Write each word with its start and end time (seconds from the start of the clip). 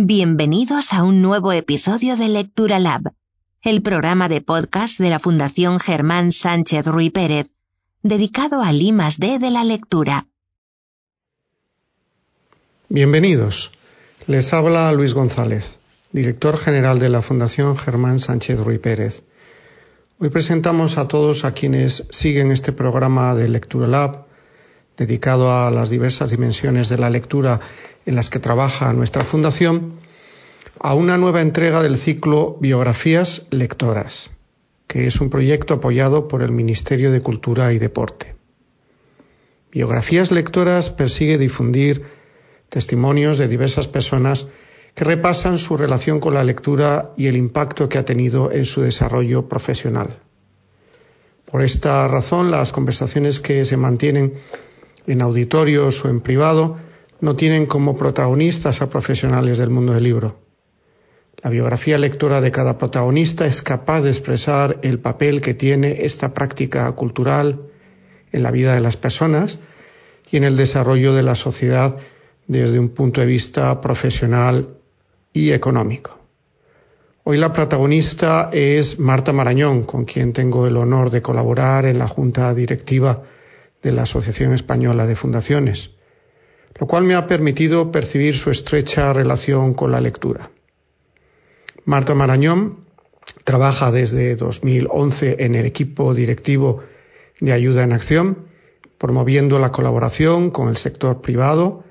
Bienvenidos 0.00 0.92
a 0.92 1.02
un 1.02 1.22
nuevo 1.22 1.50
episodio 1.50 2.16
de 2.16 2.28
Lectura 2.28 2.78
Lab, 2.78 3.14
el 3.62 3.82
programa 3.82 4.28
de 4.28 4.40
podcast 4.40 5.00
de 5.00 5.10
la 5.10 5.18
Fundación 5.18 5.80
Germán 5.80 6.30
Sánchez 6.30 6.86
Ruy 6.86 7.10
Pérez, 7.10 7.48
dedicado 8.04 8.62
al 8.62 8.80
I 8.80 8.94
D 9.18 9.40
de 9.40 9.50
la 9.50 9.64
lectura. 9.64 10.28
Bienvenidos. 12.88 13.72
Les 14.28 14.52
habla 14.52 14.92
Luis 14.92 15.14
González, 15.14 15.80
director 16.12 16.58
general 16.58 17.00
de 17.00 17.08
la 17.08 17.20
Fundación 17.20 17.76
Germán 17.76 18.20
Sánchez 18.20 18.60
Ruy 18.60 18.78
Pérez. 18.78 19.24
Hoy 20.20 20.28
presentamos 20.28 20.96
a 20.96 21.08
todos 21.08 21.44
a 21.44 21.54
quienes 21.54 22.06
siguen 22.10 22.52
este 22.52 22.70
programa 22.70 23.34
de 23.34 23.48
Lectura 23.48 23.88
Lab, 23.88 24.27
dedicado 24.98 25.52
a 25.52 25.70
las 25.70 25.88
diversas 25.88 26.32
dimensiones 26.32 26.88
de 26.88 26.98
la 26.98 27.08
lectura 27.08 27.60
en 28.04 28.16
las 28.16 28.28
que 28.28 28.40
trabaja 28.40 28.92
nuestra 28.92 29.24
fundación, 29.24 29.94
a 30.80 30.94
una 30.94 31.16
nueva 31.16 31.40
entrega 31.40 31.82
del 31.82 31.96
ciclo 31.96 32.56
Biografías 32.60 33.46
Lectoras, 33.50 34.32
que 34.86 35.06
es 35.06 35.20
un 35.20 35.30
proyecto 35.30 35.74
apoyado 35.74 36.28
por 36.28 36.42
el 36.42 36.52
Ministerio 36.52 37.10
de 37.12 37.22
Cultura 37.22 37.72
y 37.72 37.78
Deporte. 37.78 38.34
Biografías 39.70 40.30
Lectoras 40.32 40.90
persigue 40.90 41.38
difundir 41.38 42.04
testimonios 42.68 43.38
de 43.38 43.48
diversas 43.48 43.86
personas 43.88 44.48
que 44.94 45.04
repasan 45.04 45.58
su 45.58 45.76
relación 45.76 46.18
con 46.18 46.34
la 46.34 46.42
lectura 46.42 47.12
y 47.16 47.26
el 47.26 47.36
impacto 47.36 47.88
que 47.88 47.98
ha 47.98 48.04
tenido 48.04 48.50
en 48.50 48.64
su 48.64 48.80
desarrollo 48.80 49.48
profesional. 49.48 50.18
Por 51.44 51.62
esta 51.62 52.06
razón, 52.08 52.50
las 52.50 52.72
conversaciones 52.72 53.40
que 53.40 53.64
se 53.64 53.76
mantienen 53.76 54.34
en 55.08 55.22
auditorios 55.22 56.04
o 56.04 56.08
en 56.08 56.20
privado 56.20 56.76
no 57.20 57.34
tienen 57.34 57.66
como 57.66 57.96
protagonistas 57.96 58.82
a 58.82 58.90
profesionales 58.90 59.58
del 59.58 59.70
mundo 59.70 59.94
del 59.94 60.04
libro. 60.04 60.38
La 61.42 61.50
biografía 61.50 61.98
lectora 61.98 62.40
de 62.40 62.50
cada 62.50 62.78
protagonista 62.78 63.46
es 63.46 63.62
capaz 63.62 64.02
de 64.02 64.10
expresar 64.10 64.78
el 64.82 64.98
papel 64.98 65.40
que 65.40 65.54
tiene 65.54 66.04
esta 66.04 66.34
práctica 66.34 66.90
cultural 66.92 67.62
en 68.32 68.42
la 68.42 68.50
vida 68.50 68.74
de 68.74 68.80
las 68.80 68.96
personas 68.96 69.60
y 70.30 70.36
en 70.36 70.44
el 70.44 70.56
desarrollo 70.56 71.14
de 71.14 71.22
la 71.22 71.34
sociedad 71.34 71.96
desde 72.46 72.78
un 72.78 72.90
punto 72.90 73.20
de 73.20 73.26
vista 73.26 73.80
profesional 73.80 74.76
y 75.32 75.52
económico. 75.52 76.18
Hoy 77.24 77.36
la 77.36 77.52
protagonista 77.52 78.50
es 78.52 78.98
Marta 78.98 79.32
Marañón, 79.32 79.84
con 79.84 80.04
quien 80.06 80.32
tengo 80.32 80.66
el 80.66 80.76
honor 80.76 81.10
de 81.10 81.22
colaborar 81.22 81.84
en 81.84 81.98
la 81.98 82.08
junta 82.08 82.54
directiva 82.54 83.22
de 83.82 83.92
la 83.92 84.02
Asociación 84.02 84.52
Española 84.52 85.06
de 85.06 85.16
Fundaciones, 85.16 85.92
lo 86.78 86.86
cual 86.86 87.04
me 87.04 87.14
ha 87.14 87.26
permitido 87.26 87.90
percibir 87.90 88.36
su 88.36 88.50
estrecha 88.50 89.12
relación 89.12 89.74
con 89.74 89.90
la 89.90 90.00
lectura. 90.00 90.50
Marta 91.84 92.14
Marañón 92.14 92.80
trabaja 93.44 93.90
desde 93.90 94.36
2011 94.36 95.44
en 95.44 95.54
el 95.54 95.64
equipo 95.66 96.14
directivo 96.14 96.82
de 97.40 97.52
Ayuda 97.52 97.84
en 97.84 97.92
Acción, 97.92 98.46
promoviendo 98.98 99.58
la 99.58 99.72
colaboración 99.72 100.50
con 100.50 100.68
el 100.68 100.76
sector 100.76 101.20
privado 101.20 101.84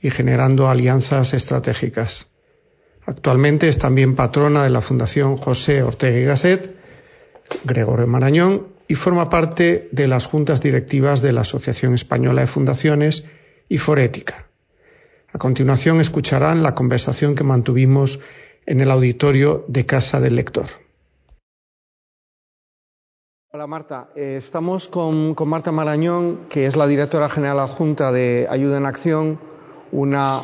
y 0.00 0.10
generando 0.10 0.68
alianzas 0.68 1.34
estratégicas. 1.34 2.28
Actualmente 3.02 3.68
es 3.68 3.78
también 3.78 4.14
patrona 4.14 4.62
de 4.62 4.70
la 4.70 4.82
Fundación 4.82 5.36
José 5.36 5.82
Ortega 5.82 6.18
y 6.18 6.24
Gasset, 6.24 6.76
Gregorio 7.64 8.06
Marañón, 8.06 8.68
y 8.90 8.96
forma 8.96 9.30
parte 9.30 9.88
de 9.92 10.08
las 10.08 10.26
juntas 10.26 10.60
directivas 10.60 11.22
de 11.22 11.30
la 11.30 11.42
Asociación 11.42 11.94
Española 11.94 12.40
de 12.40 12.48
Fundaciones 12.48 13.24
y 13.68 13.78
Forética. 13.78 14.48
A 15.32 15.38
continuación 15.38 16.00
escucharán 16.00 16.64
la 16.64 16.74
conversación 16.74 17.36
que 17.36 17.44
mantuvimos 17.44 18.18
en 18.66 18.80
el 18.80 18.90
auditorio 18.90 19.64
de 19.68 19.86
Casa 19.86 20.18
del 20.18 20.34
Lector. 20.34 20.66
Hola 23.52 23.68
Marta, 23.68 24.08
eh, 24.16 24.34
estamos 24.38 24.88
con, 24.88 25.36
con 25.36 25.48
Marta 25.48 25.70
Marañón, 25.70 26.48
que 26.48 26.66
es 26.66 26.74
la 26.74 26.88
directora 26.88 27.28
general 27.28 27.60
adjunta 27.60 28.10
de 28.10 28.48
Ayuda 28.50 28.78
en 28.78 28.86
Acción, 28.86 29.38
una 29.92 30.40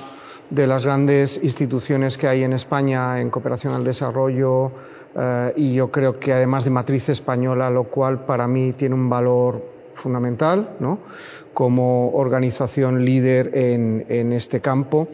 de 0.50 0.68
las 0.68 0.84
grandes 0.84 1.42
instituciones 1.42 2.16
que 2.16 2.28
hay 2.28 2.44
en 2.44 2.52
España 2.52 3.20
en 3.20 3.28
cooperación 3.28 3.74
al 3.74 3.82
desarrollo 3.82 4.70
eh, 5.18 5.52
y 5.56 5.74
yo 5.74 5.90
creo 5.90 6.18
que 6.18 6.32
además 6.32 6.64
de 6.64 6.70
matriz 6.70 7.08
española, 7.08 7.70
lo 7.70 7.84
cual 7.84 8.24
para 8.26 8.46
mí 8.46 8.72
tiene 8.72 8.94
un 8.94 9.08
valor 9.08 9.62
fundamental 9.94 10.76
¿no? 10.78 10.98
como 11.54 12.10
organización 12.10 13.04
líder 13.04 13.50
en, 13.54 14.04
en 14.08 14.32
este 14.32 14.60
campo. 14.60 15.08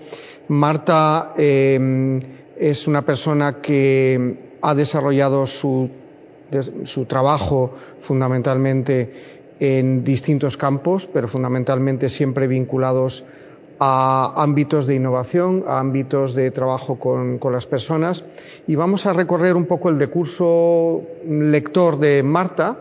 Marta 0.49 1.35
eh, 1.39 2.21
es 2.59 2.87
una 2.89 3.03
persona 3.03 3.61
que 3.61 4.57
ha 4.61 4.75
desarrollado 4.75 5.47
su, 5.47 5.91
su 6.85 7.05
trabajo 7.07 7.75
fundamentalmente 8.01 9.43
en 9.61 10.03
distintos 10.03 10.57
campos, 10.57 11.07
pero 11.07 11.29
fundamentalmente 11.29 12.09
siempre 12.09 12.49
vinculados 12.49 13.25
ámbitos 13.83 14.87
de 14.87 14.95
innovación, 14.95 15.65
a 15.67 15.81
ámbitos 15.81 16.35
de 16.35 16.51
trabajo 16.51 16.99
con, 16.99 17.39
con, 17.39 17.53
las 17.53 17.67
personas 17.67 18.25
y 18.67 18.77
vamos 18.77 19.07
a 19.07 19.13
recorrer 19.13 19.57
un 19.57 19.67
poco 19.67 19.89
el 19.89 19.99
decurso 19.99 21.03
lector 21.29 21.99
de 21.99 22.23
Marta, 22.23 22.79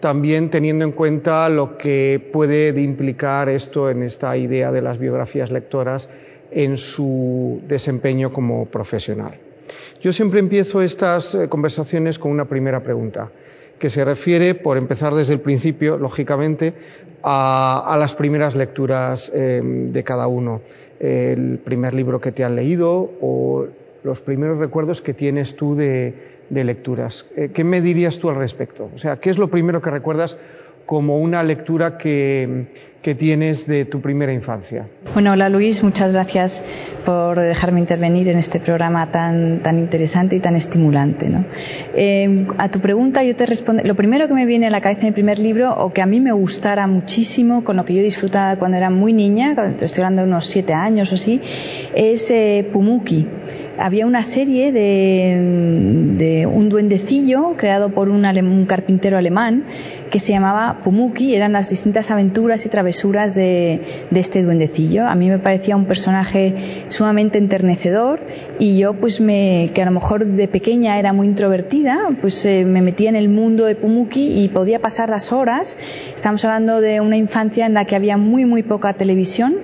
también 0.00 0.50
teniendo 0.50 0.84
en 0.84 0.92
cuenta 0.92 1.48
lo 1.48 1.76
que 1.76 2.30
puede 2.32 2.68
implicar 2.80 3.48
esto 3.48 3.90
en 3.90 4.02
esta 4.02 4.36
idea 4.36 4.72
de 4.72 4.80
las 4.80 4.98
biografías 4.98 5.50
lectoras 5.50 6.08
en 6.50 6.76
su 6.76 7.60
desempeño 7.66 8.32
como 8.32 8.66
profesional. 8.66 9.38
Yo 10.00 10.12
siempre 10.12 10.40
empiezo 10.40 10.80
estas 10.82 11.34
eh, 11.34 11.48
conversaciones 11.48 12.18
con 12.18 12.30
una 12.30 12.46
primera 12.46 12.82
pregunta 12.82 13.30
que 13.78 13.90
se 13.90 14.04
refiere, 14.04 14.54
por 14.54 14.76
empezar 14.76 15.14
desde 15.14 15.34
el 15.34 15.40
principio, 15.40 15.98
lógicamente, 15.98 16.74
a, 17.22 17.96
las 17.98 18.14
primeras 18.14 18.54
lecturas 18.54 19.32
eh, 19.34 19.60
de 19.62 20.04
cada 20.04 20.26
uno. 20.26 20.60
El 21.00 21.58
primer 21.58 21.94
libro 21.94 22.20
que 22.20 22.32
te 22.32 22.44
han 22.44 22.56
leído 22.56 23.10
o 23.20 23.66
los 24.02 24.20
primeros 24.20 24.58
recuerdos 24.58 25.00
que 25.00 25.14
tienes 25.14 25.56
tú 25.56 25.74
de, 25.74 26.14
lecturas. 26.50 27.26
Eh, 27.36 27.50
¿Qué 27.52 27.62
me 27.62 27.80
dirías 27.80 28.18
tú 28.18 28.30
al 28.30 28.36
respecto? 28.36 28.90
O 28.94 28.98
sea, 28.98 29.16
¿qué 29.16 29.30
es 29.30 29.38
lo 29.38 29.48
primero 29.48 29.82
que 29.82 29.90
recuerdas 29.90 30.36
como 30.88 31.18
una 31.18 31.42
lectura 31.42 31.98
que, 31.98 32.88
tienes 33.18 33.66
de 33.66 33.86
tu 33.86 34.02
primera 34.02 34.34
infancia. 34.34 34.86
Bueno, 35.14 35.32
hola 35.32 35.48
Luis, 35.48 35.82
muchas 35.82 36.12
gracias 36.12 36.62
por 37.06 37.40
dejarme 37.40 37.80
intervenir 37.80 38.28
en 38.28 38.36
este 38.36 38.60
programa 38.60 39.10
tan, 39.10 39.62
tan 39.62 39.78
interesante 39.78 40.36
y 40.36 40.40
tan 40.40 40.56
estimulante. 40.56 41.30
Eh, 41.94 42.46
a 42.58 42.70
tu 42.70 42.80
pregunta 42.80 43.24
yo 43.24 43.34
te 43.34 43.46
respondo, 43.46 43.82
lo 43.82 43.94
primero 43.94 44.28
que 44.28 44.34
me 44.34 44.44
viene 44.44 44.66
a 44.66 44.70
la 44.70 44.82
cabeza 44.82 45.02
en 45.02 45.06
mi 45.06 45.12
primer 45.12 45.38
libro, 45.38 45.74
o 45.74 45.90
que 45.90 46.02
a 46.02 46.06
mí 46.06 46.20
me 46.20 46.32
gustara 46.32 46.86
muchísimo, 46.86 47.64
con 47.64 47.78
lo 47.78 47.86
que 47.86 47.94
yo 47.94 48.02
disfrutaba 48.02 48.58
cuando 48.58 48.76
era 48.76 48.90
muy 48.90 49.14
niña, 49.14 49.56
estoy 49.80 50.02
hablando 50.02 50.20
de 50.22 50.28
unos 50.28 50.44
siete 50.44 50.74
años 50.74 51.10
o 51.10 51.14
así, 51.14 51.40
es 51.94 52.30
eh, 52.30 52.68
Pumuki 52.70 53.26
había 53.78 54.06
una 54.06 54.22
serie 54.22 54.72
de, 54.72 56.46
un 56.46 56.68
duendecillo 56.68 57.54
creado 57.56 57.90
por 57.90 58.08
un 58.08 58.66
carpintero 58.66 59.18
alemán 59.18 59.64
que 60.10 60.18
se 60.18 60.32
llamaba 60.32 60.80
Pumuki, 60.82 61.34
eran 61.34 61.52
las 61.52 61.68
distintas 61.68 62.10
aventuras 62.10 62.66
y 62.66 62.68
travesuras 62.68 63.34
de, 63.34 63.80
de, 64.10 64.20
este 64.20 64.42
duendecillo. 64.42 65.06
A 65.06 65.14
mí 65.14 65.28
me 65.28 65.38
parecía 65.38 65.76
un 65.76 65.86
personaje 65.86 66.54
sumamente 66.88 67.38
enternecedor 67.38 68.20
y 68.58 68.78
yo 68.78 68.94
pues 68.94 69.20
me, 69.20 69.70
que 69.74 69.82
a 69.82 69.84
lo 69.84 69.90
mejor 69.92 70.26
de 70.26 70.48
pequeña 70.48 70.98
era 70.98 71.12
muy 71.12 71.26
introvertida, 71.26 72.08
pues 72.20 72.44
eh, 72.44 72.64
me 72.64 72.82
metía 72.82 73.08
en 73.08 73.16
el 73.16 73.28
mundo 73.28 73.64
de 73.64 73.74
Pumuki 73.74 74.42
y 74.42 74.48
podía 74.48 74.80
pasar 74.80 75.08
las 75.10 75.32
horas. 75.32 75.76
Estamos 76.14 76.44
hablando 76.44 76.80
de 76.80 77.00
una 77.00 77.16
infancia 77.16 77.66
en 77.66 77.74
la 77.74 77.84
que 77.84 77.96
había 77.96 78.16
muy 78.16 78.44
muy 78.44 78.62
poca 78.62 78.92
televisión, 78.94 79.56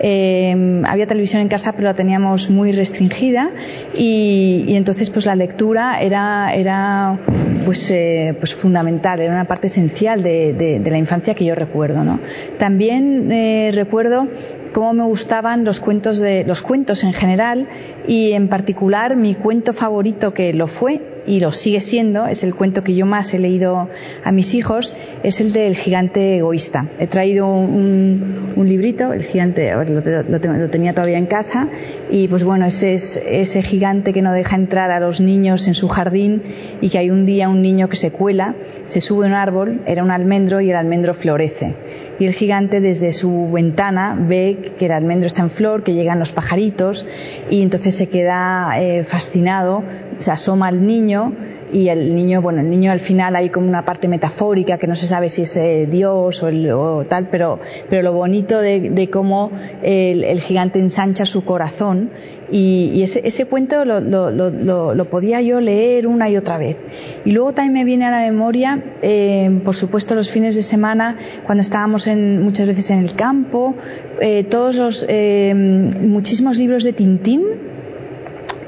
eh, 0.00 0.82
había 0.84 1.06
televisión 1.06 1.42
en 1.42 1.48
casa 1.48 1.72
pero 1.72 1.84
la 1.84 1.94
teníamos 1.94 2.50
muy 2.50 2.72
restringida 2.72 3.50
y, 3.96 4.64
y 4.66 4.76
entonces 4.76 5.10
pues 5.10 5.26
la 5.26 5.36
lectura 5.36 6.00
era, 6.00 6.54
era 6.54 7.18
pues, 7.64 7.90
eh, 7.90 8.36
pues 8.38 8.54
fundamental, 8.54 9.20
era 9.20 9.32
una 9.32 9.44
parte 9.44 9.68
de, 10.00 10.82
la 10.84 10.98
infancia 10.98 11.34
que 11.34 11.44
yo 11.44 11.54
recuerdo. 11.54 12.04
¿no? 12.04 12.18
También 12.58 13.30
eh, 13.30 13.70
recuerdo 13.72 14.28
cómo 14.72 14.92
me 14.92 15.04
gustaban 15.04 15.64
los 15.64 15.80
cuentos 15.80 16.18
de 16.18 16.44
los 16.44 16.62
cuentos 16.62 17.04
en 17.04 17.12
general 17.12 17.68
y 18.08 18.32
en 18.32 18.48
particular 18.48 19.16
mi 19.16 19.34
cuento 19.34 19.72
favorito 19.72 20.34
que 20.34 20.54
lo 20.54 20.66
fue 20.66 21.11
y 21.26 21.40
lo 21.40 21.52
sigue 21.52 21.80
siendo, 21.80 22.26
es 22.26 22.44
el 22.44 22.54
cuento 22.54 22.84
que 22.84 22.94
yo 22.94 23.06
más 23.06 23.32
he 23.34 23.38
leído 23.38 23.88
a 24.24 24.32
mis 24.32 24.54
hijos, 24.54 24.94
es 25.22 25.40
el 25.40 25.52
del 25.52 25.76
gigante 25.76 26.38
egoísta. 26.38 26.90
He 26.98 27.06
traído 27.06 27.46
un, 27.48 28.52
librito, 28.56 29.12
el 29.12 29.24
gigante, 29.24 29.72
lo, 29.72 29.84
lo, 29.84 30.32
lo, 30.58 30.70
tenía 30.70 30.94
todavía 30.94 31.18
en 31.18 31.26
casa, 31.26 31.68
y 32.10 32.28
pues 32.28 32.44
bueno, 32.44 32.66
ese 32.66 32.94
es 32.94 33.20
ese 33.26 33.62
gigante 33.62 34.12
que 34.12 34.22
no 34.22 34.32
deja 34.32 34.56
entrar 34.56 34.90
a 34.90 35.00
los 35.00 35.20
niños 35.20 35.66
en 35.68 35.74
su 35.74 35.88
jardín 35.88 36.42
y 36.80 36.90
que 36.90 36.98
hay 36.98 37.10
un 37.10 37.26
día 37.26 37.48
un 37.48 37.62
niño 37.62 37.88
que 37.88 37.96
se 37.96 38.12
cuela, 38.12 38.54
se 38.84 39.00
sube 39.00 39.26
a 39.26 39.28
un 39.28 39.34
árbol, 39.34 39.82
era 39.86 40.02
un 40.02 40.10
almendro 40.10 40.60
y 40.60 40.70
el 40.70 40.76
almendro 40.76 41.14
florece 41.14 41.74
y 42.18 42.26
el 42.26 42.34
gigante 42.34 42.80
desde 42.80 43.12
su 43.12 43.50
ventana 43.50 44.16
ve 44.18 44.74
que 44.78 44.86
el 44.86 44.92
almendro 44.92 45.26
está 45.26 45.42
en 45.42 45.50
flor, 45.50 45.82
que 45.82 45.94
llegan 45.94 46.18
los 46.18 46.32
pajaritos 46.32 47.06
y 47.50 47.62
entonces 47.62 47.94
se 47.94 48.08
queda 48.08 48.80
eh, 48.80 49.04
fascinado, 49.04 49.82
se 50.18 50.30
asoma 50.30 50.68
al 50.68 50.86
niño 50.86 51.34
y 51.72 51.88
el 51.88 52.14
niño, 52.14 52.42
bueno, 52.42 52.60
el 52.60 52.70
niño 52.70 52.92
al 52.92 53.00
final 53.00 53.34
hay 53.34 53.48
como 53.48 53.66
una 53.68 53.84
parte 53.84 54.06
metafórica 54.06 54.78
que 54.78 54.86
no 54.86 54.94
se 54.94 55.06
sabe 55.06 55.28
si 55.28 55.42
es 55.42 55.56
eh, 55.56 55.88
Dios 55.90 56.42
o, 56.42 57.04
tal, 57.08 57.28
pero, 57.30 57.58
pero 57.88 58.02
lo 58.02 58.12
bonito 58.12 58.60
de, 58.60 59.08
cómo 59.10 59.50
el, 59.82 60.40
gigante 60.40 60.78
ensancha 60.78 61.24
su 61.24 61.44
corazón 61.44 62.10
y, 62.50 63.02
ese, 63.02 63.22
ese, 63.24 63.46
cuento 63.46 63.84
lo, 63.86 65.10
podía 65.10 65.40
yo 65.40 65.60
leer 65.60 66.06
una 66.06 66.28
y 66.28 66.36
otra 66.36 66.58
vez. 66.58 66.76
Y 67.24 67.32
luego 67.32 67.54
también 67.54 67.72
me 67.72 67.84
viene 67.84 68.04
a 68.04 68.10
la 68.10 68.20
memoria, 68.20 68.82
eh, 69.00 69.60
por 69.64 69.74
supuesto, 69.74 70.14
los 70.14 70.30
fines 70.30 70.54
de 70.54 70.62
semana, 70.62 71.16
cuando 71.46 71.62
estábamos 71.62 72.06
en, 72.06 72.42
muchas 72.42 72.66
veces 72.66 72.90
en 72.90 72.98
el 72.98 73.14
campo, 73.14 73.74
eh, 74.20 74.44
todos 74.44 74.76
los, 74.76 75.06
muchísimos 75.54 76.58
libros 76.58 76.84
de 76.84 76.92
Tintín, 76.92 77.71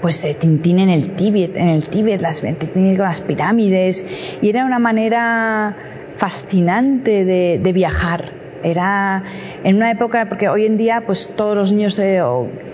pues 0.04 0.22
eh, 0.26 0.34
Tintín 0.34 0.80
en 0.80 0.90
el 0.90 1.16
Tíbet, 1.16 1.56
en 1.56 1.70
el 1.70 1.88
Tíbet, 1.88 2.20
las, 2.20 2.42
con 2.42 2.98
las 2.98 3.22
pirámides, 3.22 4.04
y 4.42 4.50
era 4.50 4.66
una 4.66 4.78
manera 4.78 5.78
fascinante 6.14 7.24
de, 7.24 7.58
de 7.58 7.72
viajar. 7.72 8.30
Era 8.62 9.24
en 9.64 9.76
una 9.76 9.90
época, 9.90 10.28
porque 10.28 10.48
hoy 10.48 10.66
en 10.66 10.76
día 10.76 11.04
pues 11.06 11.30
todos 11.34 11.56
los 11.56 11.72
niños 11.72 11.98
eh, 11.98 12.22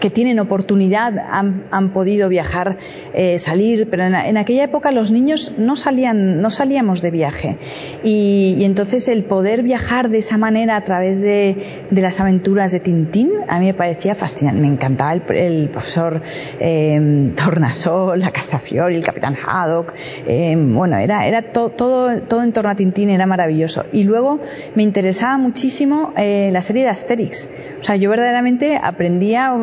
que 0.00 0.10
tienen 0.10 0.38
oportunidad 0.40 1.14
han, 1.30 1.66
han 1.70 1.92
podido 1.92 2.28
viajar, 2.28 2.78
eh, 3.14 3.38
salir, 3.38 3.88
pero 3.88 4.04
en, 4.04 4.36
aquella 4.36 4.64
época 4.64 4.90
los 4.90 5.10
niños 5.10 5.54
no 5.56 5.76
salían, 5.76 6.42
no 6.42 6.50
salíamos 6.50 7.00
de 7.00 7.10
viaje. 7.10 7.58
Y, 8.02 8.56
y, 8.58 8.64
entonces 8.64 9.08
el 9.08 9.24
poder 9.24 9.62
viajar 9.62 10.10
de 10.10 10.18
esa 10.18 10.36
manera 10.36 10.76
a 10.76 10.84
través 10.84 11.22
de, 11.22 11.56
de, 11.90 12.00
las 12.02 12.20
aventuras 12.20 12.72
de 12.72 12.80
Tintín, 12.80 13.30
a 13.48 13.58
mí 13.60 13.66
me 13.66 13.74
parecía 13.74 14.14
fascinante. 14.14 14.60
Me 14.60 14.66
encantaba 14.66 15.14
el, 15.14 15.22
el 15.30 15.68
profesor 15.70 16.22
eh, 16.58 17.32
Tornasol, 17.36 18.18
la 18.18 18.30
Castafiori, 18.30 18.96
el 18.96 19.04
capitán 19.04 19.36
Haddock. 19.36 19.94
Eh, 20.26 20.56
bueno, 20.56 20.96
era, 20.98 21.26
era 21.26 21.42
to, 21.52 21.70
todo, 21.70 22.20
todo 22.22 22.42
en 22.42 22.52
torno 22.52 22.70
a 22.70 22.74
Tintín 22.74 23.10
era 23.10 23.26
maravilloso. 23.26 23.84
Y 23.92 24.04
luego 24.04 24.40
me 24.74 24.82
interesaba 24.82 25.38
muchísimo 25.38 26.12
eh, 26.16 26.50
la 26.52 26.62
serie 26.62 26.79
de 26.82 26.88
Asterix. 26.88 27.48
O 27.80 27.82
sea, 27.82 27.96
yo 27.96 28.10
verdaderamente 28.10 28.78
aprendía, 28.80 29.54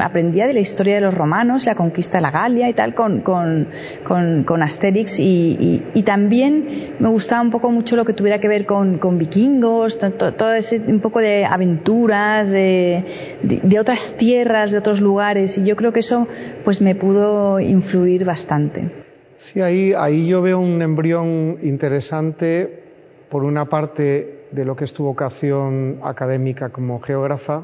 aprendía 0.00 0.46
de 0.46 0.54
la 0.54 0.60
historia 0.60 0.94
de 0.94 1.00
los 1.00 1.14
romanos, 1.14 1.66
la 1.66 1.74
conquista 1.74 2.18
de 2.18 2.22
la 2.22 2.30
Galia 2.30 2.68
y 2.68 2.72
tal 2.72 2.94
con, 2.94 3.20
con, 3.20 3.68
con, 4.04 4.62
Asterix 4.62 5.18
y, 5.18 5.82
y, 5.94 6.02
también 6.02 6.94
me 6.98 7.08
gustaba 7.08 7.42
un 7.42 7.50
poco 7.50 7.70
mucho 7.70 7.96
lo 7.96 8.04
que 8.04 8.12
tuviera 8.12 8.38
que 8.38 8.48
ver 8.48 8.64
con, 8.66 8.98
con 8.98 9.18
vikingos, 9.18 9.98
todo, 9.98 10.52
ese 10.54 10.80
un 10.86 11.00
poco 11.00 11.20
de 11.20 11.44
aventuras, 11.44 12.50
de, 12.50 13.04
de, 13.42 13.80
otras 13.80 14.16
tierras, 14.16 14.72
de 14.72 14.78
otros 14.78 15.00
lugares 15.00 15.58
y 15.58 15.64
yo 15.64 15.76
creo 15.76 15.92
que 15.92 16.00
eso 16.00 16.28
pues 16.64 16.80
me 16.80 16.94
pudo 16.94 17.60
influir 17.60 18.24
bastante. 18.24 18.90
Sí, 19.38 19.60
ahí, 19.60 19.92
ahí 19.96 20.26
yo 20.26 20.40
veo 20.40 20.58
un 20.58 20.80
embrión 20.80 21.58
interesante, 21.62 22.84
por 23.28 23.44
una 23.44 23.68
parte 23.68 24.35
de 24.50 24.64
lo 24.64 24.76
que 24.76 24.84
es 24.84 24.92
tu 24.92 25.04
vocación 25.04 26.00
académica 26.02 26.70
como 26.70 27.00
geógrafa, 27.00 27.62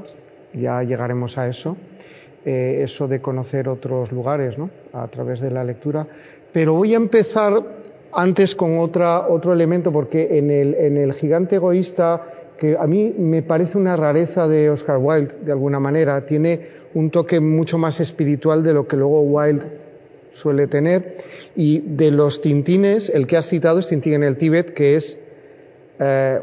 ya 0.52 0.82
llegaremos 0.82 1.38
a 1.38 1.48
eso, 1.48 1.76
eh, 2.44 2.80
eso 2.82 3.08
de 3.08 3.20
conocer 3.20 3.68
otros 3.68 4.12
lugares 4.12 4.58
¿no? 4.58 4.70
a 4.92 5.06
través 5.08 5.40
de 5.40 5.50
la 5.50 5.64
lectura. 5.64 6.06
Pero 6.52 6.74
voy 6.74 6.94
a 6.94 6.96
empezar 6.96 7.62
antes 8.12 8.54
con 8.54 8.78
otra, 8.78 9.28
otro 9.28 9.52
elemento, 9.52 9.92
porque 9.92 10.38
en 10.38 10.50
el, 10.50 10.74
en 10.74 10.96
el 10.96 11.12
gigante 11.14 11.56
egoísta, 11.56 12.22
que 12.58 12.76
a 12.78 12.86
mí 12.86 13.14
me 13.16 13.42
parece 13.42 13.78
una 13.78 13.96
rareza 13.96 14.46
de 14.48 14.70
Oscar 14.70 14.98
Wilde, 14.98 15.36
de 15.44 15.52
alguna 15.52 15.80
manera, 15.80 16.26
tiene 16.26 16.82
un 16.94 17.10
toque 17.10 17.40
mucho 17.40 17.78
más 17.78 18.00
espiritual 18.00 18.62
de 18.62 18.74
lo 18.74 18.86
que 18.86 18.96
luego 18.96 19.22
Wilde 19.22 19.66
suele 20.30 20.66
tener. 20.66 21.16
Y 21.56 21.80
de 21.80 22.10
los 22.10 22.42
tintines, 22.42 23.08
el 23.08 23.26
que 23.26 23.36
has 23.36 23.48
citado 23.48 23.78
es 23.78 23.88
Tintín 23.88 24.14
en 24.14 24.24
el 24.24 24.36
Tíbet, 24.36 24.74
que 24.74 24.96
es 24.96 25.22
eh, 25.98 26.40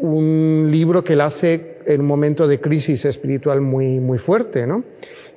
un 0.00 0.68
libro 0.70 1.02
que 1.02 1.14
él 1.14 1.20
hace 1.20 1.78
en 1.86 2.00
un 2.00 2.06
momento 2.06 2.46
de 2.46 2.60
crisis 2.60 3.04
espiritual 3.04 3.60
muy, 3.60 3.98
muy 4.00 4.18
fuerte, 4.18 4.66
¿no? 4.66 4.84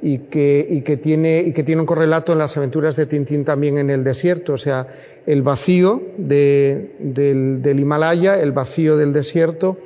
Y 0.02 0.19
que, 0.19 0.68
y, 0.69 0.81
que 0.81 0.98
tiene, 0.98 1.42
y 1.42 1.54
que 1.54 1.63
tiene 1.63 1.81
un 1.81 1.86
correlato 1.86 2.34
en 2.34 2.40
las 2.40 2.58
aventuras 2.58 2.96
de 2.96 3.06
Tintín 3.06 3.46
también 3.46 3.78
en 3.78 3.90
el 3.90 4.04
desierto, 4.04 4.54
o 4.54 4.58
sea, 4.58 4.88
el 5.25 5.44
vacío 5.44 6.02
de, 6.18 6.96
del, 7.00 7.62
del, 7.62 7.80
Himalaya, 7.80 8.40
el 8.40 8.52
vacío 8.52 8.98
del 8.98 9.13
desierto. 9.13 9.78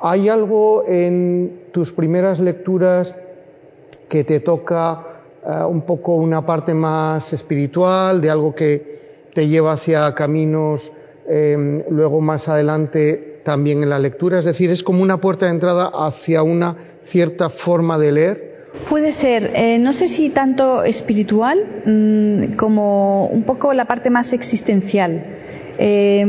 ¿Hay 0.00 0.28
algo 0.28 0.84
en 0.86 1.62
tus 1.72 1.92
primeras 1.92 2.40
lecturas 2.40 3.14
que 4.08 4.22
te 4.24 4.40
toca 4.40 5.22
uh, 5.44 5.66
un 5.66 5.82
poco 5.82 6.14
una 6.14 6.44
parte 6.46 6.74
más 6.74 7.32
espiritual, 7.32 8.20
de 8.20 8.30
algo 8.30 8.54
que 8.54 8.98
te 9.34 9.48
lleva 9.48 9.72
hacia 9.72 10.14
caminos 10.14 10.92
eh, 11.26 11.84
luego 11.90 12.20
más 12.20 12.48
adelante 12.48 13.27
también 13.48 13.82
en 13.82 13.88
la 13.88 13.98
lectura, 13.98 14.38
es 14.38 14.44
decir, 14.44 14.68
es 14.70 14.82
como 14.82 15.02
una 15.02 15.22
puerta 15.22 15.46
de 15.46 15.52
entrada 15.52 15.90
hacia 15.90 16.42
una 16.42 16.76
cierta 17.00 17.48
forma 17.48 17.96
de 17.96 18.12
leer. 18.12 18.68
Puede 18.90 19.10
ser, 19.10 19.52
eh, 19.54 19.78
no 19.78 19.94
sé 19.94 20.06
si 20.06 20.28
tanto 20.28 20.82
espiritual 20.82 21.58
mmm, 21.86 22.56
como 22.56 23.26
un 23.28 23.44
poco 23.44 23.72
la 23.72 23.86
parte 23.86 24.10
más 24.10 24.34
existencial. 24.34 25.24
Eh, 25.78 26.26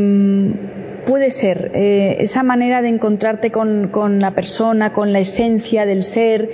puede 1.05 1.29
ser 1.29 1.71
eh, 1.75 2.15
esa 2.21 2.41
manera 2.41 2.81
de 2.81 2.87
encontrarte 2.87 3.51
con, 3.51 3.89
con, 3.89 4.21
la 4.21 4.31
persona, 4.31 4.93
con 4.93 5.11
la 5.11 5.19
esencia 5.19 5.85
del 5.85 6.03
ser. 6.03 6.49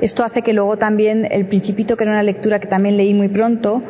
Esto 0.00 0.24
hace 0.24 0.40
que 0.40 0.54
luego 0.54 0.78
también 0.78 1.28
el 1.30 1.46
Principito, 1.46 1.98
que 1.98 2.04
era 2.04 2.12
una 2.14 2.22
lectura 2.22 2.58
que 2.58 2.68
también 2.68 2.96
leí 2.96 3.12
muy 3.12 3.28
pronto, 3.28 3.82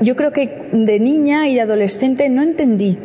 yo 0.00 0.16
creo 0.16 0.32
que 0.32 0.68
de 0.72 0.98
niña 0.98 1.46
y 1.46 1.54
de 1.54 1.60
adolescente 1.60 2.28
no 2.30 2.42
entendí 2.42 2.98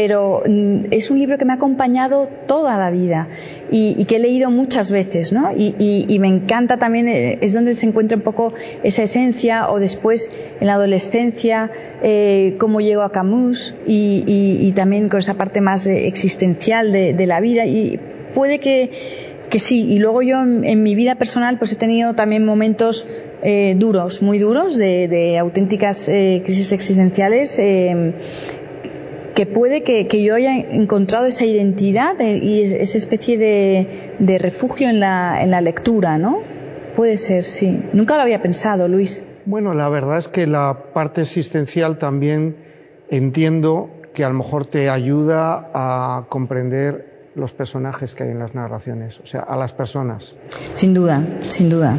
pero 0.00 0.44
mm, 0.46 0.92
es 0.92 1.10
un 1.10 1.18
libro 1.18 1.38
que 1.38 1.44
me 1.44 1.52
ha 1.52 1.56
acompañado 1.56 2.28
toda 2.46 2.78
la 2.78 2.92
vida 2.92 3.26
y, 3.68 4.04
que 4.04 4.14
he 4.14 4.18
leído 4.20 4.48
muchas 4.48 4.92
veces, 4.92 5.32
¿no? 5.32 5.50
Y, 5.56 6.16
me 6.20 6.28
encanta 6.28 6.76
también, 6.76 7.08
eh, 7.08 7.38
es 7.42 7.52
donde 7.52 7.74
se 7.74 7.86
encuentra 7.86 8.16
un 8.16 8.22
poco 8.22 8.54
esa 8.84 9.02
esencia, 9.02 9.68
o 9.68 9.80
después 9.80 10.30
en 10.60 10.68
la 10.68 10.74
adolescencia, 10.74 11.72
eh, 12.00 12.54
cómo 12.60 12.80
llego 12.80 13.02
a 13.02 13.10
Camus 13.10 13.74
y, 13.88 14.72
también 14.76 15.08
con 15.08 15.18
esa 15.18 15.34
parte 15.34 15.60
más 15.60 15.84
existencial 15.88 16.92
de, 16.92 17.26
la 17.26 17.40
vida. 17.40 17.66
Y 17.66 17.98
puede 18.34 18.60
que, 18.60 18.92
que 19.50 19.58
sí, 19.58 19.84
y 19.90 19.98
luego 19.98 20.22
yo 20.22 20.40
en, 20.42 20.82
mi 20.84 20.94
vida 20.94 21.16
personal 21.16 21.58
pues 21.58 21.72
he 21.72 21.76
tenido 21.76 22.14
también 22.14 22.44
momentos 22.44 23.08
eh, 23.42 23.74
duros, 23.76 24.22
muy 24.22 24.38
duros, 24.38 24.76
de, 24.76 25.36
auténticas 25.40 26.04
crisis 26.44 26.70
existenciales 26.70 27.58
que 29.38 29.46
puede 29.46 29.84
que, 29.84 30.08
yo 30.20 30.34
haya 30.34 30.56
encontrado 30.56 31.26
esa 31.26 31.44
identidad 31.44 32.18
y 32.18 32.60
esa 32.60 32.98
especie 32.98 33.38
de, 33.38 34.38
refugio 34.38 34.88
en 34.88 34.98
la, 34.98 35.40
en 35.40 35.52
la 35.52 35.60
lectura, 35.60 36.18
¿no? 36.18 36.40
Puede 36.96 37.18
ser, 37.18 37.44
sí. 37.44 37.84
Nunca 37.92 38.16
lo 38.16 38.22
había 38.22 38.42
pensado, 38.42 38.88
Luis. 38.88 39.24
Bueno, 39.46 39.74
la 39.74 39.88
verdad 39.90 40.18
es 40.18 40.26
que 40.26 40.48
la 40.48 40.86
parte 40.92 41.20
existencial 41.20 41.98
también 41.98 42.56
entiendo 43.10 43.90
que 44.12 44.24
a 44.24 44.28
lo 44.28 44.34
mejor 44.34 44.66
te 44.66 44.90
ayuda 44.90 45.70
a 45.72 46.26
comprender 46.28 47.17
los 47.38 47.52
personajes 47.52 48.14
que 48.14 48.24
hay 48.24 48.30
en 48.30 48.38
las 48.38 48.54
narraciones, 48.54 49.20
o 49.20 49.26
sea, 49.26 49.40
a 49.40 49.56
las 49.56 49.72
personas. 49.72 50.34
Sin 50.74 50.92
duda, 50.92 51.24
sin 51.42 51.70
duda. 51.70 51.96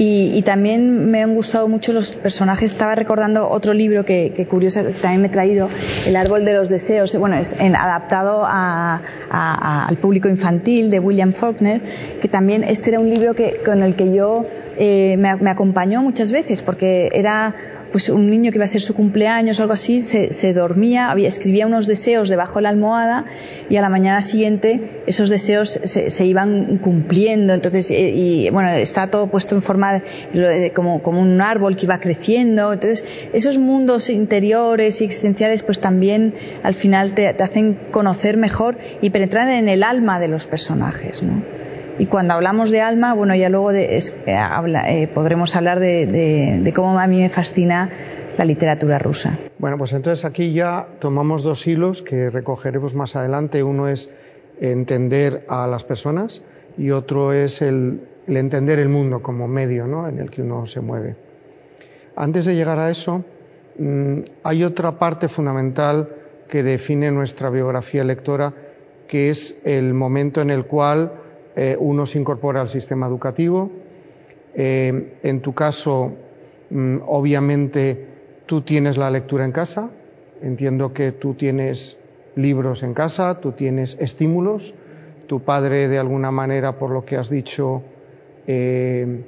Y, 0.00 0.42
también 0.42 1.10
me 1.10 1.24
han 1.24 1.34
gustado 1.34 1.68
mucho 1.68 1.92
los 1.92 2.12
personajes. 2.12 2.70
Estaba 2.70 2.94
recordando 2.94 3.48
otro 3.48 3.74
libro 3.74 4.04
que, 4.04 4.32
que 4.34 4.46
curioso 4.46 4.80
también 5.02 5.22
me 5.22 5.26
he 5.26 5.30
traído, 5.30 5.68
El 6.06 6.14
árbol 6.14 6.44
de 6.44 6.52
los 6.52 6.68
deseos. 6.68 7.16
Bueno, 7.18 7.36
es 7.36 7.56
adaptado 7.60 8.44
al 8.46 9.96
público 10.00 10.28
infantil 10.28 10.90
de 10.90 11.00
William 11.00 11.32
Faulkner, 11.32 11.82
que 12.22 12.28
también 12.28 12.62
este 12.62 12.90
era 12.90 13.00
un 13.00 13.10
libro 13.10 13.34
que, 13.34 13.60
con 13.64 13.82
el 13.82 13.96
que 13.96 14.14
yo 14.14 14.46
eh, 14.78 15.16
me 15.16 15.50
acompañó 15.50 16.00
muchas 16.00 16.30
veces 16.30 16.62
porque 16.62 17.10
era 17.12 17.56
pues 17.90 18.08
un 18.08 18.30
niño 18.30 18.50
que 18.50 18.58
iba 18.58 18.64
a 18.64 18.68
ser 18.68 18.80
su 18.80 18.94
cumpleaños 18.94 19.58
o 19.58 19.62
algo 19.62 19.74
así, 19.74 20.02
se, 20.02 20.32
se 20.32 20.52
dormía, 20.52 21.10
había, 21.10 21.28
escribía 21.28 21.66
unos 21.66 21.86
deseos 21.86 22.28
debajo 22.28 22.56
de 22.56 22.62
la 22.62 22.68
almohada 22.70 23.26
y 23.68 23.76
a 23.76 23.80
la 23.80 23.88
mañana 23.88 24.20
siguiente 24.20 25.02
esos 25.06 25.30
deseos 25.30 25.80
se, 25.82 26.10
se 26.10 26.26
iban 26.26 26.78
cumpliendo. 26.78 27.54
Entonces, 27.54 27.90
eh, 27.90 28.10
y, 28.14 28.50
bueno, 28.50 28.70
está 28.70 29.08
todo 29.08 29.28
puesto 29.28 29.54
en 29.54 29.62
forma 29.62 30.02
de, 30.32 30.72
como, 30.74 31.02
como 31.02 31.20
un 31.20 31.40
árbol 31.40 31.76
que 31.76 31.86
iba 31.86 31.98
creciendo. 32.00 32.72
Entonces, 32.72 33.04
esos 33.32 33.58
mundos 33.58 34.10
interiores 34.10 35.00
y 35.00 35.04
existenciales, 35.04 35.62
pues 35.62 35.80
también 35.80 36.34
al 36.62 36.74
final 36.74 37.14
te, 37.14 37.32
te 37.32 37.42
hacen 37.42 37.78
conocer 37.90 38.36
mejor 38.36 38.78
y 39.00 39.10
penetrar 39.10 39.50
en 39.50 39.68
el 39.68 39.82
alma 39.82 40.20
de 40.20 40.28
los 40.28 40.46
personajes, 40.46 41.22
¿no? 41.22 41.67
Y 41.98 42.06
cuando 42.06 42.34
hablamos 42.34 42.70
de 42.70 42.80
alma, 42.80 43.12
bueno, 43.12 43.34
ya 43.34 43.48
luego 43.48 43.72
de, 43.72 43.98
eh, 43.98 44.36
habla, 44.36 44.90
eh, 44.90 45.08
podremos 45.08 45.56
hablar 45.56 45.80
de, 45.80 46.72
cómo 46.74 46.98
a 46.98 47.06
mí 47.08 47.20
me 47.20 47.28
fascina 47.28 47.90
la 48.36 48.44
literatura 48.44 49.00
rusa. 49.00 49.36
Bueno, 49.58 49.76
pues 49.78 49.92
entonces 49.92 50.24
aquí 50.24 50.52
ya 50.52 50.86
tomamos 51.00 51.42
dos 51.42 51.66
hilos 51.66 52.02
que 52.02 52.30
recogeremos 52.30 52.94
más 52.94 53.16
adelante. 53.16 53.64
Uno 53.64 53.88
es 53.88 54.10
entender 54.60 55.44
a 55.48 55.66
las 55.66 55.82
personas 55.82 56.42
y 56.76 56.92
otro 56.92 57.32
es 57.32 57.62
el, 57.62 58.06
entender 58.28 58.78
el 58.78 58.88
mundo 58.88 59.20
como 59.20 59.48
medio 59.48 59.88
¿no? 59.88 60.08
en 60.08 60.20
el 60.20 60.30
que 60.30 60.42
uno 60.42 60.66
se 60.66 60.80
mueve. 60.80 61.16
Antes 62.14 62.44
de 62.44 62.54
llegar 62.54 62.78
a 62.78 62.90
eso, 62.90 63.24
mm, 63.76 64.20
hay 64.44 64.62
otra 64.62 64.98
parte 65.00 65.28
fundamental 65.28 66.08
que 66.48 66.62
define 66.62 67.10
nuestra 67.10 67.50
biografía 67.50 68.04
lectora, 68.04 68.54
que 69.08 69.30
es 69.30 69.60
el 69.64 69.94
momento 69.94 70.40
en 70.40 70.50
el 70.50 70.64
cual 70.64 71.12
eh, 71.60 71.76
uno 71.76 72.06
se 72.06 72.20
incorpora 72.20 72.60
al 72.60 72.68
sistema 72.68 73.08
educativo. 73.08 73.68
Eh, 74.54 75.18
en 75.24 75.40
tu 75.40 75.54
caso, 75.54 76.12
mm, 76.70 76.98
obviamente, 77.04 78.06
tú 78.46 78.60
tienes 78.60 78.96
la 78.96 79.10
lectura 79.10 79.44
en 79.44 79.50
casa. 79.50 79.90
Entiendo 80.40 80.92
que 80.92 81.10
tú 81.10 81.34
tienes 81.34 81.96
libros 82.36 82.84
en 82.84 82.94
casa, 82.94 83.40
tú 83.40 83.50
tienes 83.50 83.96
estímulos. 83.98 84.72
Tu 85.26 85.40
padre, 85.40 85.88
de 85.88 85.98
alguna 85.98 86.30
manera, 86.30 86.78
por 86.78 86.90
lo 86.90 87.04
que 87.04 87.16
has 87.16 87.28
dicho, 87.28 87.82
eh, 88.46 89.24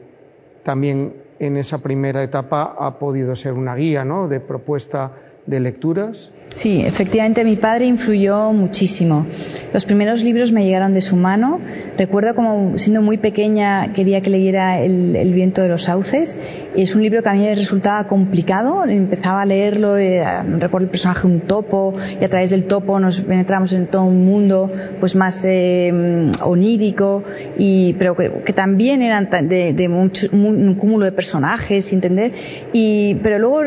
también 0.63 1.15
en 1.41 1.57
esa 1.57 1.79
primera 1.79 2.23
etapa 2.23 2.77
ha 2.79 3.01
podido 3.01 3.35
ser 3.35 3.55
una 3.55 3.75
guía 3.75 4.05
¿no? 4.05 4.29
de 4.29 4.39
propuesta 4.39 5.17
de 5.51 5.61
lecturas. 5.61 6.31
Sí, 6.53 6.83
efectivamente 6.85 7.45
mi 7.45 7.55
padre 7.55 7.87
influyó 7.87 8.53
muchísimo. 8.53 9.25
Los 9.73 9.85
primeros 9.85 10.25
libros 10.25 10.51
me 10.51 10.65
llegaron 10.65 10.95
de 10.95 11.01
su 11.01 11.15
mano. 11.15 11.61
Recuerdo 11.97 12.35
como 12.35 12.77
siendo 12.77 13.03
muy 13.03 13.19
pequeña 13.19 13.93
quería 13.93 14.21
que 14.21 14.31
leyera 14.31 14.81
el, 14.83 15.33
viento 15.33 15.63
de 15.63 15.69
los 15.69 15.85
sauces. 15.85 16.37
Es 16.77 16.97
un 16.97 17.03
libro 17.03 17.23
que 17.23 17.29
a 17.29 17.35
mí 17.35 17.41
me 17.41 17.55
resultaba 17.55 18.05
complicado. 18.09 18.85
Empezaba 18.85 19.43
a 19.43 19.47
leerlo, 19.47 19.97
eh, 19.97 20.25
recuerdo 20.59 20.87
el 20.87 20.91
personaje 20.91 21.29
un 21.29 21.43
topo 21.43 21.95
y 22.21 22.25
a 22.25 22.29
través 22.29 22.51
del 22.51 22.65
topo 22.65 22.99
nos 22.99 23.21
penetramos 23.21 23.73
en 23.73 23.87
todo 23.87 24.03
un 24.03 24.25
mundo 24.25 24.73
pues 24.99 25.15
más 25.15 25.45
eh, 25.45 26.33
onírico 26.43 27.23
y 27.57 27.95
pero 27.95 28.17
que, 28.17 28.53
también 28.53 29.03
eran 29.03 29.31
de, 29.31 29.89
un 30.33 30.75
cúmulo 30.75 31.05
de 31.05 31.13
personajes, 31.13 31.93
entender. 31.93 32.33
Y 32.73 33.15
pero 33.23 33.39
luego 33.39 33.61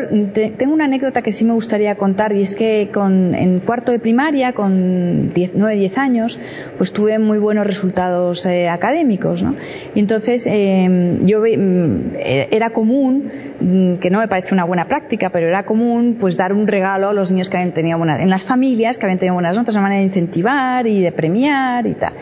tengo 0.58 0.74
una 0.74 0.84
anécdota 0.84 1.22
que 1.22 1.32
sí 1.32 1.46
me 1.46 1.54
gustaría 1.74 1.96
contar 1.96 2.32
y 2.36 2.42
es 2.42 2.54
que 2.54 2.90
con, 2.94 3.34
en 3.34 3.58
cuarto 3.58 3.90
de 3.90 3.98
primaria, 3.98 4.52
con 4.52 5.32
9, 5.34 5.74
10 5.74 5.98
años, 5.98 6.38
pues 6.78 6.92
tuve 6.92 7.18
muy 7.18 7.38
buenos 7.38 7.66
resultados 7.66 8.46
eh, 8.46 8.68
académicos, 8.68 9.42
¿no? 9.42 9.56
Y 9.92 9.98
entonces 9.98 10.46
em, 10.46 11.26
yo 11.26 11.40
mm, 11.40 12.14
era 12.16 12.70
común, 12.70 13.28
mm, 13.58 13.94
que 13.94 14.08
no 14.08 14.20
me 14.20 14.28
parece 14.28 14.54
una 14.54 14.62
buena 14.62 14.86
práctica, 14.86 15.30
pero 15.30 15.48
era 15.48 15.64
común 15.64 16.16
pues 16.20 16.36
dar 16.36 16.52
un 16.52 16.68
regalo 16.68 17.08
a 17.08 17.12
los 17.12 17.32
niños 17.32 17.50
que 17.50 17.56
habían 17.56 17.74
tenido 17.74 17.98
buenas, 17.98 18.20
en 18.20 18.30
las 18.30 18.44
familias 18.44 18.98
que 18.98 19.06
habían 19.06 19.18
tenido 19.18 19.34
buenas 19.34 19.56
notas, 19.56 19.74
una 19.74 19.82
manera 19.82 19.98
de 19.98 20.06
incentivar 20.06 20.86
y 20.86 21.00
de 21.00 21.10
premiar 21.10 21.88
y 21.88 21.94
tal. 21.94 22.12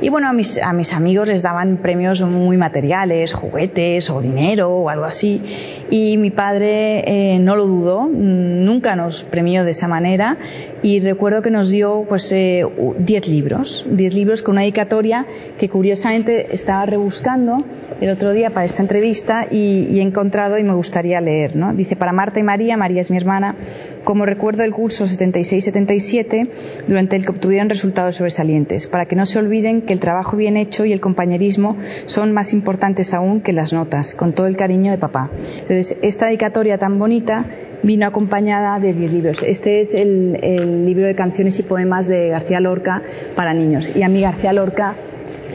Y 0.00 0.08
bueno, 0.08 0.28
a 0.28 0.32
mis, 0.32 0.62
a 0.62 0.72
mis 0.72 0.92
amigos 0.92 1.26
les 1.26 1.42
daban 1.42 1.78
premios 1.78 2.22
muy 2.22 2.56
materiales, 2.56 3.34
juguetes 3.34 4.08
o 4.08 4.20
dinero 4.20 4.70
o 4.70 4.88
algo 4.88 5.04
así. 5.04 5.42
Y 5.90 6.16
mi 6.16 6.30
padre 6.30 7.02
eh, 7.34 7.38
no 7.40 7.56
lo 7.56 7.66
dudó, 7.66 8.06
nunca 8.06 8.89
nos 8.96 9.24
premió 9.24 9.64
de 9.64 9.72
esa 9.72 9.88
manera 9.88 10.38
y 10.82 11.00
recuerdo 11.00 11.42
que 11.42 11.50
nos 11.50 11.70
dio 11.70 12.04
pues 12.08 12.30
10 12.30 12.32
eh, 12.38 13.20
libros, 13.26 13.86
10 13.90 14.14
libros 14.14 14.42
con 14.42 14.52
una 14.52 14.62
dedicatoria 14.62 15.26
que 15.58 15.68
curiosamente 15.68 16.54
estaba 16.54 16.86
rebuscando 16.86 17.58
el 18.00 18.08
otro 18.08 18.32
día 18.32 18.50
para 18.50 18.64
esta 18.64 18.82
entrevista 18.82 19.46
y, 19.50 19.98
he 19.98 20.02
encontrado 20.02 20.58
y 20.58 20.64
me 20.64 20.72
gustaría 20.72 21.20
leer. 21.20 21.56
¿no? 21.56 21.74
Dice, 21.74 21.96
para 21.96 22.12
Marta 22.12 22.40
y 22.40 22.42
María, 22.42 22.76
María 22.76 23.00
es 23.00 23.10
mi 23.10 23.18
hermana, 23.18 23.56
como 24.04 24.24
recuerdo 24.24 24.64
el 24.64 24.72
curso 24.72 25.04
76-77, 25.04 26.48
durante 26.88 27.16
el 27.16 27.24
que 27.24 27.30
obtuvieron 27.30 27.68
resultados 27.68 28.16
sobresalientes, 28.16 28.86
para 28.86 29.04
que 29.06 29.16
no 29.16 29.26
se 29.26 29.38
olviden 29.38 29.82
que 29.82 29.92
el 29.92 30.00
trabajo 30.00 30.36
bien 30.36 30.56
hecho 30.56 30.84
y 30.84 30.92
el 30.92 31.00
compañerismo 31.00 31.76
son 32.06 32.32
más 32.32 32.52
importantes 32.52 33.12
aún 33.12 33.40
que 33.40 33.52
las 33.52 33.72
notas, 33.72 34.14
con 34.14 34.32
todo 34.32 34.46
el 34.46 34.56
cariño 34.56 34.90
de 34.90 34.98
papá. 34.98 35.30
Entonces, 35.60 35.98
esta 36.02 36.26
dedicatoria 36.26 36.78
tan 36.78 36.98
bonita 36.98 37.46
vino 37.82 38.06
acompañada 38.06 38.78
de 38.78 38.92
10 38.92 39.12
libros. 39.12 39.42
Este 39.42 39.80
es 39.80 39.94
el, 39.94 40.84
libro 40.84 41.06
de 41.06 41.14
canciones 41.14 41.58
y 41.58 41.62
poemas 41.62 42.06
de 42.08 42.28
García 42.28 42.60
Lorca 42.60 43.02
para 43.36 43.54
niños. 43.54 43.94
Y 43.96 44.02
a 44.02 44.08
mí 44.08 44.22
García 44.22 44.52
Lorca 44.52 44.94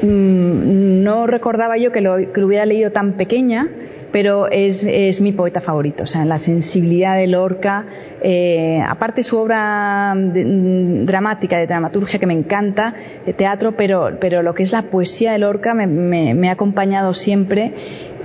mm, 0.01 1.03
no 1.03 1.27
recordaba 1.27 1.77
yo 1.77 1.91
que 1.91 2.01
lo, 2.01 2.15
hubiera 2.15 2.65
leído 2.65 2.91
tan 2.91 3.13
pequeña, 3.13 3.69
pero 4.15 4.49
es, 4.49 5.19
mi 5.19 5.33
poeta 5.33 5.59
favorito. 5.59 6.03
O 6.03 6.07
sea, 6.07 6.23
la 6.23 6.37
sensibilidad 6.37 7.17
de 7.17 7.27
Lorca, 7.27 7.85
eh, 8.21 8.79
aparte 8.87 9.23
su 9.23 9.37
obra 9.37 10.15
mm, 10.15 11.03
dramática, 11.03 11.57
de 11.57 11.67
dramaturgia 11.67 12.17
que 12.17 12.25
me 12.25 12.33
encanta, 12.33 12.95
de 13.25 13.33
teatro, 13.33 13.75
pero, 13.75 14.17
pero 14.21 14.41
lo 14.41 14.53
que 14.53 14.63
es 14.63 14.71
la 14.71 14.83
poesía 14.83 15.33
de 15.33 15.39
Lorca 15.39 15.73
me 15.73 16.47
ha 16.47 16.51
acompañado 16.53 17.13
siempre 17.13 17.73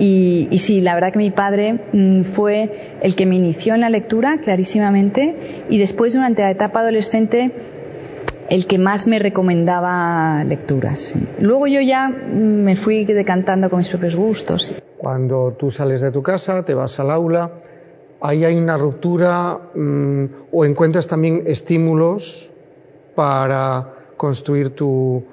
y, 0.03 0.57
sí, 0.57 0.81
la 0.81 0.95
verdad 0.95 1.13
que 1.13 1.19
mi 1.19 1.29
padre 1.29 1.79
mm, 1.93 2.23
fue 2.23 2.97
el 3.03 3.15
que 3.15 3.27
me 3.27 3.35
inició 3.35 3.75
en 3.75 3.81
la 3.81 3.89
lectura 3.91 4.39
clarísimamente 4.41 5.35
y 5.69 5.77
después 5.77 6.13
durante 6.13 6.41
la 6.41 6.49
etapa 6.49 6.79
adolescente 6.79 7.51
el 8.51 8.67
que 8.67 8.77
más 8.77 9.07
me 9.07 9.17
recomendaba 9.17 10.43
lecturas. 10.43 11.15
Luego 11.39 11.67
yo 11.67 11.79
ya 11.79 12.09
me 12.09 12.75
fui 12.75 13.05
decantando 13.05 13.69
con 13.69 13.79
mis 13.79 13.87
propios 13.87 14.17
gustos. 14.17 14.73
Cuando 14.97 15.55
tú 15.57 15.71
sales 15.71 16.01
de 16.01 16.11
tu 16.11 16.21
casa, 16.21 16.65
te 16.65 16.73
vas 16.73 16.99
al 16.99 17.11
aula, 17.11 17.49
ahí 18.19 18.43
hay 18.43 18.57
una 18.57 18.75
ruptura 18.75 19.57
mm, 19.73 20.25
o 20.51 20.65
encuentras 20.65 21.07
también 21.07 21.43
estímulos 21.45 22.51
para 23.15 23.93
construir 24.17 24.71
tu, 24.71 25.23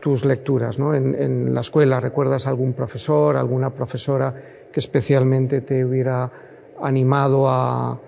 tus 0.00 0.24
lecturas, 0.24 0.78
¿no? 0.78 0.94
En, 0.94 1.52
la 1.52 1.62
escuela, 1.62 1.98
¿recuerdas 1.98 2.46
algún 2.46 2.72
profesor, 2.72 3.36
alguna 3.36 3.70
profesora 3.70 4.32
que 4.72 4.78
especialmente 4.78 5.60
te 5.60 5.84
hubiera 5.84 6.30
animado 6.80 7.48
a 7.48 7.98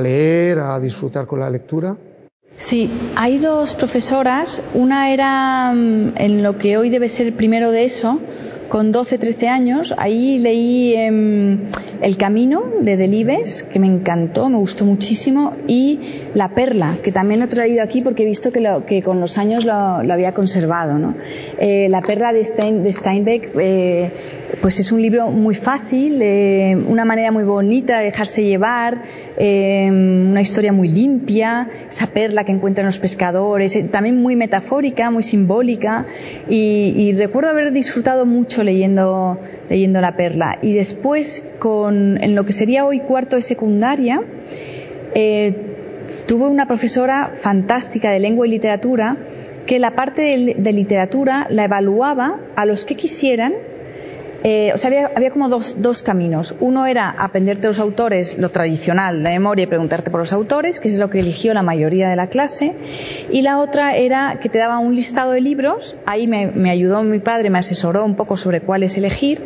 leer, 0.00 0.60
a 0.60 0.80
disfrutar 0.80 1.26
con 1.26 1.40
la 1.40 1.50
lectura? 1.50 1.94
Sí, 2.56 2.88
hay 3.16 3.38
dos 3.38 3.74
profesoras. 3.74 4.62
Una 4.74 5.12
era 5.12 5.72
mm, 5.74 6.14
en 6.16 6.42
lo 6.42 6.56
que 6.56 6.76
hoy 6.76 6.88
debe 6.88 7.08
ser 7.08 7.34
primero 7.34 7.70
de 7.70 7.84
eso, 7.84 8.20
con 8.68 8.92
12, 8.92 9.18
13 9.18 9.48
años. 9.48 9.94
Ahí 9.98 10.38
leí 10.38 10.94
em, 10.94 11.68
El 12.00 12.16
Camino 12.16 12.64
de 12.80 12.96
Delibes, 12.96 13.64
que 13.64 13.80
me 13.80 13.88
encantó, 13.88 14.48
me 14.50 14.58
gustó 14.58 14.86
muchísimo, 14.86 15.56
y 15.66 15.98
La 16.34 16.54
Perla, 16.54 16.94
que 17.02 17.10
también 17.10 17.42
he 17.42 17.48
traído 17.48 17.82
aquí 17.82 18.02
porque 18.02 18.22
he 18.22 18.26
visto 18.26 18.52
que, 18.52 18.60
lo, 18.60 18.86
que 18.86 19.02
con 19.02 19.20
los 19.20 19.36
años 19.36 19.64
lo, 19.64 19.74
había 19.74 20.32
conservado. 20.32 20.98
¿no? 20.98 21.16
Eh, 21.58 21.88
la 21.90 22.02
Perla 22.02 22.32
de, 22.32 22.40
de 22.40 22.92
Steinbeck 22.92 23.50
eh, 23.58 24.12
pues 24.64 24.80
es 24.80 24.92
un 24.92 25.02
libro 25.02 25.30
muy 25.30 25.54
fácil, 25.54 26.22
eh, 26.22 26.74
una 26.88 27.04
manera 27.04 27.30
muy 27.30 27.44
bonita 27.44 27.98
de 27.98 28.06
dejarse 28.06 28.44
llevar, 28.44 29.02
eh, 29.36 29.90
una 29.90 30.40
historia 30.40 30.72
muy 30.72 30.88
limpia, 30.88 31.68
esa 31.90 32.06
perla 32.06 32.44
que 32.44 32.52
encuentran 32.52 32.86
los 32.86 32.98
pescadores, 32.98 33.76
eh, 33.76 33.82
también 33.82 34.22
muy 34.22 34.36
metafórica, 34.36 35.10
muy 35.10 35.22
simbólica, 35.22 36.06
y, 36.48 37.12
recuerdo 37.12 37.50
haber 37.50 37.72
disfrutado 37.74 38.24
mucho 38.24 38.64
leyendo, 38.64 39.38
leyendo 39.68 40.00
la 40.00 40.16
perla. 40.16 40.58
Y 40.62 40.72
después, 40.72 41.44
con, 41.58 42.16
en 42.22 42.34
lo 42.34 42.46
que 42.46 42.52
sería 42.52 42.86
hoy 42.86 43.00
cuarto 43.00 43.36
de 43.36 43.42
secundaria, 43.42 44.22
tuve 46.26 46.46
una 46.46 46.66
profesora 46.66 47.34
fantástica 47.38 48.10
de 48.10 48.18
lengua 48.18 48.46
y 48.46 48.50
literatura 48.50 49.18
que 49.66 49.78
la 49.78 49.94
parte 49.94 50.54
de 50.56 50.72
literatura 50.72 51.48
la 51.50 51.64
evaluaba 51.64 52.40
a 52.56 52.64
los 52.64 52.86
que 52.86 52.94
quisieran 52.94 53.52
eh, 54.46 54.72
o 54.74 54.78
sea, 54.78 54.88
había, 54.88 55.10
había 55.16 55.30
como 55.30 55.48
dos, 55.48 55.76
dos, 55.78 56.02
caminos. 56.02 56.54
Uno 56.60 56.84
era 56.84 57.08
aprenderte 57.08 57.66
los 57.66 57.78
autores, 57.78 58.36
lo 58.36 58.50
tradicional, 58.50 59.22
la 59.22 59.30
memoria 59.30 59.62
y 59.62 59.66
preguntarte 59.66 60.10
por 60.10 60.20
los 60.20 60.34
autores, 60.34 60.80
que 60.80 60.88
es 60.88 60.98
lo 60.98 61.08
que 61.08 61.20
eligió 61.20 61.54
la 61.54 61.62
mayoría 61.62 62.10
de 62.10 62.16
la 62.16 62.26
clase. 62.26 62.74
Y 63.30 63.42
la 63.42 63.58
otra 63.58 63.96
era 63.96 64.38
que 64.40 64.48
te 64.48 64.58
daba 64.58 64.78
un 64.78 64.94
listado 64.94 65.32
de 65.32 65.40
libros. 65.40 65.96
Ahí 66.06 66.26
me, 66.26 66.46
me 66.46 66.70
ayudó 66.70 67.02
mi 67.02 67.18
padre, 67.18 67.50
me 67.50 67.58
asesoró 67.58 68.04
un 68.04 68.16
poco 68.16 68.36
sobre 68.36 68.60
cuáles 68.60 68.96
elegir. 68.96 69.42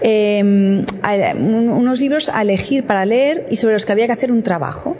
Eh, 0.00 0.42
unos 1.38 2.00
libros 2.00 2.30
a 2.32 2.42
elegir 2.42 2.84
para 2.84 3.04
leer 3.04 3.46
y 3.50 3.56
sobre 3.56 3.74
los 3.74 3.86
que 3.86 3.92
había 3.92 4.06
que 4.06 4.12
hacer 4.12 4.32
un 4.32 4.42
trabajo. 4.42 4.96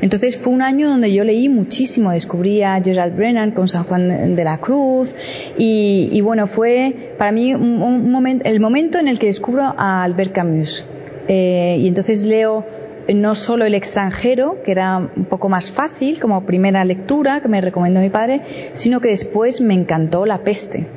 Entonces 0.00 0.36
fue 0.36 0.52
un 0.52 0.62
año 0.62 0.88
donde 0.88 1.12
yo 1.12 1.24
leí 1.24 1.48
muchísimo. 1.48 2.10
Descubrí 2.12 2.62
a 2.62 2.80
Gerald 2.82 3.16
Brennan 3.16 3.50
con 3.52 3.68
San 3.68 3.84
Juan 3.84 4.34
de 4.34 4.44
la 4.44 4.58
Cruz. 4.58 5.14
Y, 5.56 6.20
bueno, 6.22 6.46
fue 6.46 7.14
para 7.18 7.32
mí 7.32 7.54
un, 7.54 7.82
un 7.82 8.40
el 8.44 8.60
momento 8.60 8.98
en 8.98 9.08
el 9.08 9.18
que 9.18 9.26
descubro 9.26 9.74
a 9.76 10.02
Albert 10.02 10.32
Camus. 10.32 10.84
Eh, 11.28 11.76
y 11.80 11.88
entonces 11.88 12.24
leo 12.24 12.66
no 13.08 13.34
solo 13.34 13.64
El 13.64 13.74
extranjero, 13.74 14.62
que 14.64 14.72
era 14.72 14.96
un 14.98 15.24
poco 15.24 15.48
más 15.48 15.70
fácil 15.70 16.20
como 16.20 16.46
primera 16.46 16.84
lectura 16.84 17.40
que 17.40 17.48
me 17.48 17.60
recomendó 17.60 18.00
mi 18.00 18.10
padre, 18.10 18.42
sino 18.72 19.00
que 19.00 19.08
después 19.08 19.60
me 19.60 19.74
encantó 19.74 20.26
La 20.26 20.44
peste. 20.44 20.88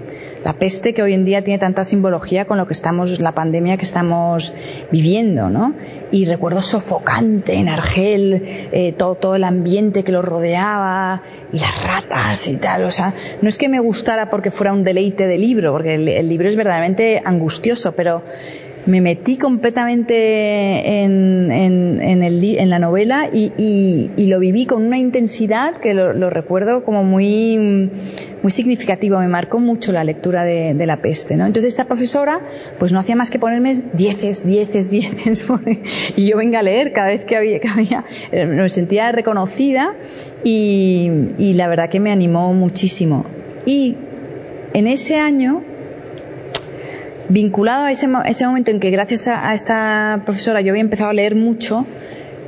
La 0.43 0.53
peste 0.53 0.93
que 0.93 1.01
hoy 1.01 1.13
en 1.13 1.25
día 1.25 1.43
tiene 1.43 1.57
tanta 1.57 1.83
simbología 1.83 2.45
con 2.45 2.59
lo 2.59 2.67
que 2.67 2.73
estamos, 2.73 3.19
la 3.19 3.33
pandemia 3.33 3.77
que 3.77 3.85
estamos 3.85 4.53
viviendo, 4.91 5.49
¿no? 5.49 5.73
y 6.15 6.23
recuerdo 6.25 6.61
sofocante 6.61 7.55
en 7.55 7.67
Argel, 7.67 8.43
eh, 8.71 8.93
todo, 8.93 9.15
todo 9.15 9.35
el 9.35 9.43
ambiente 9.43 10.03
que 10.03 10.13
lo 10.13 10.21
rodeaba 10.21 11.23
y 11.51 11.59
las 11.59 11.83
ratas 11.83 12.47
y 12.47 12.55
tal. 12.55 12.83
O 12.85 12.91
sea, 12.91 13.13
no 13.41 13.49
es 13.49 13.57
que 13.57 13.67
me 13.67 13.79
gustara 13.79 14.29
porque 14.29 14.49
fuera 14.49 14.71
un 14.71 14.85
deleite 14.85 15.27
de 15.27 15.37
libro, 15.37 15.73
porque 15.73 15.95
el 15.95 16.29
libro 16.29 16.47
es 16.47 16.55
verdaderamente 16.55 17.21
angustioso, 17.25 17.93
pero 17.95 18.23
me 18.85 19.01
metí 19.01 19.37
completamente 19.37 21.03
en, 21.03 21.51
en, 21.51 22.23
el, 22.23 22.43
en 22.43 22.69
la 22.69 22.79
novela 22.79 23.29
y, 23.31 23.51
y, 23.57 24.27
lo 24.27 24.39
viví 24.39 24.65
con 24.65 24.85
una 24.85 24.97
intensidad 24.97 25.77
que 25.77 25.93
lo, 25.93 26.29
recuerdo 26.29 26.83
como 26.83 27.03
muy, 27.03 27.89
muy 28.41 28.51
significativo. 28.51 29.19
Me 29.19 29.27
marcó 29.27 29.59
mucho 29.59 29.91
la 29.91 30.03
lectura 30.03 30.43
de, 30.43 30.73
La 30.85 30.97
peste. 30.97 31.35
¿no? 31.35 31.45
Entonces 31.45 31.73
esta 31.73 31.85
profesora 31.85 32.41
pues 32.77 32.91
no 32.91 32.99
hacía 32.99 33.15
más 33.15 33.29
que 33.29 33.39
ponerme 33.39 33.73
dieces, 33.93 34.45
dieces, 34.45 34.91
dieces. 34.91 35.45
y 36.15 36.27
yo 36.27 36.37
venga 36.37 36.59
a 36.59 36.63
leer 36.63 36.93
cada 36.93 37.07
vez 37.07 37.25
que 37.25 37.35
había, 37.35 37.59
que 37.59 37.67
había 37.67 38.05
eh, 38.31 38.45
me 38.45 38.69
sentía 38.69 39.11
reconocida 39.11 39.95
y 40.43 41.53
la 41.55 41.67
verdad 41.67 41.89
que 41.89 41.99
me 41.99 42.11
animó 42.11 42.53
muchísimo. 42.53 43.25
Y 43.65 43.95
en 44.73 44.87
ese 44.87 45.15
año 45.15 45.63
vinculado 47.29 47.85
a 47.85 47.91
ese, 47.91 48.07
ese 48.25 48.45
momento 48.45 48.71
en 48.71 48.79
que 48.79 48.91
gracias 48.91 49.27
a, 49.27 49.53
esta 49.53 50.21
profesora 50.25 50.61
yo 50.61 50.71
había 50.71 50.81
empezado 50.81 51.09
a 51.09 51.13
leer 51.13 51.35
mucho, 51.35 51.85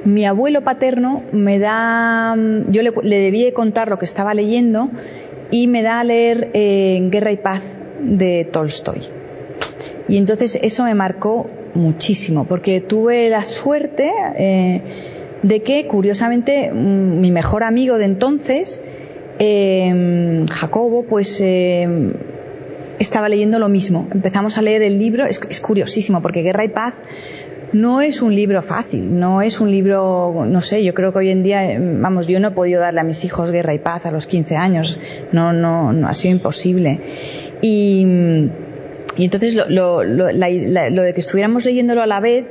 mi 0.06 0.26
abuelo 0.26 0.64
paterno 0.64 1.24
me 1.32 1.60
da, 1.60 2.36
yo 2.70 2.82
le, 2.82 2.92
le 3.04 3.20
debí 3.20 3.52
contar 3.52 3.90
lo 3.90 4.00
que 4.00 4.06
estaba 4.06 4.34
leyendo 4.34 4.90
y 5.52 5.68
me 5.68 5.82
da 5.82 6.00
a 6.00 6.04
leer 6.04 6.52
eh, 6.54 7.00
Guerra 7.10 7.32
y 7.32 7.38
Paz 7.38 7.78
de 8.02 8.46
Tolstoy. 8.46 9.02
Y 10.08 10.18
entonces 10.18 10.58
eso 10.62 10.84
me 10.84 10.96
marcó 10.96 11.50
muchísimo, 11.74 12.46
porque 12.46 12.80
tuve 12.82 13.30
la 13.30 13.44
suerte 13.44 14.12
eh, 14.38 14.82
de 15.44 15.62
que, 15.62 15.88
curiosamente, 15.88 16.72
mm, 16.72 17.20
mi 17.20 17.32
mejor 17.32 17.64
amigo 17.64 17.98
de 17.98 18.06
entonces, 18.06 18.82
eh, 19.40 20.46
Jacobo, 20.50 21.04
pues 21.04 21.42
estaba 23.00 23.30
leyendo 23.30 23.60
lo 23.60 23.70
mismo. 23.70 24.08
Empezamos 24.12 24.58
a 24.58 24.62
leer 24.62 24.82
el 24.82 24.98
libro, 24.98 25.26
es, 25.26 25.40
curiosísimo, 25.60 26.22
porque 26.22 26.42
Guerra 26.42 26.64
y 26.64 26.70
Paz 26.70 26.94
no 27.74 28.02
es 28.02 28.22
un 28.22 28.34
libro 28.34 28.62
fácil, 28.62 29.20
no 29.20 29.42
es 29.42 29.60
un 29.60 29.72
libro, 29.72 30.46
no 30.46 30.62
sé, 30.62 30.84
yo 30.84 30.94
creo 30.94 31.12
que 31.12 31.20
hoy 31.20 31.30
en 31.30 31.44
día, 31.44 31.78
vamos, 31.78 32.28
yo 32.28 32.40
no 32.40 32.50
he 32.50 32.52
podido 32.52 32.80
darle 32.80 33.02
a 33.02 33.04
mis 33.04 33.26
hijos 33.26 33.52
Guerra 33.52 33.74
y 33.74 33.80
Paz 33.80 34.06
a 34.06 34.12
los 34.12 34.26
15 34.26 34.56
años, 34.56 35.00
no, 35.32 35.52
no, 35.52 35.92
no 35.92 36.08
ha 36.08 36.14
sido 36.14 36.34
imposible. 36.36 37.02
Y, 37.62 38.06
y 39.18 39.26
entonces 39.26 39.56
lo, 39.56 39.68
lo, 39.68 40.04
lo, 40.04 40.32
lo 40.32 41.02
de 41.02 41.14
que 41.14 41.20
estuviéramos 41.20 41.66
leyéndolo 41.66 42.02
a 42.02 42.08
la 42.08 42.22
vez 42.22 42.46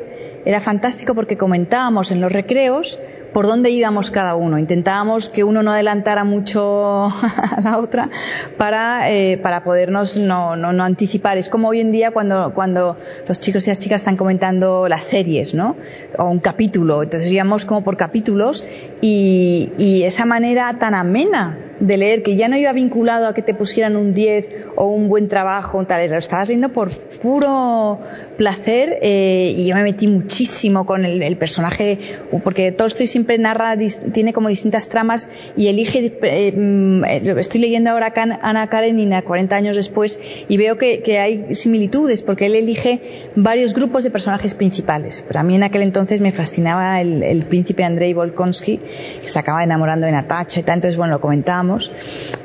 era 0.45 0.61
fantástico 0.61 1.15
porque 1.15 1.37
comentábamos 1.37 2.11
en 2.11 2.21
los 2.21 2.31
recreos 2.31 3.01
por 3.37 3.47
dónde 3.47 3.69
íbamos 3.69 4.11
cada 4.11 4.35
uno. 4.35 4.59
Intentábamos 4.59 5.29
que 5.29 5.45
uno 5.45 5.63
no 5.63 5.71
adelantara 5.71 6.25
mucho 6.25 7.05
a 7.13 7.61
la 7.63 7.77
otra 7.77 8.09
para, 8.57 9.13
eh, 9.13 9.37
para 9.37 9.63
podernos 9.63 10.17
no, 10.17 10.57
no, 10.57 10.73
no, 10.73 10.83
anticipar. 10.83 11.37
Es 11.37 11.51
como 11.51 11.69
hoy 11.69 11.83
en 11.83 11.93
día 11.93 12.13
cuando, 12.13 12.55
cuando 12.55 12.97
los 13.29 13.39
chicos 13.39 13.67
y 13.67 13.71
las 13.71 13.79
chicas 13.79 14.01
están 14.01 14.17
comentando 14.17 14.89
las 14.89 15.05
series, 15.05 15.53
¿no? 15.53 15.77
O 16.17 16.31
un 16.31 16.39
capítulo. 16.39 17.03
Entonces 17.03 17.31
íbamos 17.31 17.67
como 17.67 17.85
por 17.85 17.99
capítulos 17.99 18.65
y, 19.03 19.71
y 19.77 20.05
esa 20.05 20.25
manera 20.25 20.79
tan 20.79 20.95
amena 20.95 21.59
de 21.81 21.97
leer, 21.97 22.23
que 22.23 22.37
ya 22.37 22.49
no 22.49 22.57
iba 22.57 22.73
vinculado 22.73 23.27
a 23.27 23.35
que 23.35 23.43
te 23.43 23.55
pusieran 23.55 23.97
un 23.97 24.15
10 24.15 24.51
o 24.77 24.89
un 24.89 25.09
buen 25.09 25.29
trabajo, 25.29 25.85
tal, 25.85 26.09
lo 26.09 26.17
estabas 26.17 26.49
leyendo 26.49 26.73
por 26.73 26.91
puro 26.91 28.01
placer 28.37 28.99
eh, 29.03 29.55
y 29.57 29.67
yo 29.67 29.75
me 29.75 29.83
metí 29.83 30.09
muchísimo 30.09 30.87
con 30.87 31.05
el, 31.05 31.37
personaje, 31.37 31.99
porque 32.43 32.73
todo 32.73 32.87
esto 32.87 33.07
siempre 33.07 33.37
narra, 33.39 33.77
tiene 34.13 34.33
como 34.33 34.49
distintas 34.49 34.89
tramas 34.89 35.29
y 35.57 35.69
elige, 35.69 36.19
eh, 36.23 36.53
mm, 36.53 37.05
estoy 37.39 37.61
leyendo 37.61 37.91
ahora 37.91 38.13
Ana 38.43 38.69
Karenina 38.69 39.23
40 39.23 39.55
años 39.55 39.77
después 39.77 40.19
y 40.49 40.57
veo 40.57 40.79
que, 40.79 41.03
que, 41.03 41.19
hay 41.19 41.55
similitudes 41.55 42.23
porque 42.23 42.47
él 42.47 42.55
elige 42.55 43.01
varios 43.35 43.75
grupos 43.75 44.05
de 44.05 44.11
personajes 44.11 44.55
principales. 44.55 45.25
Pero 45.27 45.41
a 45.41 45.43
mí 45.43 45.57
en 45.57 45.63
aquel 45.63 45.83
entonces 45.83 46.21
me 46.21 46.31
fascinaba 46.31 47.01
el, 47.01 47.23
el 47.23 47.45
príncipe 47.45 47.85
Andrei 47.85 48.15
Volkonsky, 48.15 48.81
que 49.23 49.29
se 49.29 49.39
acaba 49.39 49.63
enamorando 49.63 50.07
de 50.07 50.13
Natacha 50.13 50.61
y 50.61 50.63
tal, 50.63 50.77
entonces 50.77 50.97
bueno, 50.97 51.15
lo 51.15 51.21
comentábamos 51.21 51.66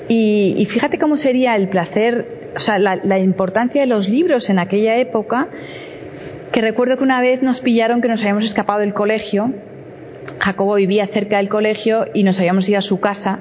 y, 0.07 0.65
fíjate 0.69 0.99
cómo 0.99 1.15
sería 1.15 1.55
el 1.55 1.69
placer, 1.69 2.51
o 2.55 2.59
sea, 2.59 2.79
la, 2.79 3.19
importancia 3.19 3.81
de 3.81 3.87
los 3.87 4.09
libros 4.09 4.49
en 4.49 4.59
aquella 4.59 4.97
época, 4.97 5.49
que 6.51 6.61
recuerdo 6.61 6.97
que 6.97 7.03
una 7.03 7.21
vez 7.21 7.41
nos 7.41 7.61
pillaron 7.61 8.01
que 8.01 8.07
nos 8.07 8.21
habíamos 8.21 8.45
escapado 8.45 8.79
del 8.79 8.93
colegio. 8.93 9.53
Jacobo 10.39 10.75
vivía 10.75 11.05
cerca 11.07 11.37
del 11.37 11.49
colegio 11.49 12.07
y 12.13 12.23
nos 12.23 12.39
habíamos 12.39 12.67
ido 12.67 12.79
a 12.79 12.81
su 12.81 12.99
casa 12.99 13.39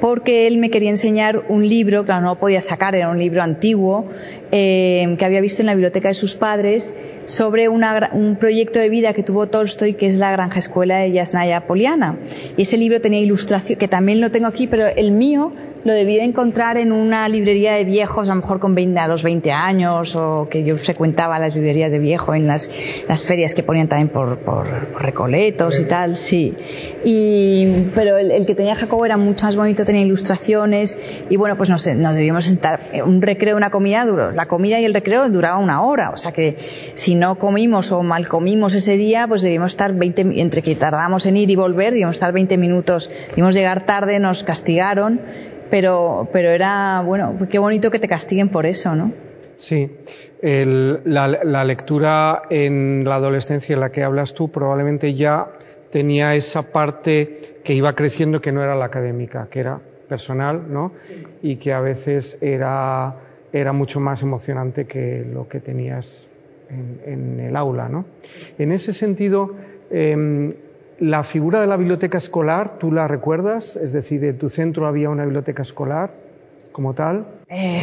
porque 0.00 0.46
él 0.46 0.58
me 0.58 0.70
quería 0.70 0.90
enseñar 0.90 1.44
un 1.48 1.66
libro, 1.66 2.04
claro, 2.04 2.22
no 2.22 2.38
podía 2.38 2.60
sacar, 2.60 2.94
era 2.94 3.08
un 3.08 3.18
libro 3.18 3.42
antiguo, 3.42 4.04
eh, 4.52 5.16
que 5.18 5.24
había 5.24 5.40
visto 5.40 5.62
en 5.62 5.66
la 5.66 5.74
biblioteca 5.74 6.08
de 6.08 6.14
sus 6.14 6.34
padres, 6.34 6.94
sobre 7.24 7.68
un 7.68 8.36
proyecto 8.38 8.78
de 8.78 8.88
vida 8.88 9.12
que 9.12 9.22
tuvo 9.22 9.46
Tolstoy, 9.46 9.94
que 9.94 10.06
es 10.06 10.18
la 10.18 10.32
Granja 10.32 10.58
Escuela 10.58 10.98
de 10.98 11.12
Yasnaya 11.12 11.66
Poliana. 11.66 12.18
Y 12.56 12.62
ese 12.62 12.76
libro 12.76 13.00
tenía 13.00 13.20
ilustración, 13.20 13.78
que 13.78 13.88
también 13.88 14.20
lo 14.20 14.30
tengo 14.30 14.46
aquí, 14.46 14.66
pero 14.66 14.86
el 14.86 15.10
mío 15.10 15.52
lo 15.84 15.92
debí 15.92 16.16
de 16.16 16.24
encontrar 16.24 16.78
en 16.78 16.92
una 16.92 17.28
librería 17.28 17.74
de 17.74 17.84
viejos, 17.84 18.28
a 18.30 18.34
lo 18.34 18.40
mejor 18.40 18.58
con 18.58 18.74
20, 18.74 18.98
a 18.98 19.06
los 19.06 19.22
20 19.22 19.52
años, 19.52 20.16
o 20.16 20.48
que 20.50 20.64
yo 20.64 20.76
frecuentaba 20.78 21.38
las 21.38 21.54
librerías 21.54 21.92
de 21.92 21.98
viejo 21.98 22.34
en 22.34 22.46
las, 22.46 22.70
ferias 23.22 23.54
que 23.54 23.62
ponían 23.62 23.88
también 23.88 24.08
por, 24.08 24.38
recoletos 24.98 25.78
y 25.80 25.84
tal, 25.84 26.16
sí. 26.16 26.54
Y, 27.04 27.88
pero 27.94 28.16
el, 28.16 28.46
que 28.46 28.54
tenía 28.54 28.74
Jacobo 28.74 29.04
era 29.04 29.18
mucho 29.18 29.44
más 29.44 29.56
bonito, 29.56 29.84
tenía 29.84 30.02
ilustraciones, 30.02 30.98
y 31.28 31.36
bueno, 31.36 31.56
pues 31.56 31.68
nos 31.68 31.84
debíamos 31.84 32.44
sentar, 32.44 32.80
un 33.04 33.20
recreo, 33.20 33.56
una 33.56 33.70
comida 33.70 34.06
duro, 34.06 34.32
la 34.32 34.46
comida 34.46 34.80
y 34.80 34.86
el 34.86 34.94
recreo 34.94 35.28
duraba 35.28 35.58
una 35.58 35.82
hora, 35.82 36.10
o 36.10 36.16
sea 36.16 36.32
que 36.32 36.56
si 36.94 37.13
no 37.14 37.36
comimos 37.36 37.92
o 37.92 38.02
mal 38.02 38.28
comimos 38.28 38.74
ese 38.74 38.96
día, 38.96 39.26
pues 39.28 39.42
debíamos 39.42 39.72
estar 39.72 39.92
20, 39.92 40.40
entre 40.40 40.62
que 40.62 40.76
tardamos 40.76 41.26
en 41.26 41.36
ir 41.36 41.50
y 41.50 41.56
volver, 41.56 41.92
debíamos 41.92 42.16
estar 42.16 42.32
20 42.32 42.58
minutos, 42.58 43.10
debíamos 43.30 43.54
llegar 43.54 43.86
tarde, 43.86 44.18
nos 44.20 44.44
castigaron, 44.44 45.20
pero, 45.70 46.28
pero 46.32 46.50
era, 46.50 47.02
bueno, 47.04 47.36
qué 47.50 47.58
bonito 47.58 47.90
que 47.90 47.98
te 47.98 48.08
castiguen 48.08 48.48
por 48.48 48.66
eso, 48.66 48.94
¿no? 48.94 49.12
Sí, 49.56 49.90
la, 50.42 51.64
lectura 51.64 52.42
en 52.50 53.02
la 53.04 53.16
adolescencia 53.16 53.74
en 53.74 53.80
la 53.80 53.90
que 53.92 54.02
hablas 54.02 54.34
tú 54.34 54.50
probablemente 54.50 55.14
ya 55.14 55.52
tenía 55.90 56.34
esa 56.34 56.72
parte 56.72 57.60
que 57.62 57.74
iba 57.74 57.94
creciendo 57.94 58.40
que 58.40 58.52
no 58.52 58.62
era 58.62 58.74
la 58.74 58.86
académica, 58.86 59.48
que 59.50 59.60
era 59.60 59.80
personal, 60.08 60.72
¿no? 60.72 60.92
Y 61.40 61.56
que 61.56 61.72
a 61.72 61.80
veces 61.80 62.38
era, 62.40 63.16
era 63.52 63.72
mucho 63.72 64.00
más 64.00 64.22
emocionante 64.22 64.86
que 64.86 65.24
lo 65.24 65.48
que 65.48 65.60
tenías 65.60 66.28
en, 66.70 67.40
el 67.40 67.56
aula, 67.56 67.88
¿no? 67.88 68.04
En 68.58 68.72
ese 68.72 68.92
sentido, 68.92 69.54
em, 69.90 70.52
la 70.98 71.24
figura 71.24 71.60
de 71.60 71.66
la 71.66 71.76
biblioteca 71.76 72.18
escolar, 72.18 72.78
¿tú 72.78 72.92
la 72.92 73.08
recuerdas? 73.08 73.76
Es 73.76 73.92
decir, 73.92 74.24
¿en 74.24 74.38
tu 74.38 74.48
centro 74.48 74.86
había 74.86 75.10
una 75.10 75.24
biblioteca 75.24 75.62
escolar 75.62 76.12
como 76.72 76.94
tal? 76.94 77.26
Eh, 77.48 77.82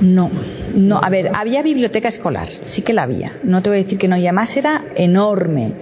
no, 0.00 0.30
no, 0.74 1.00
a 1.02 1.10
ver, 1.10 1.32
había 1.34 1.62
biblioteca 1.62 2.08
escolar, 2.08 2.46
sí 2.46 2.82
que 2.82 2.92
la 2.92 3.02
había. 3.02 3.36
No 3.42 3.62
te 3.62 3.70
voy 3.70 3.80
a 3.80 3.82
decir 3.82 3.98
que 3.98 4.08
no, 4.08 4.16
y 4.16 4.26
además 4.26 4.56
era 4.56 4.84
enorme. 4.94 5.72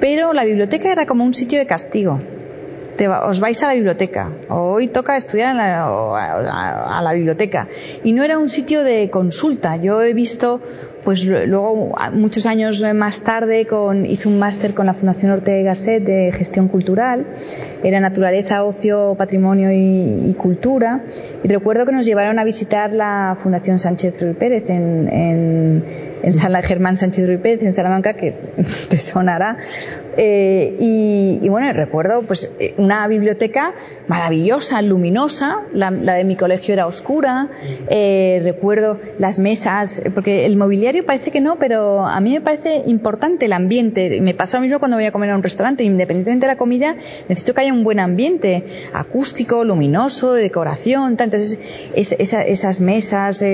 Pero 0.00 0.32
la 0.32 0.44
biblioteca 0.44 0.90
era 0.90 1.06
como 1.06 1.24
un 1.24 1.34
sitio 1.34 1.58
de 1.58 1.66
castigo. 1.66 2.20
Te, 2.96 3.08
os 3.08 3.40
vais 3.40 3.62
a 3.62 3.66
la 3.68 3.74
biblioteca. 3.74 4.32
Hoy 4.48 4.88
toca 4.88 5.16
estudiar 5.16 5.56
a, 5.58 7.00
la 7.02 7.12
biblioteca. 7.12 7.68
Y 8.04 8.12
no 8.12 8.22
era 8.22 8.38
un 8.38 8.48
sitio 8.48 8.84
de 8.84 9.10
consulta. 9.10 9.76
Yo 9.76 10.02
he 10.02 10.12
visto 10.14 10.60
pues 11.04 11.26
luego, 11.26 11.94
muchos 12.12 12.46
años 12.46 12.82
más 12.94 13.20
tarde, 13.20 13.66
con, 13.66 14.06
hice 14.06 14.28
un 14.28 14.38
máster 14.38 14.72
con 14.72 14.86
la 14.86 14.94
Fundación 14.94 15.32
Ortega 15.32 15.58
y 15.58 15.64
Gasset 15.64 16.04
de 16.04 16.32
gestión 16.32 16.68
cultural. 16.68 17.26
Era 17.82 17.98
naturaleza, 17.98 18.64
ocio, 18.64 19.16
patrimonio 19.18 19.70
y, 19.72 20.34
cultura. 20.34 21.04
Y 21.42 21.48
recuerdo 21.48 21.86
que 21.86 21.92
nos 21.92 22.06
llevaron 22.06 22.38
a 22.38 22.44
visitar 22.44 22.92
la 22.92 23.36
Fundación 23.42 23.78
Sánchez 23.78 24.20
Ruiz 24.20 24.36
Pérez 24.36 24.70
en, 24.70 25.08
en, 25.08 25.84
en 26.22 26.62
Germán 26.62 26.96
Sánchez 26.96 27.28
Ruiz 27.28 27.40
Pérez, 27.40 27.62
en 27.62 27.74
Salamanca, 27.74 28.14
que 28.14 28.32
te 28.88 28.98
sonará, 28.98 29.58
Eh, 30.16 30.76
y, 30.78 31.48
bueno, 31.48 31.72
recuerdo 31.72 32.22
pues 32.22 32.50
eh, 32.58 32.74
una 32.76 33.06
biblioteca 33.08 33.74
maravillosa, 34.08 34.82
luminosa, 34.82 35.62
la, 35.72 35.90
de 35.90 36.24
mi 36.24 36.36
colegio 36.36 36.74
era 36.74 36.86
oscura, 36.86 37.48
eh, 37.88 38.40
recuerdo 38.42 38.98
las 39.18 39.38
mesas, 39.38 40.02
porque 40.14 40.44
el 40.46 40.56
mobiliario 40.56 41.04
parece 41.06 41.30
que 41.30 41.40
no, 41.40 41.56
pero 41.56 42.06
a 42.06 42.20
mí 42.20 42.32
me 42.32 42.40
parece 42.40 42.82
importante 42.86 43.46
el 43.46 43.52
ambiente. 43.52 44.20
Me 44.20 44.34
pasa 44.34 44.58
lo 44.58 44.62
mismo 44.62 44.78
cuando 44.78 44.96
voy 44.96 45.06
a 45.06 45.12
comer 45.12 45.30
a 45.30 45.36
un 45.36 45.42
restaurante, 45.42 45.84
independientemente 45.84 46.46
de 46.46 46.52
la 46.52 46.58
comida, 46.58 46.96
necesito 47.28 47.54
que 47.54 47.62
haya 47.62 47.72
un 47.72 47.84
buen 47.84 48.00
ambiente, 48.00 48.64
acústico, 48.92 49.64
luminoso, 49.64 50.34
de 50.34 50.42
decoración, 50.42 51.16
entonces 51.18 51.58
esas 51.94 52.80
mesas, 52.80 53.44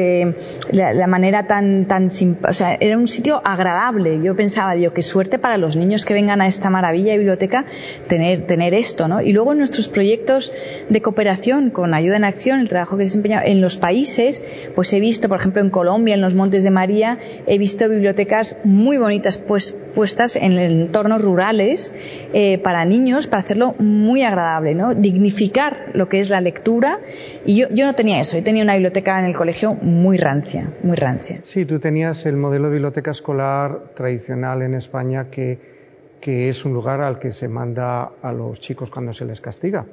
la, 0.70 1.06
manera 1.06 1.46
tan, 1.46 1.86
tan, 1.86 2.06
o 2.06 2.52
sea, 2.52 2.76
era 2.80 2.98
un 2.98 3.06
sitio 3.06 3.40
agradable. 3.44 4.20
Yo 4.22 4.34
pensaba, 4.34 4.74
digo, 4.74 4.92
qué 4.92 5.02
suerte 5.02 5.38
para 5.38 5.56
los 5.56 5.76
niños 5.76 6.04
que 6.04 6.14
vengan 6.14 6.40
a 6.40 6.47
esta 6.48 6.70
maravilla 6.70 7.12
de 7.12 7.18
biblioteca 7.18 7.64
tener, 8.08 8.46
tener 8.46 8.74
esto, 8.74 9.08
¿no? 9.08 9.20
Y 9.20 9.32
luego 9.32 9.52
en 9.52 9.58
nuestros 9.58 9.88
proyectos 9.88 10.52
de 10.88 11.02
cooperación 11.02 11.70
con 11.70 11.94
Ayuda 11.94 12.16
en 12.16 12.24
Acción, 12.24 12.60
el 12.60 12.68
trabajo 12.68 12.96
que 12.96 13.04
se 13.04 13.10
desempeña 13.10 13.42
en 13.44 13.60
los 13.60 13.76
países, 13.76 14.42
pues 14.74 14.92
he 14.92 15.00
visto, 15.00 15.28
por 15.28 15.38
ejemplo, 15.38 15.62
en 15.62 15.70
Colombia, 15.70 16.14
en 16.14 16.20
los 16.20 16.34
Montes 16.34 16.64
de 16.64 16.70
María, 16.70 17.18
he 17.46 17.58
visto 17.58 17.88
bibliotecas 17.88 18.56
muy 18.64 18.96
bonitas 18.98 19.38
pues, 19.38 19.76
puestas 19.94 20.36
en 20.36 20.58
entornos 20.58 21.22
rurales 21.22 21.92
eh, 22.32 22.58
para 22.58 22.84
niños, 22.84 23.26
para 23.26 23.40
hacerlo 23.40 23.74
muy 23.78 24.22
agradable, 24.22 24.74
¿no? 24.74 24.94
Dignificar 24.94 25.90
lo 25.94 26.08
que 26.08 26.20
es 26.20 26.30
la 26.30 26.40
lectura. 26.40 27.00
Y 27.44 27.56
yo, 27.56 27.68
yo 27.70 27.86
no 27.86 27.94
tenía 27.94 28.20
eso, 28.20 28.36
yo 28.36 28.44
tenía 28.44 28.62
una 28.62 28.74
biblioteca 28.74 29.18
en 29.18 29.24
el 29.24 29.34
colegio 29.34 29.74
muy 29.74 30.16
rancia, 30.16 30.72
muy 30.82 30.96
rancia. 30.96 31.40
Sí, 31.42 31.64
tú 31.64 31.80
tenías 31.80 32.26
el 32.26 32.36
modelo 32.36 32.68
de 32.68 32.74
biblioteca 32.74 33.10
escolar 33.10 33.94
tradicional 33.94 34.62
en 34.62 34.74
España 34.74 35.30
que 35.30 35.77
que 36.20 36.48
es 36.48 36.64
un 36.64 36.72
lugar 36.72 37.00
al 37.00 37.18
que 37.18 37.32
se 37.32 37.48
manda 37.48 38.12
a 38.22 38.32
los 38.32 38.60
chicos 38.60 38.90
cuando 38.90 39.12
se 39.12 39.24
les 39.24 39.40
castiga. 39.40 39.86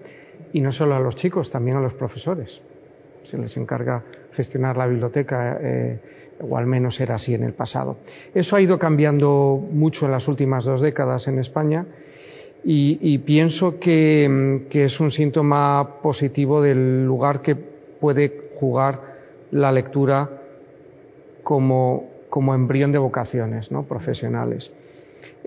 Y 0.53 0.61
no 0.61 0.71
solo 0.71 0.95
a 0.95 0.99
los 0.99 1.15
chicos, 1.15 1.49
también 1.49 1.77
a 1.77 1.81
los 1.81 1.93
profesores. 1.93 2.61
Se 3.23 3.37
les 3.37 3.57
encarga 3.57 4.03
gestionar 4.33 4.77
la 4.77 4.87
biblioteca, 4.87 5.57
eh, 5.61 5.99
o 6.39 6.57
al 6.57 6.65
menos 6.65 6.99
era 6.99 7.15
así 7.15 7.33
en 7.33 7.43
el 7.43 7.53
pasado. 7.53 7.97
Eso 8.33 8.55
ha 8.55 8.61
ido 8.61 8.77
cambiando 8.79 9.63
mucho 9.71 10.05
en 10.05 10.11
las 10.11 10.27
últimas 10.27 10.65
dos 10.65 10.81
décadas 10.81 11.27
en 11.27 11.39
España 11.39 11.85
y, 12.67 13.19
pienso 13.19 13.79
que, 13.79 14.65
es 14.71 14.99
un 14.99 15.11
síntoma 15.11 16.01
positivo 16.01 16.61
del 16.61 17.05
lugar 17.05 17.41
que 17.41 17.55
puede 17.55 18.49
jugar 18.55 19.15
la 19.51 19.71
lectura 19.71 20.41
como, 21.43 22.09
como 22.29 22.55
embrión 22.55 22.91
de 22.91 22.97
vocaciones 22.97 23.71
¿no? 23.71 23.83
profesionales. 23.83 24.71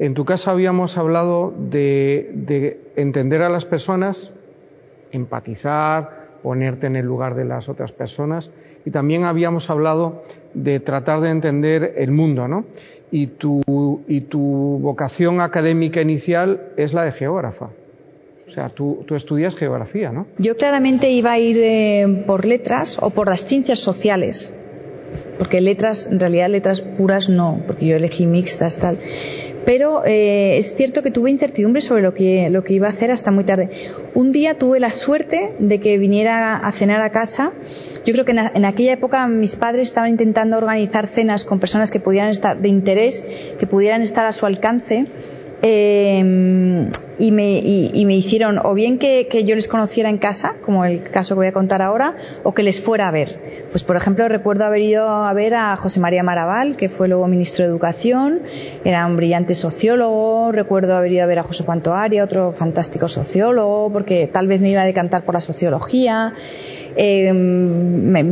En 0.00 0.14
tu 0.14 0.24
caso 0.24 0.52
habíamos 0.52 0.96
hablado 0.96 1.52
de, 1.58 2.80
entender 2.94 3.42
a 3.42 3.48
las 3.48 3.64
personas, 3.64 4.32
empatizar, 5.10 6.28
ponerte 6.42 6.86
en 6.86 6.94
el 6.94 7.04
lugar 7.04 7.34
de 7.34 7.44
las 7.44 7.68
otras 7.68 7.90
personas 7.90 8.52
y 8.84 8.92
también 8.92 9.24
habíamos 9.24 9.70
hablado 9.70 10.22
de 10.54 10.78
tratar 10.78 11.20
de 11.20 11.30
entender 11.30 11.94
el 11.98 12.12
mundo, 12.12 12.46
¿no? 12.46 12.64
Y 13.10 13.26
tu, 13.26 13.62
y 14.06 14.20
tu 14.20 14.78
vocación 14.80 15.40
académica 15.40 16.00
inicial 16.00 16.72
es 16.76 16.92
la 16.92 17.02
de 17.02 17.10
geógrafa. 17.10 17.70
O 18.46 18.50
sea, 18.50 18.68
tú, 18.68 19.04
estudias 19.10 19.56
geografía, 19.56 20.12
¿no? 20.12 20.26
Yo 20.38 20.56
claramente 20.56 21.10
iba 21.10 21.32
a 21.32 21.38
ir 21.38 21.58
eh, 21.60 22.24
por 22.26 22.46
letras 22.46 22.98
o 23.00 23.10
por 23.10 23.28
las 23.28 23.44
ciencias 23.44 23.80
sociales, 23.80 24.54
porque 25.38 25.60
letras, 25.60 26.08
en 26.10 26.20
realidad 26.20 26.48
letras 26.48 26.80
puras 26.82 27.28
no, 27.28 27.62
porque 27.66 27.86
yo 27.86 27.96
elegí 27.96 28.26
mixtas, 28.26 28.76
tal 28.76 28.98
pero 29.68 30.02
eh, 30.06 30.56
es 30.56 30.74
cierto 30.74 31.02
que 31.02 31.10
tuve 31.10 31.30
incertidumbre 31.30 31.82
sobre 31.82 32.00
lo 32.00 32.14
que, 32.14 32.48
lo 32.48 32.64
que 32.64 32.72
iba 32.72 32.86
a 32.86 32.90
hacer 32.90 33.10
hasta 33.10 33.30
muy 33.30 33.44
tarde. 33.44 33.68
Un 34.14 34.32
día 34.32 34.54
tuve 34.54 34.80
la 34.80 34.88
suerte 34.88 35.52
de 35.58 35.78
que 35.78 35.98
viniera 35.98 36.56
a 36.56 36.72
cenar 36.72 37.02
a 37.02 37.10
casa. 37.10 37.52
Yo 38.02 38.14
creo 38.14 38.24
que 38.24 38.30
en, 38.30 38.64
aquella 38.64 38.94
época 38.94 39.28
mis 39.28 39.56
padres 39.56 39.88
estaban 39.88 40.08
intentando 40.08 40.56
organizar 40.56 41.06
cenas 41.06 41.44
con 41.44 41.60
personas 41.60 41.90
que 41.90 42.00
pudieran 42.00 42.30
estar 42.30 42.58
de 42.58 42.68
interés, 42.70 43.26
que 43.58 43.66
pudieran 43.66 44.00
estar 44.00 44.24
a 44.24 44.32
su 44.32 44.46
alcance. 44.46 45.04
Eh, 45.60 46.88
y 47.18 47.32
me, 47.32 47.58
y, 47.58 48.04
me 48.04 48.14
hicieron 48.14 48.58
o 48.62 48.74
bien 48.74 48.98
que, 48.98 49.26
que, 49.28 49.44
yo 49.44 49.54
les 49.54 49.68
conociera 49.68 50.08
en 50.08 50.18
casa, 50.18 50.56
como 50.64 50.84
el 50.84 51.02
caso 51.02 51.34
que 51.34 51.38
voy 51.38 51.46
a 51.48 51.52
contar 51.52 51.82
ahora, 51.82 52.14
o 52.44 52.54
que 52.54 52.62
les 52.62 52.80
fuera 52.80 53.08
a 53.08 53.10
ver. 53.10 53.66
Pues 53.70 53.84
por 53.84 53.96
ejemplo 53.96 54.28
recuerdo 54.28 54.64
haber 54.64 54.82
ido 54.82 55.08
a 55.08 55.32
ver 55.32 55.54
a 55.54 55.76
José 55.76 56.00
María 56.00 56.22
Maraval, 56.22 56.76
que 56.76 56.88
fue 56.88 57.08
luego 57.08 57.26
ministro 57.26 57.64
de 57.64 57.70
Educación, 57.70 58.42
era 58.84 59.06
un 59.06 59.16
brillante 59.16 59.54
sociólogo, 59.54 60.52
recuerdo 60.52 60.96
haber 60.96 61.12
ido 61.12 61.24
a 61.24 61.26
ver 61.26 61.40
a 61.40 61.42
José 61.42 61.64
Cuanto 61.64 61.94
Aria, 61.94 62.24
otro 62.24 62.52
fantástico 62.52 63.08
sociólogo, 63.08 63.92
porque 63.92 64.26
tal 64.26 64.46
vez 64.46 64.60
me 64.60 64.70
iba 64.70 64.82
a 64.82 64.86
decantar 64.86 65.24
por 65.24 65.34
la 65.34 65.40
sociología. 65.40 66.34
Eh, 67.00 67.32
me, 67.32 68.24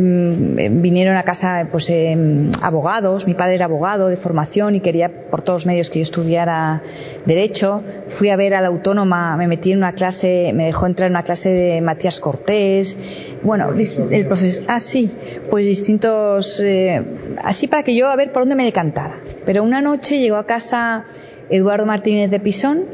vinieron 0.70 1.16
a 1.16 1.22
casa 1.22 1.68
pues 1.70 1.88
eh, 1.90 2.16
abogados, 2.62 3.28
mi 3.28 3.34
padre 3.34 3.54
era 3.54 3.66
abogado 3.66 4.08
de 4.08 4.16
formación 4.16 4.74
y 4.74 4.80
quería 4.80 5.28
por 5.30 5.40
todos 5.42 5.66
medios 5.66 5.88
que 5.88 6.00
yo 6.00 6.02
estudiara 6.02 6.82
derecho. 7.26 7.84
Fui 8.08 8.30
a 8.30 8.36
ver 8.36 8.54
a 8.54 8.60
la 8.60 8.70
autónoma, 8.76 9.36
me 9.36 9.48
metí 9.48 9.72
en 9.72 9.78
una 9.78 9.92
clase, 9.92 10.52
me 10.54 10.64
dejó 10.64 10.86
entrar 10.86 11.08
en 11.08 11.12
una 11.12 11.22
clase 11.22 11.50
de 11.50 11.80
Matías 11.80 12.20
Cortés, 12.20 12.96
bueno, 13.42 13.68
el 14.10 14.26
profesor, 14.26 14.64
ah 14.68 14.80
sí, 14.80 15.10
pues 15.50 15.66
distintos, 15.66 16.60
eh, 16.60 17.04
así 17.42 17.66
para 17.66 17.82
que 17.82 17.94
yo 17.94 18.08
a 18.08 18.16
ver 18.16 18.32
por 18.32 18.42
dónde 18.42 18.56
me 18.56 18.64
decantara. 18.64 19.20
Pero 19.44 19.62
una 19.62 19.82
noche 19.82 20.18
llegó 20.18 20.36
a 20.36 20.46
casa 20.46 21.06
Eduardo 21.50 21.86
Martínez 21.86 22.30
de 22.30 22.40
Pisón 22.40 22.86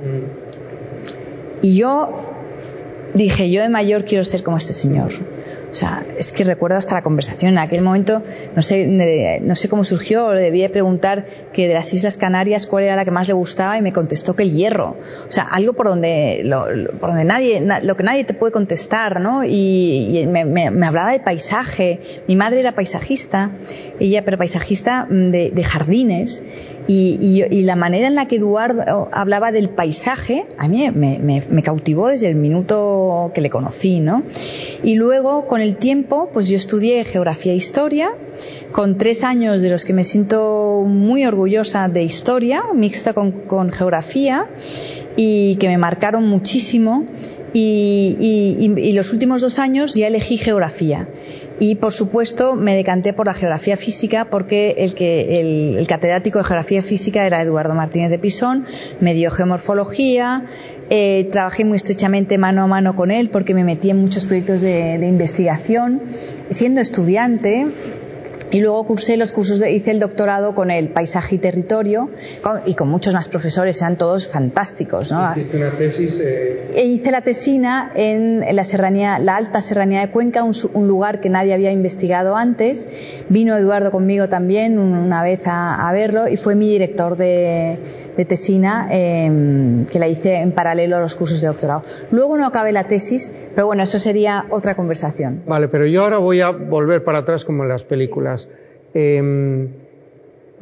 y 1.62 1.76
yo 1.76 2.10
dije, 3.14 3.50
yo 3.50 3.62
de 3.62 3.68
mayor 3.68 4.04
quiero 4.04 4.24
ser 4.24 4.42
como 4.42 4.56
este 4.56 4.72
señor. 4.72 5.12
O 5.72 5.74
sea, 5.74 6.04
es 6.18 6.32
que 6.32 6.44
recuerdo 6.44 6.76
hasta 6.76 6.92
la 6.92 7.02
conversación. 7.02 7.52
En 7.52 7.58
aquel 7.58 7.80
momento, 7.80 8.22
no 8.54 8.60
sé, 8.60 9.40
no 9.42 9.54
sé 9.54 9.70
cómo 9.70 9.84
surgió, 9.84 10.34
le 10.34 10.42
debía 10.42 10.70
preguntar 10.70 11.24
que 11.54 11.66
de 11.66 11.72
las 11.72 11.94
Islas 11.94 12.18
Canarias 12.18 12.66
cuál 12.66 12.84
era 12.84 12.94
la 12.94 13.06
que 13.06 13.10
más 13.10 13.26
le 13.26 13.32
gustaba 13.32 13.78
y 13.78 13.82
me 13.82 13.90
contestó 13.90 14.36
que 14.36 14.42
el 14.42 14.52
hierro. 14.52 14.98
O 15.26 15.30
sea, 15.30 15.44
algo 15.44 15.72
por 15.72 15.88
donde, 15.88 16.46
por 17.00 17.08
donde 17.08 17.24
nadie, 17.24 17.66
lo 17.82 17.96
que 17.96 18.02
nadie 18.02 18.24
te 18.24 18.34
puede 18.34 18.52
contestar, 18.52 19.22
¿no? 19.22 19.44
Y, 19.44 20.28
me, 20.28 20.86
hablaba 20.86 21.10
de 21.10 21.20
paisaje. 21.20 22.00
Mi 22.28 22.36
madre 22.36 22.60
era 22.60 22.74
paisajista, 22.74 23.52
ella, 23.98 24.26
pero 24.26 24.36
paisajista 24.36 25.06
mm, 25.08 25.30
de 25.30 25.64
jardines. 25.64 26.42
Y, 26.88 27.62
la 27.62 27.76
manera 27.76 28.08
en 28.08 28.14
la 28.14 28.26
que 28.26 28.36
Eduardo 28.36 29.08
hablaba 29.12 29.52
del 29.52 29.68
paisaje, 29.70 30.46
a 30.58 30.68
mí 30.68 30.90
me, 30.90 31.62
cautivó 31.62 32.08
desde 32.08 32.28
el 32.28 32.34
minuto 32.34 33.30
que 33.34 33.40
le 33.40 33.50
conocí, 33.50 34.00
¿no? 34.00 34.24
Y 34.82 34.96
luego, 34.96 35.46
con 35.46 35.60
el 35.60 35.76
tiempo, 35.76 36.30
pues 36.32 36.48
yo 36.48 36.56
estudié 36.56 37.04
geografía 37.04 37.52
e 37.52 37.56
historia, 37.56 38.14
con 38.72 38.98
tres 38.98 39.22
años 39.22 39.62
de 39.62 39.70
los 39.70 39.84
que 39.84 39.92
me 39.92 40.04
siento 40.04 40.84
muy 40.86 41.24
orgullosa 41.24 41.88
de 41.88 42.02
historia, 42.02 42.64
mixta 42.74 43.12
con, 43.12 43.32
con 43.32 43.70
geografía, 43.70 44.48
y 45.16 45.56
que 45.56 45.68
me 45.68 45.78
marcaron 45.78 46.28
muchísimo. 46.28 47.06
Y, 47.54 48.16
y, 48.18 48.80
y, 48.80 48.92
los 48.94 49.12
últimos 49.12 49.42
dos 49.42 49.58
años 49.58 49.92
ya 49.92 50.06
elegí 50.06 50.38
geografía 50.38 51.06
y 51.58 51.76
por 51.76 51.92
supuesto 51.92 52.56
me 52.56 52.74
decanté 52.74 53.12
por 53.12 53.26
la 53.26 53.34
geografía 53.34 53.76
física 53.76 54.26
porque 54.26 54.74
el 54.78 54.94
que 54.94 55.78
el, 55.78 55.86
catedrático 55.86 56.38
de 56.38 56.44
geografía 56.44 56.82
física 56.82 57.26
era 57.26 57.42
Eduardo 57.42 57.74
Martínez 57.74 58.10
de 58.10 58.18
Pisón, 58.18 58.66
me 59.00 59.14
dio 59.14 59.30
geomorfología, 59.30 60.44
eh, 60.90 61.28
trabajé 61.30 61.64
muy 61.64 61.76
estrechamente 61.76 62.38
mano 62.38 62.62
a 62.62 62.66
mano 62.66 62.96
con 62.96 63.10
él 63.10 63.30
porque 63.30 63.54
me 63.54 63.64
metí 63.64 63.90
en 63.90 64.00
muchos 64.00 64.24
proyectos 64.24 64.60
de, 64.60 64.98
de 64.98 65.06
investigación. 65.06 66.02
Siendo 66.50 66.80
estudiante, 66.80 67.66
y 68.52 68.60
luego 68.60 68.84
cursé 68.84 69.16
los 69.16 69.32
cursos, 69.32 69.60
de, 69.60 69.72
hice 69.72 69.90
el 69.90 69.98
doctorado 69.98 70.54
con 70.54 70.70
el 70.70 70.90
paisaje 70.90 71.36
y 71.36 71.38
territorio 71.38 72.10
y 72.66 72.74
con 72.74 72.88
muchos 72.88 73.14
más 73.14 73.28
profesores, 73.28 73.80
eran 73.80 73.96
todos 73.96 74.28
fantásticos. 74.28 75.10
¿no? 75.10 75.30
¿Hiciste 75.32 75.56
una 75.56 75.70
tesis? 75.70 76.20
Eh... 76.22 76.70
E 76.74 76.84
hice 76.84 77.10
la 77.10 77.22
tesina 77.22 77.90
en 77.94 78.44
la 78.54 78.64
serranía, 78.64 79.18
la 79.18 79.36
alta 79.36 79.62
serranía 79.62 80.00
de 80.00 80.10
Cuenca, 80.10 80.44
un, 80.44 80.54
un, 80.74 80.86
lugar 80.86 81.20
que 81.20 81.30
nadie 81.30 81.54
había 81.54 81.72
investigado 81.72 82.36
antes. 82.36 82.86
Vino 83.30 83.56
Eduardo 83.56 83.90
conmigo 83.90 84.28
también 84.28 84.78
una 84.78 85.22
vez 85.22 85.46
a, 85.46 85.88
a 85.88 85.92
verlo 85.92 86.28
y 86.28 86.36
fue 86.36 86.54
mi 86.54 86.68
director 86.68 87.16
de, 87.16 87.78
de 88.16 88.24
tesina 88.24 88.88
eh, 88.90 89.84
que 89.90 89.98
la 89.98 90.08
hice 90.08 90.36
en 90.36 90.52
paralelo 90.52 90.96
a 90.96 91.00
los 91.00 91.16
cursos 91.16 91.40
de 91.40 91.48
doctorado. 91.48 91.82
Luego 92.10 92.36
no 92.36 92.46
acabé 92.46 92.72
la 92.72 92.84
tesis, 92.84 93.32
pero 93.54 93.66
bueno, 93.66 93.82
eso 93.82 93.98
sería 93.98 94.46
otra 94.50 94.74
conversación. 94.74 95.42
Vale, 95.46 95.68
pero 95.68 95.86
yo 95.86 96.04
ahora 96.04 96.18
voy 96.18 96.40
a 96.40 96.50
volver 96.50 97.04
para 97.04 97.18
atrás 97.18 97.44
como 97.44 97.62
en 97.62 97.68
las 97.68 97.84
películas. 97.84 98.48
Eh, 98.94 99.68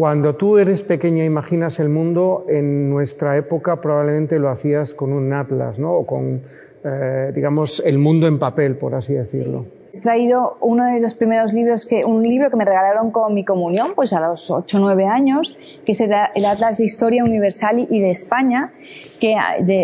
cuando 0.00 0.34
tú 0.34 0.56
eres 0.56 0.82
pequeña, 0.82 1.26
imaginas 1.26 1.78
el 1.78 1.90
mundo, 1.90 2.46
en 2.48 2.88
nuestra 2.88 3.36
época 3.36 3.82
probablemente 3.82 4.38
lo 4.38 4.48
hacías 4.48 4.94
con 4.94 5.12
un 5.12 5.30
atlas, 5.34 5.78
¿no? 5.78 5.92
O 5.92 6.06
con, 6.06 6.40
eh, 6.82 7.32
digamos, 7.34 7.82
el 7.84 7.98
mundo 7.98 8.26
en 8.26 8.38
papel, 8.38 8.76
por 8.76 8.94
así 8.94 9.12
decirlo. 9.12 9.66
Sí. 9.70 9.79
He 10.00 10.02
traído 10.02 10.56
uno 10.62 10.86
de 10.86 10.98
los 10.98 11.12
primeros 11.12 11.52
libros 11.52 11.84
que, 11.84 12.06
un 12.06 12.22
libro 12.22 12.48
que 12.48 12.56
me 12.56 12.64
regalaron 12.64 13.10
con 13.10 13.34
mi 13.34 13.44
comunión, 13.44 13.92
pues 13.94 14.14
a 14.14 14.20
los 14.20 14.50
8 14.50 14.78
o 14.78 14.80
9 14.80 15.04
años, 15.04 15.58
que 15.84 15.92
es 15.92 16.00
el, 16.00 16.14
Atlas 16.14 16.78
de 16.78 16.84
Historia 16.84 17.22
Universal 17.22 17.86
y 17.90 18.00
de 18.00 18.08
España, 18.08 18.72
que 19.20 19.36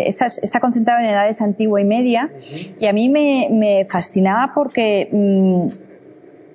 está, 0.07 0.25
está, 0.25 0.59
concentrado 0.59 1.01
en 1.01 1.05
edades 1.05 1.39
antigua 1.39 1.79
y 1.81 1.85
media, 1.85 2.31
y 2.79 2.87
a 2.87 2.93
mí 2.93 3.09
me, 3.09 3.49
me 3.51 3.85
fascinaba 3.85 4.53
porque 4.55 5.07
mm, 5.11 5.67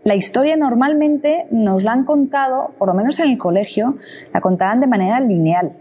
la 0.02 0.16
historia 0.16 0.56
normalmente 0.56 1.46
nos 1.52 1.84
la 1.84 1.92
han 1.92 2.04
contado, 2.04 2.72
por 2.78 2.88
lo 2.88 2.94
menos 2.94 3.20
en 3.20 3.30
el 3.30 3.38
colegio, 3.38 3.96
la 4.34 4.40
contaban 4.40 4.80
de 4.80 4.88
manera 4.88 5.20
lineal. 5.20 5.76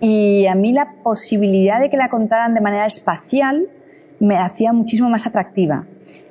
Y 0.00 0.46
a 0.46 0.54
mí 0.54 0.72
la 0.72 0.94
posibilidad 1.02 1.80
de 1.80 1.90
que 1.90 1.98
la 1.98 2.08
contaran 2.08 2.54
de 2.54 2.62
manera 2.62 2.86
espacial 2.86 3.68
me 4.20 4.38
hacía 4.38 4.72
muchísimo 4.72 5.10
más 5.10 5.26
atractiva. 5.26 5.84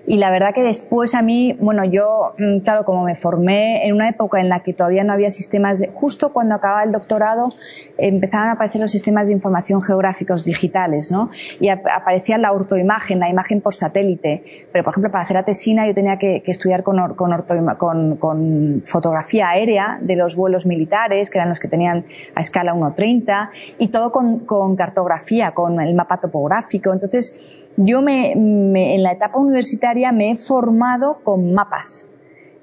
Y 0.05 0.17
la 0.17 0.31
verdad 0.31 0.53
que 0.53 0.63
después 0.63 1.15
a 1.15 1.21
mí, 1.21 1.55
bueno, 1.61 1.85
yo, 1.85 2.33
mm, 2.37 2.59
claro, 2.59 2.83
como 2.83 3.05
me 3.05 3.15
formé 3.15 3.87
en 3.87 3.95
una 3.95 4.09
época 4.09 4.41
en 4.41 4.49
la 4.49 4.59
que 4.59 4.73
todavía 4.73 5.03
no 5.05 5.13
había 5.13 5.31
sistemas 5.31 5.79
de, 5.79 5.89
justo 5.93 6.33
cuando 6.33 6.55
acababa 6.55 6.83
el 6.83 6.91
doctorado, 6.91 7.49
empezaron 7.97 8.49
a 8.49 8.53
aparecer 8.53 8.81
los 8.81 8.91
sistemas 8.91 9.27
de 9.27 9.33
información 9.33 9.81
geográficos 9.81 10.43
digitales, 10.43 11.09
¿no? 11.11 11.29
Y 11.61 11.69
aparecía 11.69 12.37
la 12.37 12.51
ortoimagen, 12.51 13.19
la 13.19 13.29
imagen 13.29 13.61
por 13.61 13.73
satélite. 13.73 14.43
Pero, 14.73 14.83
por 14.83 14.91
ejemplo, 14.91 15.11
para 15.11 15.23
hacer 15.23 15.35
la 15.35 15.43
tesina 15.43 15.87
yo 15.87 15.93
tenía 15.93 16.17
que, 16.17 16.43
estudiar 16.45 16.83
con, 16.83 17.15
con, 17.15 18.17
con, 18.17 18.81
fotografía 18.83 19.49
aérea 19.49 19.99
de 20.01 20.17
los 20.17 20.35
vuelos 20.35 20.65
militares, 20.65 21.29
que 21.29 21.37
eran 21.37 21.47
los 21.47 21.59
que 21.59 21.69
tenían 21.69 22.05
a 22.35 22.41
escala 22.41 22.73
1.30, 22.73 23.49
y 23.79 23.87
todo 23.87 24.11
con, 24.11 24.39
con 24.39 24.75
cartografía, 24.75 25.51
con 25.51 25.79
el 25.79 25.95
mapa 25.95 26.17
topográfico. 26.17 26.91
Entonces, 26.91 27.67
yo 27.77 28.01
me, 28.01 28.35
me, 28.35 28.95
en 28.95 29.03
la 29.03 29.13
etapa 29.13 29.39
universitaria 29.39 29.92
me 30.11 30.31
he 30.31 30.35
formado 30.35 31.19
con 31.23 31.53
mapas. 31.53 32.07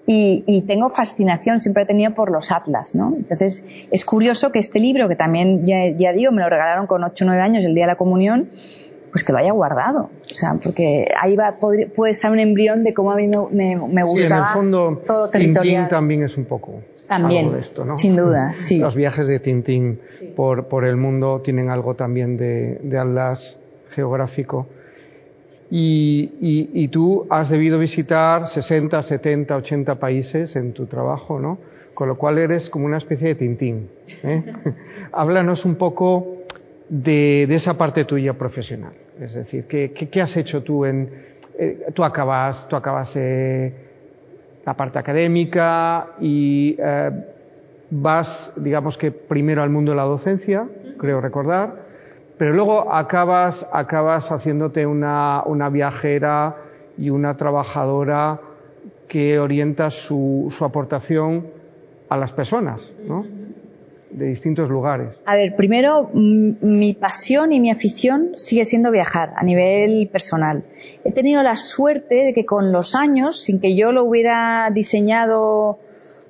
Y, 0.06 0.42
y, 0.46 0.62
tengo 0.62 0.90
fascinación, 0.90 1.60
siempre 1.60 1.84
he 1.84 1.86
tenido 1.86 2.14
por 2.14 2.32
los 2.32 2.50
atlas, 2.50 2.96
¿no? 2.96 3.14
Entonces, 3.16 3.64
es 3.92 4.04
curioso 4.04 4.50
que 4.50 4.58
este 4.58 4.80
libro, 4.80 5.08
que 5.08 5.14
también, 5.14 5.66
ya, 5.66 5.88
ya 5.96 6.12
digo, 6.12 6.32
me 6.32 6.42
lo 6.42 6.48
regalaron 6.48 6.88
con 6.88 7.04
8 7.04 7.24
o 7.24 7.28
9 7.28 7.40
años, 7.40 7.64
el 7.64 7.74
día 7.74 7.84
de 7.84 7.92
la 7.92 7.96
comunión, 7.96 8.48
pues 9.10 9.24
que 9.24 9.32
lo 9.32 9.38
haya 9.38 9.52
guardado. 9.52 10.10
O 10.30 10.34
sea, 10.34 10.54
porque 10.54 11.06
ahí 11.20 11.36
va, 11.36 11.58
puede 11.58 12.10
estar 12.10 12.32
un 12.32 12.40
embrión 12.40 12.82
de 12.82 12.94
cómo 12.94 13.12
a 13.12 13.16
mí 13.16 13.28
me, 13.28 13.76
me, 13.76 14.02
gustaba 14.02 14.16
sí, 14.16 14.26
en 14.26 14.38
el 14.38 14.44
fondo, 14.54 15.02
todo 15.06 15.20
lo 15.20 15.30
territorial. 15.30 15.62
Tintín 15.62 15.88
también 15.88 16.22
es 16.22 16.36
un 16.36 16.44
poco 16.44 16.80
también, 17.06 17.44
algo 17.46 17.54
de 17.54 17.60
esto, 17.60 17.84
¿no? 17.84 17.96
Sin 17.96 18.16
duda, 18.16 18.52
sí. 18.54 18.78
Los 18.78 18.94
viajes 18.94 19.26
de 19.26 19.38
Tintín 19.40 20.00
Sí. 20.18 20.32
por, 20.36 20.68
por 20.68 20.84
el 20.84 20.96
mundo 20.96 21.40
tienen 21.40 21.70
algo 21.70 21.94
también 21.94 22.36
de, 22.36 22.80
de 22.82 22.98
atlas 22.98 23.58
geográfico. 23.90 24.66
Y, 25.70 26.32
y, 26.40 26.70
y, 26.74 26.88
tú 26.88 27.26
has 27.30 27.48
debido 27.48 27.78
visitar 27.78 28.46
60, 28.46 29.02
70, 29.02 29.56
80 29.56 29.94
países 30.00 30.56
en 30.56 30.72
tu 30.72 30.86
trabajo, 30.86 31.38
¿no? 31.38 31.58
Con 31.94 32.08
lo 32.08 32.18
cual 32.18 32.38
eres 32.38 32.68
como 32.68 32.86
una 32.86 32.96
especie 32.96 33.28
de 33.28 33.34
Tintín. 33.36 33.88
¿eh? 34.24 34.52
Háblanos 35.12 35.64
un 35.64 35.76
poco 35.76 36.38
de, 36.88 37.46
de, 37.48 37.54
esa 37.54 37.78
parte 37.78 38.04
tuya 38.04 38.34
profesional. 38.34 38.92
Es 39.20 39.34
decir, 39.34 39.66
¿qué, 39.66 39.92
qué, 39.92 40.08
qué 40.08 40.20
has 40.20 40.36
hecho 40.36 40.62
tú 40.62 40.84
en... 40.84 41.08
Eh, 41.56 41.86
tú 41.94 42.02
acabas, 42.02 42.68
tú 42.68 42.74
acabas 42.74 43.14
eh, 43.16 43.72
la 44.64 44.76
parte 44.76 44.98
académica 44.98 46.14
y 46.20 46.76
eh, 46.78 47.10
vas, 47.90 48.54
digamos 48.56 48.96
que 48.96 49.10
primero 49.10 49.62
al 49.62 49.70
mundo 49.70 49.92
de 49.92 49.96
la 49.96 50.04
docencia, 50.04 50.66
creo 50.98 51.20
recordar, 51.20 51.89
pero 52.40 52.54
luego 52.54 52.90
acabas, 52.90 53.66
acabas 53.70 54.32
haciéndote 54.32 54.86
una, 54.86 55.42
una 55.44 55.68
viajera 55.68 56.56
y 56.96 57.10
una 57.10 57.36
trabajadora 57.36 58.40
que 59.08 59.38
orienta 59.38 59.90
su, 59.90 60.50
su 60.50 60.64
aportación 60.64 61.48
a 62.08 62.16
las 62.16 62.32
personas, 62.32 62.94
¿no? 63.06 63.26
de 64.10 64.24
distintos 64.24 64.70
lugares. 64.70 65.16
A 65.26 65.36
ver, 65.36 65.54
primero, 65.54 66.08
mi 66.14 66.94
pasión 66.94 67.52
y 67.52 67.60
mi 67.60 67.70
afición 67.70 68.30
sigue 68.36 68.64
siendo 68.64 68.90
viajar 68.90 69.34
a 69.36 69.44
nivel 69.44 70.08
personal. 70.08 70.64
He 71.04 71.12
tenido 71.12 71.42
la 71.42 71.58
suerte 71.58 72.24
de 72.24 72.32
que 72.32 72.46
con 72.46 72.72
los 72.72 72.94
años, 72.94 73.38
sin 73.38 73.60
que 73.60 73.76
yo 73.76 73.92
lo 73.92 74.04
hubiera 74.04 74.70
diseñado 74.72 75.78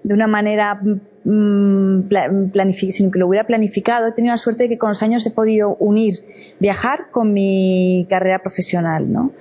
de 0.03 0.15
una 0.15 0.27
manera 0.27 0.81
sin 1.25 3.11
que 3.11 3.19
lo 3.19 3.27
hubiera 3.27 3.47
planificado, 3.47 4.09
he 4.09 4.13
tenido 4.13 4.33
la 4.33 4.39
suerte 4.39 4.65
de 4.65 4.69
que 4.71 4.79
con 4.79 4.89
los 4.89 5.03
años 5.03 5.27
he 5.27 5.31
podido 5.31 5.77
unir 5.79 6.15
viajar 6.59 7.11
con 7.11 7.33
mi 7.33 8.07
carrera 8.09 8.39
profesional, 8.41 9.13
¿no? 9.13 9.33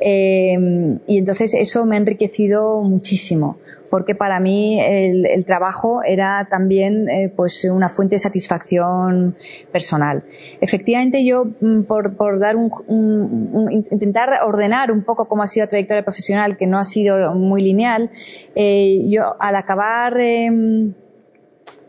Eh, 0.00 0.98
y 1.06 1.18
entonces 1.18 1.52
eso 1.54 1.84
me 1.84 1.96
ha 1.96 1.98
enriquecido 1.98 2.82
muchísimo, 2.82 3.58
porque 3.90 4.14
para 4.14 4.40
mí 4.40 4.80
el, 4.80 5.26
el 5.26 5.44
trabajo 5.44 6.02
era 6.04 6.46
también 6.50 7.08
eh, 7.08 7.32
pues 7.34 7.64
una 7.64 7.90
fuente 7.90 8.16
de 8.16 8.20
satisfacción 8.20 9.36
personal. 9.72 10.24
Efectivamente 10.60 11.24
yo, 11.24 11.46
por, 11.86 12.16
por 12.16 12.38
dar 12.40 12.56
un, 12.56 12.70
un, 12.86 13.50
un, 13.52 13.72
intentar 13.72 14.30
ordenar 14.44 14.90
un 14.90 15.04
poco 15.04 15.28
cómo 15.28 15.42
ha 15.42 15.48
sido 15.48 15.64
la 15.64 15.68
trayectoria 15.68 16.02
profesional, 16.02 16.56
que 16.56 16.66
no 16.66 16.78
ha 16.78 16.84
sido 16.84 17.34
muy 17.34 17.62
lineal, 17.62 18.10
eh, 18.54 19.02
yo 19.08 19.36
al 19.38 19.56
acabar 19.56 20.18
eh, 20.18 20.50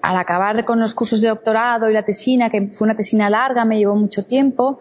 al 0.08 0.15
acabar 0.15 0.63
con 0.63 0.80
los 0.80 0.96
cursos 0.96 1.20
de 1.20 1.28
doctorado 1.28 1.89
y 1.89 1.93
la 1.93 2.04
tesina, 2.04 2.50
que 2.50 2.70
fue 2.72 2.86
una 2.86 2.96
tesina 2.96 3.30
larga, 3.30 3.65
me 3.65 3.78
llevó 3.78 3.93
mucho 3.98 4.24
tiempo, 4.24 4.80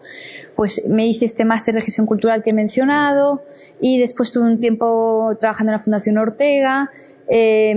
pues 0.55 0.83
me 0.87 1.05
hice 1.05 1.25
este 1.25 1.43
máster 1.43 1.75
de 1.75 1.81
gestión 1.81 2.05
cultural 2.05 2.43
que 2.43 2.51
he 2.51 2.53
mencionado 2.53 3.43
y 3.81 3.99
después 3.99 4.31
tuve 4.31 4.45
un 4.45 4.61
tiempo 4.61 5.35
trabajando 5.37 5.71
en 5.71 5.77
la 5.79 5.83
Fundación 5.83 6.17
Ortega 6.17 6.91
eh, 7.27 7.75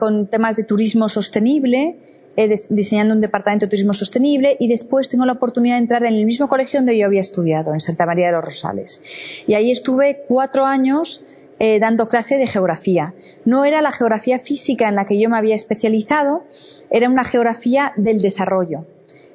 con 0.00 0.26
temas 0.26 0.56
de 0.56 0.64
turismo 0.64 1.08
sostenible, 1.08 1.96
eh, 2.36 2.56
diseñando 2.70 3.14
un 3.14 3.20
departamento 3.20 3.66
de 3.66 3.70
turismo 3.70 3.92
sostenible 3.92 4.56
y 4.58 4.66
después 4.66 5.08
tengo 5.08 5.26
la 5.26 5.34
oportunidad 5.34 5.76
de 5.76 5.82
entrar 5.82 6.04
en 6.04 6.14
el 6.14 6.26
mismo 6.26 6.48
colegio 6.48 6.80
donde 6.80 6.98
yo 6.98 7.06
había 7.06 7.20
estudiado, 7.20 7.72
en 7.72 7.78
Santa 7.78 8.04
María 8.04 8.26
de 8.26 8.32
los 8.32 8.44
Rosales. 8.44 9.00
Y 9.46 9.54
ahí 9.54 9.70
estuve 9.70 10.24
cuatro 10.26 10.66
años 10.66 11.22
eh, 11.60 11.78
dando 11.78 12.08
clase 12.08 12.38
de 12.38 12.46
geografía. 12.46 13.14
No 13.44 13.64
era 13.64 13.82
la 13.82 13.92
geografía 13.92 14.38
física 14.38 14.88
en 14.88 14.96
la 14.96 15.04
que 15.04 15.20
yo 15.20 15.28
me 15.28 15.36
había 15.36 15.54
especializado, 15.54 16.44
era 16.90 17.08
una 17.08 17.22
geografía 17.22 17.92
del 17.96 18.20
desarrollo. 18.20 18.86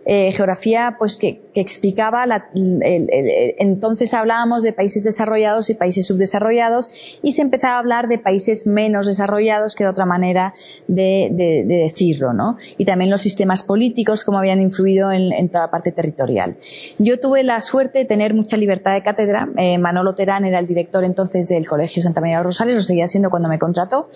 Eh, 0.07 0.31
geografía 0.33 0.97
pues 0.99 1.17
que, 1.17 1.41
que 1.51 1.61
explicaba 1.61 2.27
la, 2.27 2.49
el, 2.53 3.09
el, 3.11 3.55
entonces 3.57 4.13
hablábamos 4.13 4.61
de 4.61 4.71
países 4.71 5.03
desarrollados 5.03 5.71
y 5.71 5.73
países 5.73 6.05
subdesarrollados 6.05 6.91
y 7.23 7.33
se 7.33 7.41
empezaba 7.41 7.77
a 7.77 7.79
hablar 7.79 8.07
de 8.07 8.19
países 8.19 8.67
menos 8.67 9.07
desarrollados 9.07 9.73
que 9.73 9.81
era 9.81 9.89
otra 9.89 10.05
manera 10.05 10.53
de, 10.87 11.29
de, 11.31 11.63
de 11.65 11.75
decirlo 11.77 12.33
¿no? 12.33 12.55
y 12.77 12.85
también 12.85 13.09
los 13.09 13.21
sistemas 13.21 13.63
políticos 13.63 14.23
como 14.23 14.37
habían 14.37 14.61
influido 14.61 15.11
en, 15.11 15.33
en, 15.33 15.49
toda 15.49 15.65
la 15.65 15.71
parte 15.71 15.91
territorial. 15.91 16.57
Yo 16.99 17.19
tuve 17.19 17.41
la 17.41 17.59
suerte 17.61 17.97
de 17.97 18.05
tener 18.05 18.35
mucha 18.35 18.57
libertad 18.57 18.93
de 18.93 19.01
cátedra. 19.01 19.49
Eh, 19.57 19.79
Manolo 19.79 20.13
Terán 20.13 20.45
era 20.45 20.59
el 20.59 20.67
director 20.67 21.03
entonces 21.03 21.47
del 21.47 21.67
Colegio 21.67 22.03
Santa 22.03 22.21
María 22.21 22.37
de 22.37 22.43
los 22.43 22.53
Rosales 22.53 22.75
lo 22.75 22.83
seguía 22.83 23.07
siendo 23.07 23.31
cuando 23.31 23.49
me 23.49 23.57
contrató 23.57 24.07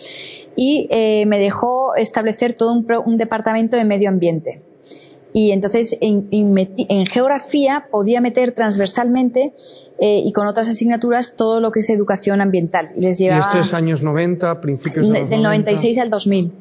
y 0.55 0.87
eh, 0.91 1.25
me 1.25 1.39
dejó 1.39 1.95
establecer 1.95 2.53
todo 2.53 2.73
un, 2.73 2.85
un 3.05 3.17
departamento 3.17 3.75
de 3.75 3.85
medio 3.85 4.09
ambiente 4.09 4.68
y 5.33 5.51
entonces 5.51 5.97
en, 6.01 6.27
en, 6.31 6.57
en, 6.57 7.05
geografía 7.05 7.87
podía 7.91 8.19
meter 8.19 8.51
transversalmente 8.51 9.53
eh, 9.99 10.23
y 10.25 10.31
con 10.33 10.47
otras 10.47 10.67
asignaturas 10.69 11.35
todo 11.35 11.59
lo 11.59 11.71
que 11.71 11.81
es 11.81 11.89
educación 11.89 12.41
ambiental. 12.41 12.89
Y, 12.97 13.01
les 13.01 13.19
llevaba, 13.19 13.41
y 13.41 13.47
esto 13.47 13.59
es 13.59 13.73
años 13.73 14.01
90, 14.01 14.59
principios 14.61 15.07
de 15.07 15.21
los 15.21 15.29
Del 15.29 15.43
90. 15.43 15.71
96 15.71 15.97
al 15.99 16.09
2000. 16.09 16.51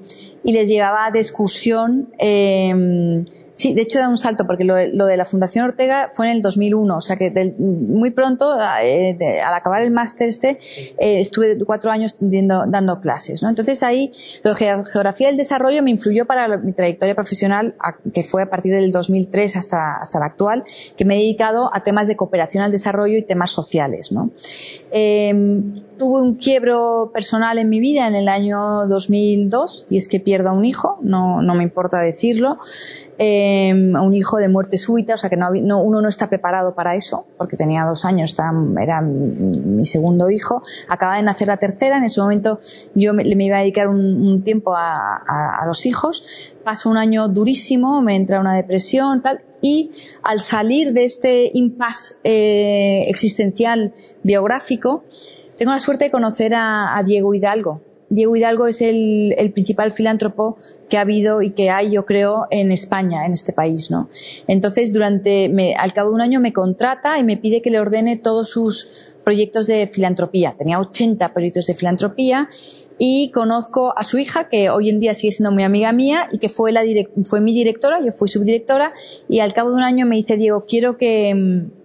Y 0.45 0.53
les 0.53 0.69
llevaba 0.69 1.11
de 1.11 1.21
excursión 1.21 2.11
eh, 2.19 3.25
Sí, 3.59 3.75
de 3.75 3.83
hecho 3.83 3.99
da 3.99 4.09
un 4.09 4.17
salto 4.17 4.47
porque 4.47 4.63
lo, 4.63 4.77
lo, 4.93 5.07
de 5.07 5.17
la 5.17 5.25
Fundación 5.25 5.65
Ortega 5.65 6.11
fue 6.13 6.31
en 6.31 6.37
el 6.37 6.43
2001, 6.43 6.97
o 6.97 7.01
sea 7.01 7.17
que 7.17 7.57
muy 7.59 8.11
pronto, 8.13 8.57
eh, 8.81 9.19
al 9.45 9.53
acabar 9.53 9.83
el 9.83 9.91
máster 9.91 10.29
este, 10.29 10.51
eh, 10.97 11.19
estuve 11.19 11.59
cuatro 11.67 11.91
años 11.91 12.15
dando, 12.21 13.01
clases, 13.01 13.43
¿no? 13.43 13.49
Entonces 13.49 13.83
ahí, 13.83 14.13
lo 14.45 14.55
de 14.55 14.85
geografía 14.93 15.27
del 15.27 15.37
desarrollo 15.37 15.83
me 15.83 15.91
influyó 15.91 16.25
para 16.25 16.57
mi 16.57 16.73
trayectoria 16.73 17.17
profesional, 17.17 17.75
que 18.15 18.23
fue 18.23 18.45
a 18.45 18.47
partir 18.49 18.73
del 18.73 18.93
2003 18.93 19.57
hasta, 19.57 19.97
hasta 19.97 20.21
la 20.21 20.27
actual, 20.27 20.63
que 20.97 21.05
me 21.05 21.17
he 21.17 21.19
dedicado 21.19 21.69
a 21.75 21.83
temas 21.83 22.07
de 22.07 22.15
cooperación 22.15 22.63
al 22.63 22.71
desarrollo 22.71 23.19
y 23.19 23.23
temas 23.23 23.51
sociales, 23.51 24.13
¿no? 24.13 24.31
Eh, 24.93 25.35
tuve 25.99 26.23
un 26.23 26.37
quiebro 26.37 27.11
personal 27.13 27.59
en 27.59 27.69
mi 27.69 27.81
vida 27.81 28.07
en 28.07 28.15
el 28.15 28.29
año 28.29 28.87
2002 28.87 29.87
y 29.91 29.99
es 29.99 30.09
que 30.09 30.21
pierdo 30.21 30.51
a 30.51 30.53
un 30.53 30.65
hijo, 30.65 30.99
no, 31.03 31.43
no 31.43 31.55
me 31.55 31.65
importa 31.65 32.01
decirlo, 32.01 32.59
eh, 33.19 33.73
un 33.75 34.15
hijo 34.15 34.39
de 34.39 34.49
muerte 34.49 34.79
súbita, 34.79 35.17
o 35.17 35.19
sea 35.19 35.29
que 35.29 35.37
no, 35.37 35.51
no, 35.51 35.83
uno 35.83 36.01
no 36.01 36.09
está 36.09 36.29
preparado 36.29 36.75
para 36.75 36.95
eso, 36.95 37.27
porque 37.37 37.57
tenía 37.57 37.85
dos 37.85 38.05
años, 38.05 38.31
estaba, 38.31 38.53
era 38.81 39.03
mi 39.03 39.85
segundo 39.85 40.31
hijo, 40.31 40.63
acaba 40.89 41.17
de 41.17 41.23
nacer 41.25 41.49
la 41.49 41.57
tercera, 41.57 41.99
en 41.99 42.05
ese 42.05 42.21
momento 42.21 42.61
yo 42.95 43.13
me, 43.13 43.25
me 43.35 43.45
iba 43.45 43.57
a 43.57 43.61
dedicar 43.61 43.89
un, 43.89 43.99
un 43.99 44.43
tiempo 44.43 44.75
a, 44.75 45.17
a, 45.17 45.63
a, 45.63 45.67
los 45.67 45.85
hijos, 45.85 46.55
paso 46.65 46.89
un 46.89 46.97
año 46.97 47.29
durísimo, 47.29 48.01
me 48.01 48.15
entra 48.15 48.41
una 48.41 48.55
depresión, 48.55 49.21
tal, 49.21 49.43
y 49.61 49.91
al 50.23 50.41
salir 50.41 50.93
de 50.93 51.05
este 51.05 51.51
impasse 51.53 52.15
eh, 52.25 53.07
existencial 53.09 53.95
biográfico, 54.23 55.05
Tengo 55.59 55.73
la 55.73 55.81
suerte 55.81 56.05
de 56.05 56.11
conocer 56.13 56.55
a, 56.55 57.03
Diego 57.05 57.35
Hidalgo. 57.35 57.83
Diego 58.11 58.37
Hidalgo 58.37 58.69
es 58.69 58.81
el, 58.81 59.35
principal 59.53 59.91
filántropo 59.91 60.57
que 60.89 60.99
ha 60.99 61.01
habido 61.01 61.43
y 61.43 61.51
que 61.51 61.69
hay, 61.69 61.91
yo 61.91 62.07
creo, 62.07 62.47
en 62.51 62.71
España, 62.71 63.27
en 63.27 63.33
este 63.33 63.53
país, 63.53 63.91
¿no? 63.91 64.09
Entonces, 64.47 64.93
durante, 64.93 65.75
al 65.77 65.93
cabo 65.93 66.11
de 66.11 66.15
un 66.15 66.21
año 66.21 66.41
me 66.41 66.53
contrata 66.53 67.19
y 67.19 67.25
me 67.25 67.37
pide 67.37 67.61
que 67.61 67.71
le 67.71 67.81
ordene 67.81 68.17
todos 68.17 68.49
sus 68.49 69.17
proyectos 69.25 69.67
de 69.67 69.89
filantropía. 69.89 70.55
Tenía 70.57 70.79
80 70.79 71.35
proyectos 71.35 71.67
de 71.67 71.75
filantropía 71.75 72.49
y 72.97 73.31
conozco 73.33 73.93
a 73.97 74.05
su 74.05 74.19
hija, 74.19 74.49
que 74.49 74.71
hoy 74.71 74.91
en 74.91 75.01
día 75.01 75.15
sigue 75.15 75.33
siendo 75.33 75.51
muy 75.51 75.65
amiga 75.65 75.93
mía 75.93 76.29
y 76.31 76.39
que 76.39 76.49
fue, 76.49 76.71
la 76.71 76.83
fue 77.25 77.41
mi 77.41 77.53
directora, 77.53 78.01
yo 78.01 78.13
fui 78.13 78.29
subdirectora 78.29 78.93
y 79.29 79.41
al 79.41 79.53
cabo 79.53 79.71
de 79.71 79.77
un 79.77 79.83
año 79.83 80.07
me 80.07 80.17
dice, 80.17 80.37
Diego, 80.37 80.67
quiero 80.67 80.97
que, 80.97 81.35
mm, 81.35 81.78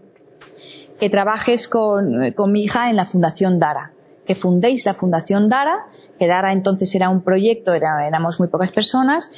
que 1.04 1.10
trabajes 1.10 1.68
con, 1.68 2.32
con 2.32 2.54
mi 2.54 2.64
hija 2.64 2.90
en 2.90 2.96
la 2.96 3.06
Fundación 3.06 3.60
Dara. 3.60 3.92
Que 4.26 4.36
fundéis 4.36 4.86
la 4.86 4.94
Fundación 4.94 5.50
Dara, 5.50 5.86
que 6.18 6.28
Dara 6.28 6.54
entonces 6.54 6.96
era 6.96 7.10
un 7.10 7.22
proyecto, 7.24 7.74
era, 7.74 8.08
éramos 8.08 8.40
muy 8.40 8.48
pocas 8.48 8.72
personas, 8.72 9.30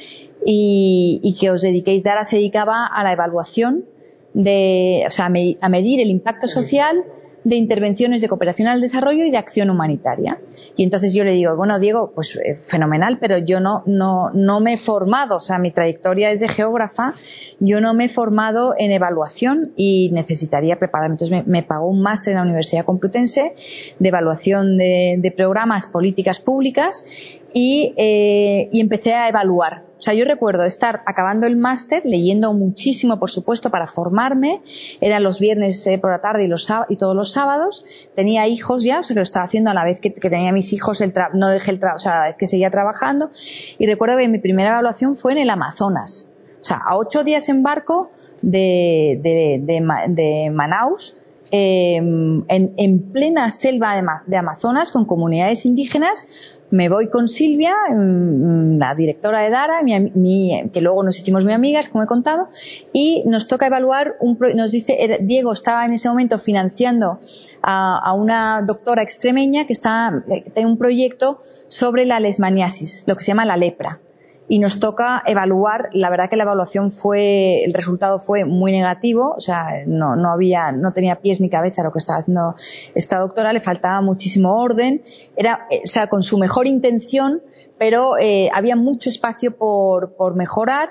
y, 0.44 1.18
y, 1.24 1.34
que 1.34 1.50
os 1.50 1.62
dediquéis, 1.62 2.04
Dara 2.04 2.24
se 2.24 2.36
dedicaba 2.36 2.86
a 2.86 3.02
la 3.02 3.10
evaluación 3.10 3.84
de, 4.32 5.02
o 5.08 5.10
sea, 5.10 5.26
a 5.26 5.68
medir 5.68 6.00
el 6.00 6.08
impacto 6.08 6.46
social 6.46 7.04
de 7.46 7.54
intervenciones 7.54 8.20
de 8.20 8.28
cooperación 8.28 8.66
al 8.66 8.80
desarrollo 8.80 9.24
y 9.24 9.30
de 9.30 9.36
acción 9.36 9.70
humanitaria. 9.70 10.40
Y 10.74 10.82
entonces 10.82 11.14
yo 11.14 11.22
le 11.22 11.30
digo, 11.30 11.54
bueno, 11.54 11.78
Diego, 11.78 12.10
pues 12.12 12.36
eh, 12.44 12.56
fenomenal, 12.56 13.18
pero 13.20 13.38
yo 13.38 13.60
no, 13.60 13.84
no, 13.86 14.30
no 14.34 14.58
me 14.58 14.72
he 14.72 14.78
formado, 14.78 15.36
o 15.36 15.40
sea, 15.40 15.60
mi 15.60 15.70
trayectoria 15.70 16.32
es 16.32 16.40
de 16.40 16.48
geógrafa, 16.48 17.14
yo 17.60 17.80
no 17.80 17.94
me 17.94 18.06
he 18.06 18.08
formado 18.08 18.74
en 18.76 18.90
evaluación 18.90 19.72
y 19.76 20.10
necesitaría 20.12 20.80
prepararme. 20.80 21.14
Entonces 21.14 21.46
me, 21.46 21.62
pagó 21.62 21.88
un 21.88 22.02
máster 22.02 22.32
en 22.32 22.38
la 22.38 22.42
Universidad 22.42 22.84
Complutense 22.84 23.54
de 24.00 24.08
evaluación 24.08 24.76
de, 24.76 25.14
de 25.16 25.30
programas, 25.30 25.86
políticas 25.86 26.40
públicas 26.40 27.04
y, 27.56 27.94
eh, 27.96 28.68
y 28.70 28.80
empecé 28.80 29.14
a 29.14 29.28
evaluar 29.28 29.86
o 29.98 30.02
sea, 30.02 30.12
yo 30.12 30.26
recuerdo 30.26 30.64
estar 30.64 31.02
acabando 31.06 31.46
el 31.46 31.56
máster, 31.56 32.02
leyendo 32.04 32.52
muchísimo, 32.52 33.18
por 33.18 33.30
supuesto, 33.30 33.70
para 33.70 33.86
formarme. 33.86 34.60
Eran 35.00 35.22
los 35.22 35.40
viernes 35.40 35.86
eh, 35.86 35.96
por 35.98 36.10
la 36.10 36.20
tarde 36.20 36.44
y, 36.44 36.48
los, 36.48 36.70
y 36.90 36.96
todos 36.96 37.16
los 37.16 37.32
sábados. 37.32 38.10
Tenía 38.14 38.46
hijos 38.46 38.82
ya, 38.82 39.00
o 39.00 39.02
sea, 39.02 39.14
que 39.14 39.20
lo 39.20 39.22
estaba 39.22 39.46
haciendo 39.46 39.70
a 39.70 39.74
la 39.74 39.84
vez 39.84 40.00
que, 40.00 40.10
tenía 40.10 40.52
mis 40.52 40.74
hijos, 40.74 41.00
el 41.00 41.14
no 41.32 41.48
dejé 41.48 41.70
el 41.70 41.80
trabajo, 41.80 41.96
o 41.96 42.00
sea, 42.00 42.16
a 42.16 42.20
la 42.20 42.26
vez 42.26 42.36
que 42.36 42.46
seguía 42.46 42.70
trabajando. 42.70 43.30
Y 43.78 43.86
recuerdo 43.86 44.18
que 44.18 44.28
mi 44.28 44.38
primera 44.38 44.70
evaluación 44.70 45.16
fue 45.16 45.32
en 45.32 45.38
el 45.38 45.50
Amazonas. 45.50 46.28
O 46.60 46.64
sea, 46.64 46.76
a 46.76 46.98
ocho 46.98 47.24
días 47.24 47.48
en 47.48 47.62
barco 47.62 48.10
de, 48.42 49.18
de, 49.22 49.62
de, 50.10 50.50
Manaus, 50.50 51.20
eh, 51.52 51.96
en, 51.96 52.44
en, 52.48 53.12
plena 53.12 53.50
selva 53.50 54.22
de 54.26 54.36
Amazonas, 54.36 54.90
con 54.90 55.06
comunidades 55.06 55.64
indígenas, 55.64 56.26
me 56.70 56.88
voy 56.88 57.08
con 57.08 57.28
Silvia, 57.28 57.74
mm, 57.90 58.78
la 58.78 58.94
directora 58.94 59.40
de 59.40 59.50
Dara, 59.50 59.80
que 59.84 60.80
luego 60.80 61.02
nos 61.02 61.18
hicimos 61.18 61.44
muy 61.44 61.52
amigas, 61.52 61.88
como 61.88 62.04
he 62.04 62.06
contado, 62.06 62.48
y 62.92 63.22
nos 63.26 63.46
toca 63.46 63.66
evaluar 63.66 64.16
un, 64.20 64.38
nos 64.54 64.70
dice, 64.72 65.18
Diego 65.22 65.52
estaba 65.52 65.84
en 65.84 65.92
ese 65.92 66.08
momento 66.08 66.38
financiando 66.38 67.20
a, 67.62 68.12
una 68.14 68.62
doctora 68.66 69.02
extremeña 69.02 69.66
que 69.66 69.72
está 69.72 70.24
en 70.54 70.66
un 70.66 70.78
proyecto 70.78 71.38
sobre 71.68 72.04
la 72.04 72.20
lesmaniasis, 72.20 73.04
lo 73.06 73.16
que 73.16 73.24
se 73.24 73.28
llama 73.28 73.44
la 73.44 73.56
lepra 73.56 74.00
y 74.48 74.58
nos 74.58 74.78
toca 74.78 75.22
evaluar. 75.26 75.90
La 75.92 76.10
verdad 76.10 76.28
que 76.28 76.36
la 76.36 76.44
evaluación 76.44 76.90
fue, 76.90 77.64
el 77.64 77.74
resultado 77.74 78.18
fue 78.18 78.44
muy 78.44 78.72
negativo, 78.72 79.34
o 79.36 79.40
sea, 79.40 79.84
no, 79.86 80.16
no 80.16 80.30
había, 80.30 80.72
no 80.72 80.92
tenía 80.92 81.20
pies 81.20 81.40
ni 81.40 81.48
cabeza 81.48 81.82
lo 81.82 81.92
que 81.92 81.98
estaba 81.98 82.20
haciendo 82.20 82.54
esta 82.94 83.18
doctora, 83.18 83.52
le 83.52 83.60
faltaba 83.60 84.00
muchísimo 84.02 84.60
orden, 84.60 85.02
era, 85.36 85.66
eh, 85.70 85.82
o 85.84 85.88
sea, 85.88 86.08
con 86.08 86.22
su 86.22 86.38
mejor 86.38 86.66
intención, 86.66 87.42
pero 87.78 88.16
eh, 88.18 88.50
había 88.54 88.76
mucho 88.76 89.08
espacio 89.08 89.56
por, 89.56 90.14
por 90.14 90.34
mejorar. 90.34 90.90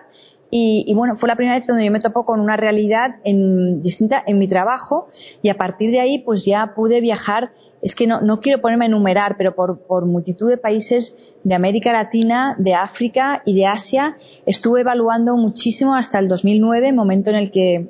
Y, 0.52 0.86
y, 0.88 0.94
bueno, 0.94 1.16
fue 1.16 1.28
la 1.28 1.36
primera 1.36 1.58
vez 1.58 1.68
donde 1.68 1.84
yo 1.84 1.92
me 1.92 2.00
topo 2.00 2.24
con 2.24 2.40
una 2.40 2.56
realidad 2.56 3.16
en, 3.24 3.82
distinta 3.82 4.24
en 4.26 4.38
mi 4.38 4.48
trabajo 4.48 5.08
y 5.42 5.50
a 5.50 5.56
partir 5.56 5.92
de 5.92 6.00
ahí 6.00 6.20
pues 6.20 6.46
ya 6.46 6.76
pude 6.76 7.02
viajar 7.02 7.52
es 7.86 7.94
que 7.94 8.08
no, 8.08 8.40
quiero 8.42 8.62
ponerme 8.62 8.86
a 8.86 8.88
enumerar, 8.88 9.38
pero 9.38 9.54
por, 9.54 10.06
multitud 10.08 10.50
de 10.50 10.58
países 10.58 11.34
de 11.44 11.54
América 11.54 11.94
Latina, 11.94 12.56
de 12.58 12.74
África 12.74 13.44
y 13.46 13.56
de 13.56 13.68
Asia, 13.68 14.18
estuve 14.48 14.82
evaluando 14.82 15.38
muchísimo 15.38 15.94
hasta 15.96 16.18
el 16.18 16.28
2009, 16.28 16.94
momento 16.94 17.30
en 17.30 17.36
el 17.36 17.52
que 17.52 17.88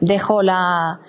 dejo 0.00 0.42
la, 0.42 1.00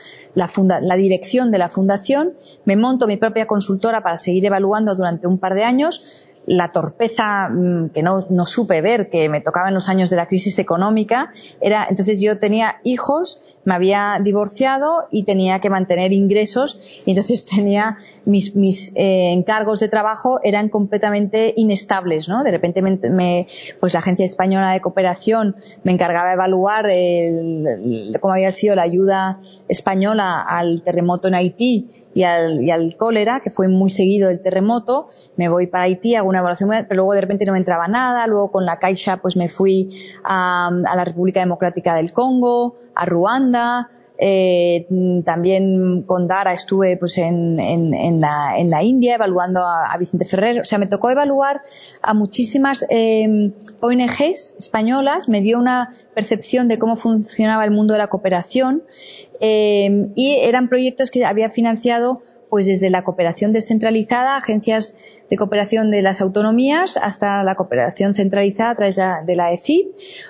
dirección 0.95 1.51
de 1.51 1.57
la 1.57 1.67
fundación, 1.67 2.33
me 2.63 2.77
monto 2.77 3.07
mi 3.07 3.17
propia 3.17 3.45
consultora 3.45 3.99
para 3.99 4.17
seguir 4.17 4.45
evaluando 4.45 4.95
durante 4.95 5.27
un 5.27 5.37
par 5.37 5.53
de 5.53 5.65
años, 5.65 6.31
la 6.45 6.71
torpeza 6.71 7.49
mm, 7.49 7.89
que 7.89 8.03
no, 8.03 8.25
no, 8.29 8.45
supe 8.45 8.79
ver, 8.79 9.09
que 9.09 9.27
me 9.27 9.41
tocaba 9.41 9.67
en 9.67 9.73
los 9.73 9.89
años 9.89 10.09
de 10.09 10.15
la 10.15 10.27
crisis 10.27 10.59
económica, 10.59 11.29
era, 11.59 11.87
entonces 11.89 12.21
yo 12.21 12.39
tenía 12.39 12.79
hijos, 12.85 13.56
me 13.67 13.73
había 13.73 14.17
divorciado 14.23 15.09
y 15.11 15.23
tenía 15.23 15.59
que 15.59 15.69
mantener 15.69 16.13
ingresos 16.13 16.79
y 17.05 17.11
entonces 17.11 17.45
tenía 17.55 17.97
mis, 18.23 18.55
mis 18.55 18.93
eh, 18.95 19.33
encargos 19.33 19.81
de 19.81 19.89
trabajo 19.89 20.39
eran 20.41 20.69
completamente 20.69 21.53
inestables, 21.57 22.29
¿no? 22.29 22.45
De 22.45 22.51
repente 22.51 22.81
me, 22.81 23.45
pues 23.81 23.93
la 23.93 23.99
Agencia 23.99 24.23
Española 24.23 24.71
de 24.71 24.79
Cooperación 24.79 25.57
me 25.83 25.91
encargaba 25.91 26.29
de 26.29 26.35
evaluar 26.35 26.89
el, 26.89 28.17
cómo 28.21 28.35
había 28.35 28.51
sido 28.51 28.77
la 28.77 28.83
ayuda 28.83 29.41
española 29.67 30.45
al 30.47 30.81
terremoto 30.81 31.27
en 31.27 31.35
Haití 31.35 31.89
y 32.13 32.23
al, 32.23 32.95
cólera, 32.97 33.41
que 33.41 33.51
fue 33.51 33.67
muy 33.67 33.89
seguido 33.89 34.29
el 34.29 34.41
terremoto, 34.41 35.07
me 35.35 35.49
voy 35.49 35.67
para 35.67 35.83
Haití, 35.83 36.15
hago 36.15 36.29
una 36.29 36.39
evaluación, 36.39 36.69
pero 36.87 36.95
luego 36.95 37.13
de 37.13 37.21
repente 37.21 37.45
no 37.45 37.51
me 37.51 37.59
entraba 37.59 37.87
nada, 37.87 38.25
luego 38.27 38.49
con 38.49 38.65
la 38.65 38.79
Caixa 38.79 39.17
pues 39.17 39.35
me 39.35 39.49
fui 39.49 39.89
a 40.23 40.71
la 40.95 41.03
República 41.03 41.41
Democrática 41.41 41.95
del 41.95 42.13
Congo, 42.13 42.75
a 42.95 43.05
Ruanda, 43.05 43.56
eh, 44.19 44.87
también 45.25 46.01
con 46.03 46.27
Dara 46.27 46.51
estuve 46.51 46.97
pues 46.97 47.17
en, 47.19 47.59
en, 47.59 48.19
la, 48.21 48.83
India 48.83 49.15
evaluando 49.15 49.61
a, 49.61 49.95
Vicente 49.97 50.25
Ferrer. 50.25 50.61
O 50.61 50.63
sea, 50.63 50.79
me 50.79 50.87
tocó 50.87 51.09
evaluar 51.09 51.61
a 52.01 52.13
muchísimas 52.13 52.85
eh, 52.89 53.51
ONGs 53.79 54.55
españolas, 54.57 55.29
me 55.29 55.41
dio 55.41 55.59
una 55.59 55.89
percepción 56.15 56.67
de 56.67 56.79
cómo 56.79 56.95
funcionaba 56.95 57.63
el 57.63 57.71
mundo 57.71 57.93
de 57.93 57.99
la 57.99 58.07
cooperación 58.07 58.83
eh, 59.39 60.09
y 60.15 60.37
eran 60.37 60.67
proyectos 60.67 61.11
que 61.11 61.23
había 61.25 61.49
financiado 61.49 62.21
pues 62.49 62.65
desde 62.65 62.89
la 62.89 63.03
cooperación 63.03 63.53
descentralizada, 63.53 64.37
agencias 64.37 64.95
de 65.29 65.37
cooperación 65.37 65.91
de 65.91 66.01
las 66.01 66.21
autonomías, 66.21 66.97
hasta 66.97 67.43
la 67.43 67.55
cooperación 67.55 68.13
centralizada 68.13 68.71
a 68.71 68.75
través 68.75 68.99
de 69.25 69.35
la 69.35 69.51
ECID, 69.51 69.87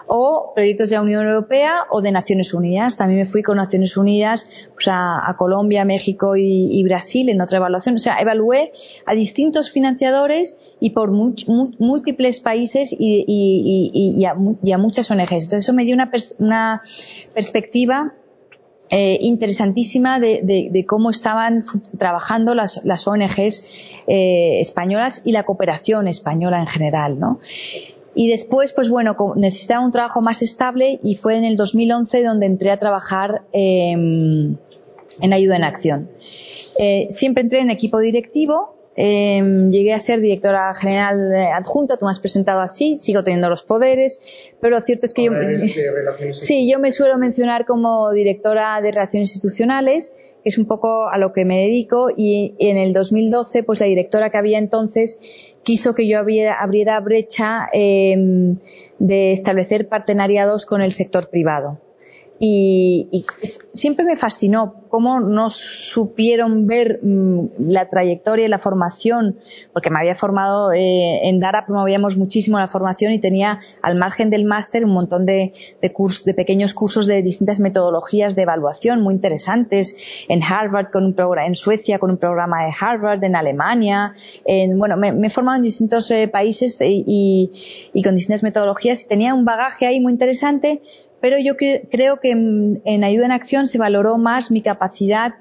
o 0.08 0.52
proyectos 0.56 0.90
de 0.90 0.96
la 0.96 1.02
Unión 1.02 1.28
Europea 1.28 1.86
o 1.90 2.02
de 2.02 2.12
Naciones 2.12 2.54
Unidas. 2.54 2.96
También 2.96 3.20
me 3.20 3.26
fui 3.26 3.44
con 3.44 3.58
Naciones 3.58 3.98
Unidas 3.98 4.48
pues 4.74 4.88
a, 4.90 5.36
Colombia, 5.38 5.86
México 5.86 6.36
y, 6.36 6.84
Brasil 6.84 7.30
en 7.30 7.42
otra 7.42 7.58
evaluación. 7.58 7.96
O 7.96 8.00
sea, 8.00 8.18
evalué 8.20 8.72
a 9.06 9.14
distintos 9.14 9.72
financiadores 9.72 10.58
y 10.80 10.92
por 10.92 11.12
múltiples 11.12 12.40
países 12.40 12.96
y, 12.98 14.26
a, 14.26 14.34
muchas 14.78 15.12
ONGs. 15.12 15.32
Entonces 15.32 15.60
eso 15.60 15.74
me 15.74 15.84
dio 15.84 15.94
una, 15.94 16.12
una 16.40 16.82
perspectiva 17.34 18.14
eh, 18.90 19.18
interesantísima 19.22 20.20
de, 20.20 20.42
de, 20.44 20.70
de, 20.72 20.86
cómo 20.86 21.10
estaban 21.10 21.64
trabajando 21.98 22.56
las, 22.56 22.82
las 22.86 23.08
ONGs 23.08 23.62
eh, 24.08 24.60
españolas 24.62 25.22
y 25.26 25.32
la 25.32 25.44
cooperación 25.44 26.08
española 26.08 26.60
en 26.60 26.68
general, 26.68 27.20
¿no? 27.20 27.40
Y 28.16 28.30
después, 28.30 28.74
pues 28.74 28.90
bueno, 28.90 29.16
necesitaba 29.36 29.86
un 29.86 29.92
trabajo 29.92 30.22
más 30.22 30.42
estable 30.42 31.00
y 31.04 31.16
fue 31.16 31.38
en 31.38 31.46
el 31.46 31.56
2011 31.56 32.24
donde 32.24 32.48
entré 32.48 32.72
a 32.72 32.78
trabajar 32.78 33.44
eh, 33.54 33.92
en 33.92 35.34
ayuda 35.34 35.56
en 35.56 35.64
acción. 35.64 36.10
Eh, 36.80 37.08
siempre 37.10 37.44
entré 37.44 37.60
en 37.60 37.70
equipo 37.70 38.00
directivo 38.00 38.77
eh, 39.00 39.70
llegué 39.70 39.94
a 39.94 40.00
ser 40.00 40.22
directora 40.22 40.74
general 40.74 41.32
adjunta, 41.54 41.98
tú 41.98 42.06
me 42.06 42.12
has 42.12 42.20
presentado 42.20 42.62
así, 42.62 42.98
sigo 42.98 43.24
teniendo 43.24 43.48
los 43.48 43.62
poderes, 43.62 44.20
pero 44.60 44.76
lo 44.76 44.82
cierto 44.82 45.06
es 45.06 45.14
que 45.14 45.26
yo, 45.26 45.32
sí, 46.34 46.68
yo 46.68 46.80
me 46.80 46.92
suelo 46.92 47.20
mencionar 47.20 47.66
como 47.66 48.12
directora 48.12 48.82
de 48.82 48.92
relaciones 48.92 49.30
institucionales, 49.30 50.14
que 50.44 50.50
es 50.50 50.58
un 50.58 50.66
poco 50.66 51.10
a 51.10 51.20
lo 51.20 51.32
que 51.32 51.46
me 51.46 51.60
dedico, 51.60 52.10
y 52.16 52.56
en 52.58 52.78
el 52.78 52.92
2012, 52.92 53.62
pues 53.62 53.82
la 53.82 53.86
directora 53.86 54.32
que 54.32 54.38
había 54.40 54.58
entonces 54.58 55.20
quiso 55.62 55.94
que 55.94 56.08
yo 56.08 56.18
abriera, 56.18 56.56
abriera 56.60 57.00
brecha 57.00 57.70
eh, 57.74 58.56
de 58.98 59.32
establecer 59.32 59.88
partenariados 59.90 60.66
con 60.66 60.82
el 60.82 60.92
sector 60.92 61.30
privado. 61.30 61.80
Y, 62.40 63.26
siempre 63.74 64.06
me 64.06 64.16
fascinó 64.16 64.84
cómo 64.90 65.20
no 65.20 65.50
supieron 65.50 66.68
ver 66.68 67.00
mm, 67.04 67.48
la 67.60 67.90
trayectoria 67.90 68.46
y 68.46 68.48
la 68.48 68.60
formación, 68.60 69.40
porque 69.74 69.90
me 69.90 70.00
había 70.00 70.16
formado 70.16 70.72
eh, 70.72 71.28
en 71.28 71.40
Dara, 71.40 71.66
promovíamos 71.66 72.18
muchísimo 72.18 72.60
la 72.60 72.68
formación 72.68 73.12
y 73.12 73.20
tenía 73.20 73.60
al 73.82 73.96
margen 73.96 74.30
del 74.30 74.46
máster 74.46 74.86
un 74.86 74.94
montón 74.94 75.26
de, 75.26 75.52
de, 75.82 75.94
de 76.26 76.34
pequeños 76.34 76.74
cursos 76.74 77.06
de 77.06 77.22
distintas 77.22 77.60
metodologías 77.60 78.36
de 78.36 78.44
evaluación 78.44 79.02
muy 79.02 79.14
interesantes 79.14 79.96
en 80.30 80.42
Harvard, 80.44 80.90
con 80.92 81.06
un 81.06 81.14
programa, 81.14 81.48
en 81.48 81.56
Suecia 81.56 82.00
con 82.00 82.12
un 82.12 82.18
programa 82.18 82.66
de 82.66 82.72
Harvard, 82.80 83.24
en 83.24 83.36
Alemania, 83.36 84.14
en, 84.46 84.78
bueno, 84.78 84.98
me, 84.98 85.10
he 85.10 85.30
formado 85.30 85.58
en 85.58 85.64
distintos 85.64 86.10
eh, 86.12 86.28
países 86.28 86.78
y, 86.82 87.90
y 87.94 88.04
con 88.04 88.16
distintas 88.16 88.44
metodologías 88.44 89.04
y 89.04 89.08
tenía 89.08 89.34
un 89.34 89.46
bagaje 89.46 89.86
ahí 89.86 90.00
muy 90.00 90.14
interesante 90.14 90.82
pero 91.22 91.38
yo 91.40 91.56
creo 91.58 92.20
que 92.20 92.32
en, 92.32 93.04
ayuda 93.04 93.26
en 93.26 93.32
acción 93.32 93.68
se 93.68 93.78
valoró 93.78 94.18
más 94.18 94.52
mi 94.52 94.62
capacidad 94.62 95.36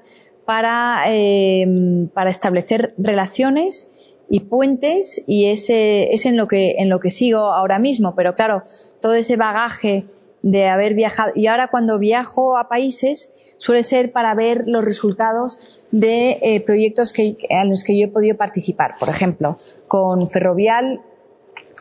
para, 0.45 1.03
em, 1.07 2.07
para 2.07 2.29
establecer 2.29 2.93
relaciones 2.97 3.91
y 4.29 4.41
puentes 4.41 5.21
y 5.27 5.45
ese 5.45 6.13
es 6.13 6.25
en 6.25 6.35
lo 6.35 6.47
que 6.47 6.75
en 6.79 6.89
lo 6.89 6.99
que 6.99 7.09
sigo 7.09 7.39
ahora 7.39 7.79
mismo. 7.79 8.15
Pero 8.15 8.33
claro 8.35 8.63
todo 9.01 9.13
ese 9.13 9.37
bagaje 9.37 10.05
de 10.41 10.67
haber 10.67 10.93
viajado 10.93 11.31
y 11.35 11.47
ahora 11.47 11.67
cuando 11.67 11.99
viajo 11.99 12.57
a 12.57 12.69
países 12.69 13.31
suele 13.57 13.83
ser 13.83 14.11
para 14.11 14.33
ver 14.35 14.63
los 14.65 14.83
resultados 14.83 15.59
de 15.91 16.37
eh, 16.41 16.61
proyectos 16.61 17.11
que, 17.11 17.37
en 17.49 17.69
los 17.69 17.83
que 17.83 17.97
yo 17.97 18.05
he 18.05 18.09
podido 18.09 18.37
participar. 18.37 18.95
Por 18.99 19.09
ejemplo 19.09 19.57
con 19.87 20.27
Ferrovial 20.27 21.01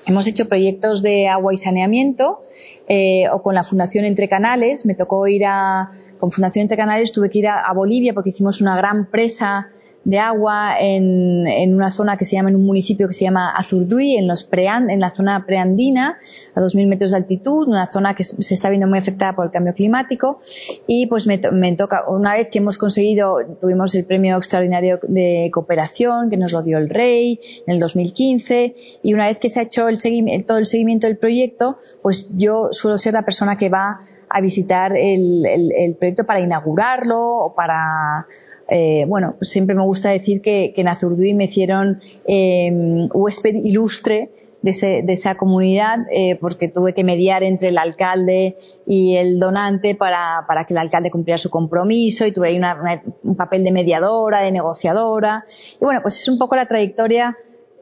hemos 0.06 0.26
hecho 0.26 0.48
proyectos 0.48 1.02
de 1.02 1.28
agua 1.28 1.52
y 1.52 1.56
saneamiento 1.56 2.40
eh, 2.88 3.24
o 3.32 3.42
con 3.42 3.54
la 3.54 3.64
Fundación 3.64 4.04
Entre 4.04 4.28
Canales. 4.28 4.86
Me 4.86 4.94
tocó 4.94 5.26
ir 5.26 5.44
a, 5.46 5.90
con 6.18 6.30
Fundación 6.30 6.62
Entre 6.62 6.76
Canales 6.76 7.12
tuve 7.12 7.30
que 7.30 7.40
ir 7.40 7.48
a, 7.48 7.72
Bolivia 7.72 8.14
porque 8.14 8.30
hicimos 8.30 8.60
una 8.60 8.76
gran 8.76 9.10
presa 9.10 9.68
de 10.06 10.20
agua 10.20 10.76
en, 10.78 11.48
en, 11.48 11.74
una 11.74 11.90
zona 11.90 12.16
que 12.16 12.24
se 12.24 12.36
llama, 12.36 12.50
en 12.50 12.56
un 12.56 12.64
municipio 12.64 13.08
que 13.08 13.12
se 13.12 13.24
llama 13.24 13.50
Azurduy, 13.50 14.14
en 14.14 14.28
los 14.28 14.44
preand, 14.44 14.88
en 14.88 15.00
la 15.00 15.10
zona 15.10 15.44
preandina, 15.44 16.16
a 16.54 16.60
2.000 16.60 16.86
metros 16.86 17.10
de 17.10 17.16
altitud, 17.16 17.66
una 17.66 17.90
zona 17.90 18.14
que 18.14 18.22
se 18.22 18.54
está 18.54 18.70
viendo 18.70 18.86
muy 18.86 19.00
afectada 19.00 19.34
por 19.34 19.46
el 19.46 19.50
cambio 19.50 19.74
climático. 19.74 20.38
Y 20.86 21.08
pues 21.08 21.26
me, 21.26 21.40
me 21.52 21.72
toca, 21.72 22.08
una 22.08 22.34
vez 22.34 22.50
que 22.52 22.58
hemos 22.58 22.78
conseguido, 22.78 23.38
tuvimos 23.60 23.96
el 23.96 24.06
premio 24.06 24.36
extraordinario 24.36 25.00
de 25.02 25.50
cooperación, 25.52 26.30
que 26.30 26.36
nos 26.36 26.52
lo 26.52 26.62
dio 26.62 26.78
el 26.78 26.88
Rey 26.88 27.40
en 27.66 27.74
el 27.74 27.80
2015, 27.80 28.76
y 29.02 29.12
una 29.12 29.26
vez 29.26 29.40
que 29.40 29.48
se 29.48 29.58
ha 29.58 29.64
hecho 29.64 29.88
el 29.88 29.98
seguimiento, 29.98 30.46
todo 30.46 30.58
el 30.58 30.66
seguimiento 30.66 31.08
del 31.08 31.18
proyecto, 31.18 31.78
pues 32.02 32.28
yo 32.36 32.68
suelo 32.70 32.96
ser 32.96 33.14
la 33.14 33.24
persona 33.24 33.58
que 33.58 33.70
va 33.70 33.98
a 34.28 34.40
visitar 34.40 34.96
el, 34.96 35.44
el, 35.46 35.72
el 35.76 35.96
proyecto 35.96 36.26
para 36.26 36.38
inaugurarlo 36.38 37.20
o 37.20 37.54
para 37.56 38.26
eh, 38.68 39.04
bueno, 39.06 39.36
pues 39.38 39.50
siempre 39.50 39.76
me 39.76 39.84
gusta 39.84 40.10
decir 40.10 40.42
que, 40.42 40.74
en 40.76 40.88
Azurduy 40.88 41.34
me 41.34 41.44
hicieron 41.44 42.00
eh, 42.26 43.08
huésped 43.12 43.54
ilustre 43.54 44.30
de, 44.62 44.70
ese, 44.70 45.02
de 45.02 45.12
esa 45.12 45.36
comunidad 45.36 46.00
eh, 46.12 46.36
porque 46.40 46.68
tuve 46.68 46.92
que 46.92 47.04
mediar 47.04 47.42
entre 47.44 47.68
el 47.68 47.78
alcalde 47.78 48.56
y 48.86 49.16
el 49.16 49.38
donante 49.38 49.94
para, 49.94 50.44
que 50.66 50.74
el 50.74 50.78
alcalde 50.78 51.10
cumpliera 51.10 51.38
su 51.38 51.50
compromiso 51.50 52.26
y 52.26 52.32
tuve 52.32 52.48
ahí 52.48 52.58
una, 52.58 53.02
un 53.22 53.36
papel 53.36 53.62
de 53.62 53.70
mediadora, 53.70 54.40
de 54.40 54.50
negociadora. 54.50 55.44
Y 55.80 55.84
bueno, 55.84 56.00
pues 56.02 56.20
es 56.20 56.28
un 56.28 56.38
poco 56.38 56.56
la 56.56 56.66
trayectoria 56.66 57.36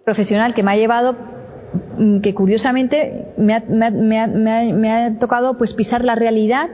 profesional 0.05 0.53
que 0.53 0.63
me 0.63 0.73
ha 0.73 0.77
llevado 0.77 1.17
que 2.23 2.35
curiosamente 2.35 3.27
me 3.37 3.55
ha, 3.55 5.19
tocado 5.19 5.57
pues 5.57 5.75
pisar 5.75 6.05
la 6.05 6.15
realidad 6.15 6.71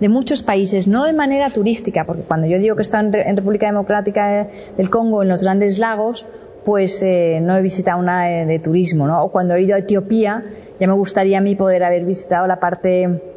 de 0.00 0.08
muchos 0.08 0.42
países, 0.42 0.88
no 0.88 1.04
de 1.04 1.12
manera 1.12 1.50
turística, 1.50 2.04
porque 2.04 2.22
cuando 2.22 2.46
yo 2.46 2.58
digo 2.58 2.76
que 2.76 2.82
he 2.82 2.98
en, 2.98 3.36
República 3.36 3.66
Democrática 3.66 4.48
del 4.76 4.90
Congo, 4.90 5.22
en 5.22 5.28
los 5.28 5.42
grandes 5.42 5.78
lagos, 5.78 6.26
pues 6.64 7.02
eh, 7.02 7.40
no 7.42 7.56
he 7.56 7.62
visitado 7.62 8.00
nada 8.02 8.24
de, 8.24 8.46
de, 8.46 8.58
turismo, 8.58 9.06
¿no? 9.06 9.22
O 9.22 9.30
cuando 9.30 9.54
he 9.54 9.62
ido 9.62 9.74
a 9.74 9.78
Etiopía, 9.78 10.44
ya 10.80 10.86
me 10.86 10.94
gustaría 10.94 11.38
a 11.38 11.40
mí 11.40 11.54
poder 11.54 11.84
haber 11.84 12.04
visitado 12.04 12.46
la 12.46 12.58
parte 12.58 13.33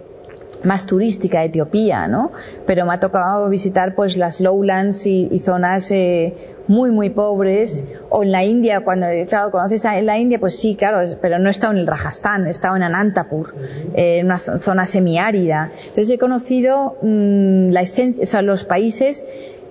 más 0.64 0.86
turística 0.86 1.44
Etiopía, 1.44 2.08
¿no? 2.08 2.32
Pero 2.66 2.86
me 2.86 2.94
ha 2.94 3.00
tocado 3.00 3.50
visitar 3.50 3.96
pues 3.96 4.18
las 4.18 4.40
lowlands 4.40 5.06
y, 5.06 5.40
zonas 5.40 5.92
eh, 5.92 6.56
muy 6.68 6.92
muy 6.92 7.10
pobres 7.10 7.84
o 8.10 8.24
en 8.24 8.32
la 8.32 8.44
India 8.44 8.82
cuando 8.82 9.08
claro 9.28 9.52
conoces 9.52 9.86
en 9.86 10.06
la 10.06 10.18
India 10.18 10.40
pues 10.40 10.60
sí 10.60 10.76
claro 10.76 11.00
pero 11.22 11.40
no 11.40 11.48
he 11.48 11.52
estado 11.52 11.74
en 11.74 11.80
el 11.80 11.88
Rajasthan 11.88 12.48
he 12.48 12.50
estado 12.50 12.76
en 12.76 12.84
Anantapur 12.84 13.56
eh, 13.96 14.18
en 14.18 14.26
una 14.26 14.40
zona 14.40 14.86
semiárida 14.86 15.72
entonces 15.74 16.10
he 16.10 16.18
conocido 16.18 16.98
mmm, 17.02 17.70
la 17.70 17.82
esencia 17.82 18.24
o 18.24 18.26
sea 18.26 18.42
los 18.42 18.66
países 18.66 19.24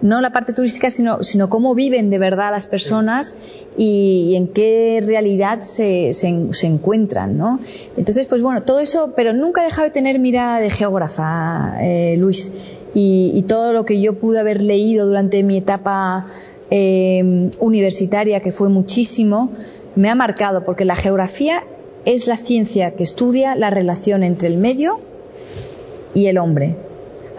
no 0.03 0.21
la 0.21 0.33
parte 0.33 0.53
turística, 0.53 0.91
sino, 0.91 1.23
sino 1.23 1.49
cómo 1.49 1.75
viven 1.75 2.11
de 2.11 2.19
verdad 2.19 2.51
las 2.51 2.67
personas 2.67 3.35
y, 3.77 4.35
en 4.37 4.49
qué 4.49 5.03
realidad 5.05 5.61
se, 5.61 6.13
se, 6.13 6.67
encuentran, 6.67 7.37
¿no? 7.37 7.61
Entonces, 7.97 8.27
pues 8.27 8.43
bueno, 8.43 8.63
todo 8.63 8.81
eso, 8.81 9.13
pero 9.17 9.33
nunca 9.33 9.63
he 9.63 9.65
dejado 9.65 9.87
de 9.87 9.93
tener 9.93 10.19
mirada 10.19 10.61
de 10.61 10.71
geógrafa, 10.71 11.77
eh, 11.81 12.17
Luis, 12.19 12.53
y, 12.95 13.43
todo 13.49 13.73
lo 13.73 13.85
que 13.85 14.01
yo 14.01 14.19
pude 14.19 14.41
haber 14.41 14.63
leído 14.63 15.07
durante 15.07 15.43
mi 15.43 15.59
etapa 15.59 16.27
eh, 16.71 17.51
universitaria, 17.59 18.41
que 18.41 18.53
fue 18.53 18.69
muchísimo, 18.69 19.53
me 19.95 20.09
ha 20.09 20.15
marcado, 20.15 20.65
porque 20.65 20.85
la 20.85 20.97
geografía 20.97 21.65
es 22.05 22.27
la 22.27 22.37
ciencia 22.37 22.93
que 22.93 23.03
estudia 23.03 23.55
la 23.55 23.71
relación 23.71 24.25
entre 24.25 24.49
el 24.49 24.59
medio 24.59 25.01
y 26.15 26.27
el 26.27 26.39
hombre 26.39 26.86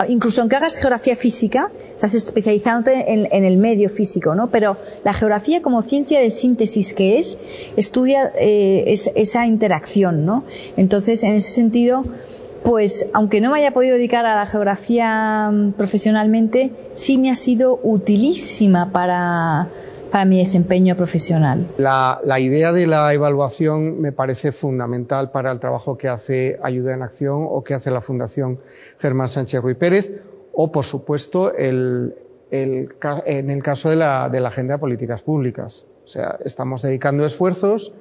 incluso 0.07 0.41
aunque 0.41 0.55
hagas 0.55 0.77
geografía 0.77 1.15
física, 1.15 1.71
estás 1.95 2.13
especializándote 2.13 3.13
en, 3.13 3.45
el 3.45 3.57
medio 3.57 3.89
físico, 3.89 4.35
¿no? 4.35 4.49
Pero 4.49 4.77
la 5.03 5.13
geografía 5.13 5.61
como 5.61 5.81
ciencia 5.81 6.19
de 6.19 6.31
síntesis 6.31 6.93
que 6.93 7.19
es, 7.19 7.37
estudia 7.75 8.31
eh, 8.39 8.85
esa 9.15 9.45
interacción, 9.45 10.25
¿no? 10.25 10.43
Entonces, 10.75 11.23
en 11.23 11.33
ese 11.33 11.51
sentido, 11.51 12.03
pues 12.63 13.07
aunque 13.13 13.39
no 13.41 13.51
me 13.51 13.59
haya 13.59 13.71
podido 13.71 13.95
dedicar 13.95 14.25
a 14.25 14.35
la 14.35 14.45
geografía 14.45 15.49
mm, 15.51 15.73
profesionalmente, 15.73 16.71
sí 16.93 17.17
me 17.17 17.31
ha 17.31 17.35
sido 17.35 17.79
utilísima 17.81 18.91
para, 18.91 19.69
para 20.11 20.25
mi 20.25 20.39
desempeño 20.39 20.95
profesional. 20.95 21.67
La, 21.77 22.39
idea 22.39 22.71
de 22.73 22.87
la 22.87 23.13
evaluación 23.13 23.99
me 23.99 24.11
parece 24.11 24.51
fundamental 24.51 25.31
para 25.31 25.51
el 25.51 25.59
trabajo 25.59 25.97
que 25.97 26.07
hace 26.07 26.59
Ayuda 26.63 26.93
en 26.93 27.01
Acción 27.01 27.45
o 27.49 27.63
que 27.63 27.73
hace 27.73 27.91
la 27.91 28.01
Fundación 28.01 28.59
Germán 28.99 29.29
Sánchez 29.29 29.61
Ruiz 29.61 29.77
Pérez 29.77 30.11
o, 30.53 30.71
por 30.71 30.85
supuesto, 30.85 31.53
en 31.57 32.13
el 32.51 33.61
caso 33.63 33.89
de 33.89 33.95
la, 33.95 34.29
de 34.29 34.39
la 34.39 34.49
agenda 34.49 34.75
de 34.75 34.79
políticas 34.79 35.21
públicas. 35.21 35.85
O 36.03 36.07
sea, 36.07 36.37
estamos 36.45 36.81
dedicando 36.81 37.25
esfuerzos 37.25 37.93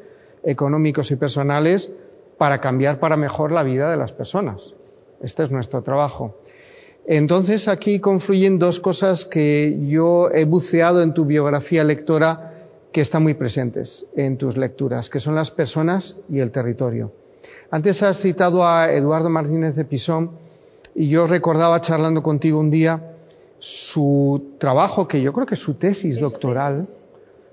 económicos 0.45 1.11
y 1.11 1.17
personales 1.17 1.93
para 2.39 2.61
cambiar 2.61 3.01
para 3.01 3.17
mejor 3.17 3.53
la 3.53 3.63
vida 3.63 3.91
de 3.91 3.97
las 3.97 4.13
personas. 4.13 4.75
Este 5.21 5.43
es 5.43 5.51
nuestro 5.51 5.83
trabajo. 5.83 6.37
Entonces 7.07 7.69
aquí 7.69 8.01
confluyen 8.01 8.59
dos 8.59 8.81
cosas 8.81 9.25
que 9.25 9.79
yo 9.87 10.29
he 10.31 10.45
buceado 10.45 11.03
en 11.03 11.15
tu 11.15 11.25
biografía 11.25 11.85
lectora 11.85 12.53
que 12.91 13.01
están 13.01 13.23
muy 13.23 13.35
presentes 13.35 14.07
en 14.17 14.39
tus 14.39 14.57
lecturas, 14.57 15.09
que 15.09 15.21
son 15.21 15.37
las 15.37 15.53
personas 15.53 16.17
y 16.29 16.41
el 16.41 16.51
territorio. 16.51 17.13
Antes 17.71 18.03
has 18.03 18.21
citado 18.21 18.67
a 18.67 18.93
Eduardo 18.93 19.29
Martínez 19.29 19.77
de 19.77 19.85
Pisón 19.85 20.33
y 20.97 21.09
yo 21.09 21.27
recordaba 21.29 21.81
charlando 21.81 22.23
contigo 22.23 22.59
un 22.59 22.71
día 22.71 23.13
su 23.61 24.55
trabajo, 24.59 25.07
que 25.07 25.23
yo 25.23 25.33
creo 25.33 25.47
que 25.47 25.55
es 25.55 25.61
su 25.61 25.75
tesis 25.75 26.19
doctoral, 26.19 26.89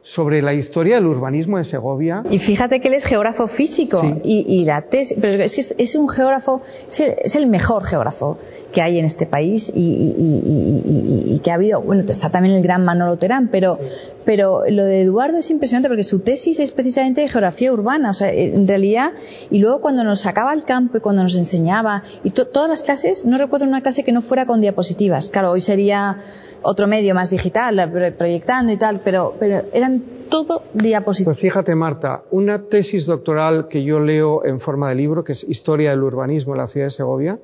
sobre 0.04 0.42
la 0.42 0.54
historia 0.54 0.96
del 0.96 1.08
urbanismo 1.08 1.58
de 1.58 1.64
Segovia. 1.64 2.24
Y 2.30 2.38
fíjate 2.38 2.82
que 2.82 2.90
él 2.90 2.94
es 2.94 3.06
geógrafo 3.06 3.48
físico 3.48 4.20
y, 4.24 4.66
la 4.66 4.82
tesis, 4.82 5.18
pero 5.20 5.42
es 5.42 5.56
que 5.56 5.82
es, 5.82 5.96
un 5.96 6.10
geógrafo, 6.10 6.62
es 6.90 7.36
el, 7.36 7.48
mejor 7.48 7.86
geógrafo 7.86 8.38
que 8.74 8.82
hay 8.82 9.00
en 9.00 9.06
este 9.06 9.26
país 9.26 9.72
y, 9.74 11.40
que 11.42 11.52
ha 11.52 11.54
habido, 11.56 11.82
bueno, 11.82 12.04
está 12.06 12.30
también 12.30 12.56
el 12.56 12.62
gran 12.62 12.84
Manolo 12.84 13.18
Terán, 13.18 13.48
pero, 13.50 13.80
pero 14.26 14.64
lo 14.70 14.84
de 14.84 15.02
Eduardo 15.02 15.38
es 15.38 15.50
impresionante 15.50 15.90
porque 15.90 16.04
su 16.04 16.20
tesis 16.20 16.60
es 16.60 16.72
precisamente 16.72 17.22
de 17.22 17.30
geografía 17.30 17.72
urbana, 17.72 18.12
o 18.12 18.14
sea, 18.14 18.32
en 18.32 18.68
realidad, 18.68 19.14
y 19.50 19.60
luego 19.60 19.82
cuando 19.82 20.04
nos 20.04 20.22
sacaba 20.22 20.52
al 20.52 20.66
campo 20.66 20.98
y 20.98 21.02
cuando 21.02 21.24
nos 21.24 21.36
enseñaba, 21.36 22.04
y 22.24 22.32
todas 22.32 22.70
las 22.70 22.84
clases, 22.84 23.26
no 23.26 23.38
recuerdo 23.38 23.66
una 23.66 23.82
clase 23.82 24.04
que 24.04 24.12
no 24.12 24.22
fuera 24.22 24.46
con 24.46 24.62
diapositivas, 24.62 25.30
claro, 25.30 25.52
hoy 25.52 25.62
sería 25.62 26.18
otro 26.62 26.88
medio 26.88 27.14
más 27.14 27.30
digital, 27.30 27.92
proyectando 28.18 28.72
y 28.72 28.78
tal, 28.78 29.02
pero, 29.02 29.36
pero 29.40 29.64
eran 29.74 30.04
todo 30.30 30.64
diapositivas. 30.74 31.36
Pues 31.36 31.42
fíjate, 31.42 31.76
Marta, 31.76 32.24
una 32.32 32.64
tesis 32.64 33.06
doctoral 33.06 33.68
que 33.68 33.84
yo 33.84 34.00
leo 34.00 34.46
en 34.46 34.60
forma 34.60 34.90
de 34.90 34.96
libro, 34.96 35.24
que 35.24 35.34
es 35.34 35.44
Historia 35.44 35.92
del 35.92 36.04
Urbanismo 36.04 36.54
en 36.54 36.60
la 36.60 36.68
ciudad 36.68 36.88
de 36.88 36.92
Segovia, 36.92 37.40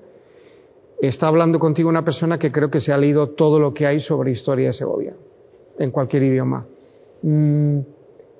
está 1.01 1.27
hablando 1.27 1.59
contigo 1.59 1.89
una 1.89 2.03
persona 2.03 2.39
que 2.39 2.51
creo 2.51 2.69
que 2.69 2.79
se 2.79 2.91
ha 2.91 2.97
leído 2.97 3.29
todo 3.29 3.59
lo 3.59 3.73
que 3.73 3.85
hay 3.87 3.99
sobre 3.99 4.31
historia 4.31 4.67
de 4.67 4.73
Segovia, 4.73 5.13
en 5.79 5.91
cualquier 5.91 6.23
idioma. 6.23 6.67
Mm, 7.23 7.79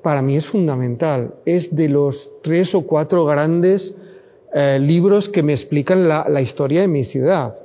para 0.04 0.22
mí 0.22 0.38
es 0.38 0.46
fundamental. 0.46 1.36
Es 1.46 1.76
de 1.76 1.90
los 1.90 2.30
tres 2.42 2.76
o 2.76 2.82
cuatro 2.82 3.26
grandes 3.26 3.96
eh, 4.54 4.80
libros 4.80 5.30
que 5.30 5.44
me 5.44 5.54
explican 5.54 6.08
la, 6.08 6.42
historia 6.42 6.82
de 6.82 6.88
mi 6.88 7.04
ciudad. 7.04 7.56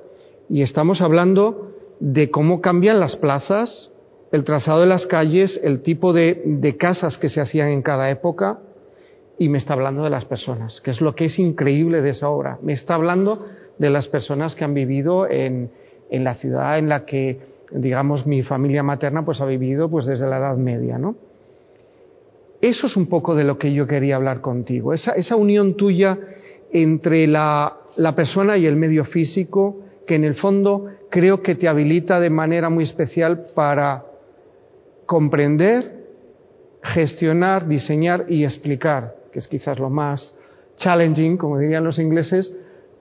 Y 0.48 0.62
estamos 0.62 1.00
hablando 1.00 1.72
de 2.00 2.30
cómo 2.30 2.60
cambian 2.60 3.00
las 3.00 3.16
plazas, 3.16 3.90
el 4.32 4.44
trazado 4.44 4.80
de 4.80 4.86
las 4.86 5.06
calles, 5.06 5.60
el 5.62 5.80
tipo 5.80 6.12
de, 6.12 6.76
casas 6.78 7.18
que 7.18 7.28
se 7.28 7.40
hacían 7.40 7.68
en 7.68 7.82
cada 7.82 8.10
época, 8.10 8.60
y 9.38 9.48
me 9.48 9.58
está 9.58 9.74
hablando 9.74 10.04
de 10.04 10.10
las 10.10 10.24
personas, 10.24 10.80
que 10.80 10.90
es 10.90 11.00
lo 11.00 11.14
que 11.14 11.24
es 11.24 11.38
increíble 11.38 12.02
de 12.02 12.10
esa 12.10 12.28
obra. 12.28 12.58
Me 12.62 12.72
está 12.72 12.94
hablando 12.94 13.44
de 13.78 13.90
las 13.90 14.06
personas 14.06 14.54
que 14.54 14.64
han 14.64 14.74
vivido 14.74 15.28
en 15.28 15.70
la 16.10 16.34
ciudad 16.34 16.78
en 16.78 16.88
la 16.88 17.04
que, 17.04 17.40
digamos, 17.74 18.26
mi 18.26 18.42
familia 18.42 18.82
materna 18.82 19.24
pues 19.24 19.40
ha 19.40 19.46
vivido 19.46 19.88
pues 19.90 20.06
desde 20.06 20.28
la 20.28 20.38
Edad 20.38 20.56
Media, 20.56 20.96
¿no? 20.96 21.16
Eso 22.60 22.86
es 22.86 22.96
un 22.96 23.06
poco 23.06 23.34
de 23.34 23.44
lo 23.44 23.58
que 23.58 23.72
yo 23.72 23.86
quería 23.86 24.16
hablar 24.16 24.40
contigo, 24.40 24.94
esa, 24.94 25.12
esa 25.12 25.36
unión 25.36 25.74
tuya 25.74 26.18
entre 26.72 27.26
la, 27.26 27.76
la 27.96 28.14
persona 28.14 28.56
y 28.56 28.66
el 28.66 28.76
medio 28.76 29.04
físico, 29.04 29.80
que 30.06 30.14
en 30.14 30.24
el 30.24 30.34
fondo 30.34 30.86
creo 31.10 31.42
que 31.42 31.54
te 31.54 31.68
habilita 31.68 32.20
de 32.20 32.30
manera 32.30 32.70
muy 32.70 32.84
especial 32.84 33.46
para 33.54 34.06
comprender, 35.06 36.06
gestionar, 36.82 37.66
diseñar 37.66 38.26
y 38.28 38.44
explicar, 38.44 39.16
que 39.32 39.40
es 39.40 39.48
quizás 39.48 39.78
lo 39.78 39.90
más 39.90 40.36
challenging, 40.76 41.36
como 41.36 41.58
dirían 41.58 41.84
los 41.84 41.98
ingleses, 41.98 42.54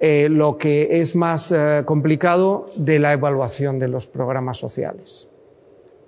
eh, 0.06 0.28
lo 0.28 0.58
que 0.58 1.00
es 1.00 1.16
más 1.16 1.50
eh, 1.54 1.84
complicado 1.86 2.70
de 2.76 3.00
la 3.00 3.14
evaluación 3.14 3.80
de 3.80 3.88
los 3.88 4.06
programas 4.06 4.58
sociales. 4.58 5.30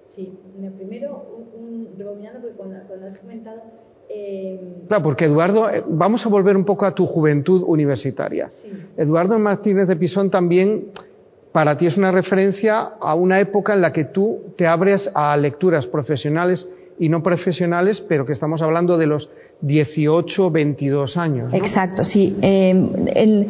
Sí, 0.04 0.38
primero, 0.78 1.48
un, 1.58 1.88
rebobinando, 1.98 2.41
porque 2.41 2.58
cuando, 2.58 2.76
cuando 2.89 3.08
has 3.08 3.18
comentado. 3.18 3.62
Eh... 4.10 4.60
Claro, 4.89 5.02
porque 5.02 5.24
Eduardo, 5.24 5.70
eh, 5.70 5.82
vamos 5.88 6.26
a 6.26 6.30
volver 6.30 6.58
un 6.58 6.66
poco 6.66 6.86
a 6.86 6.93
tu 6.93 7.06
juventud 7.06 7.64
universitaria. 7.66 8.50
Sí. 8.50 8.70
Eduardo 8.98 9.39
Martínez 9.39 9.88
de 9.88 9.96
Pisón 9.96 10.30
también 10.30 10.91
para 11.54 11.78
ti 11.78 11.86
es 11.86 11.96
una 11.96 12.12
referencia 12.12 12.82
a 13.00 13.16
una 13.16 13.39
época 13.39 13.76
en 13.76 13.80
la 13.80 13.93
que 13.93 14.04
tú 14.04 14.41
te 14.58 14.68
abres 14.68 15.10
a 15.14 15.38
lecturas 15.38 15.88
profesionales 15.88 16.68
y 17.00 17.08
no 17.08 17.24
profesionales, 17.24 18.02
pero 18.02 18.26
que 18.26 18.34
estamos 18.34 18.62
hablando 18.62 18.98
de 18.98 19.08
los 19.08 19.30
18, 19.62 20.51
22 20.51 21.18
años. 21.18 21.53
Exacto, 21.53 22.03
sí. 22.03 22.36
En, 22.41 23.47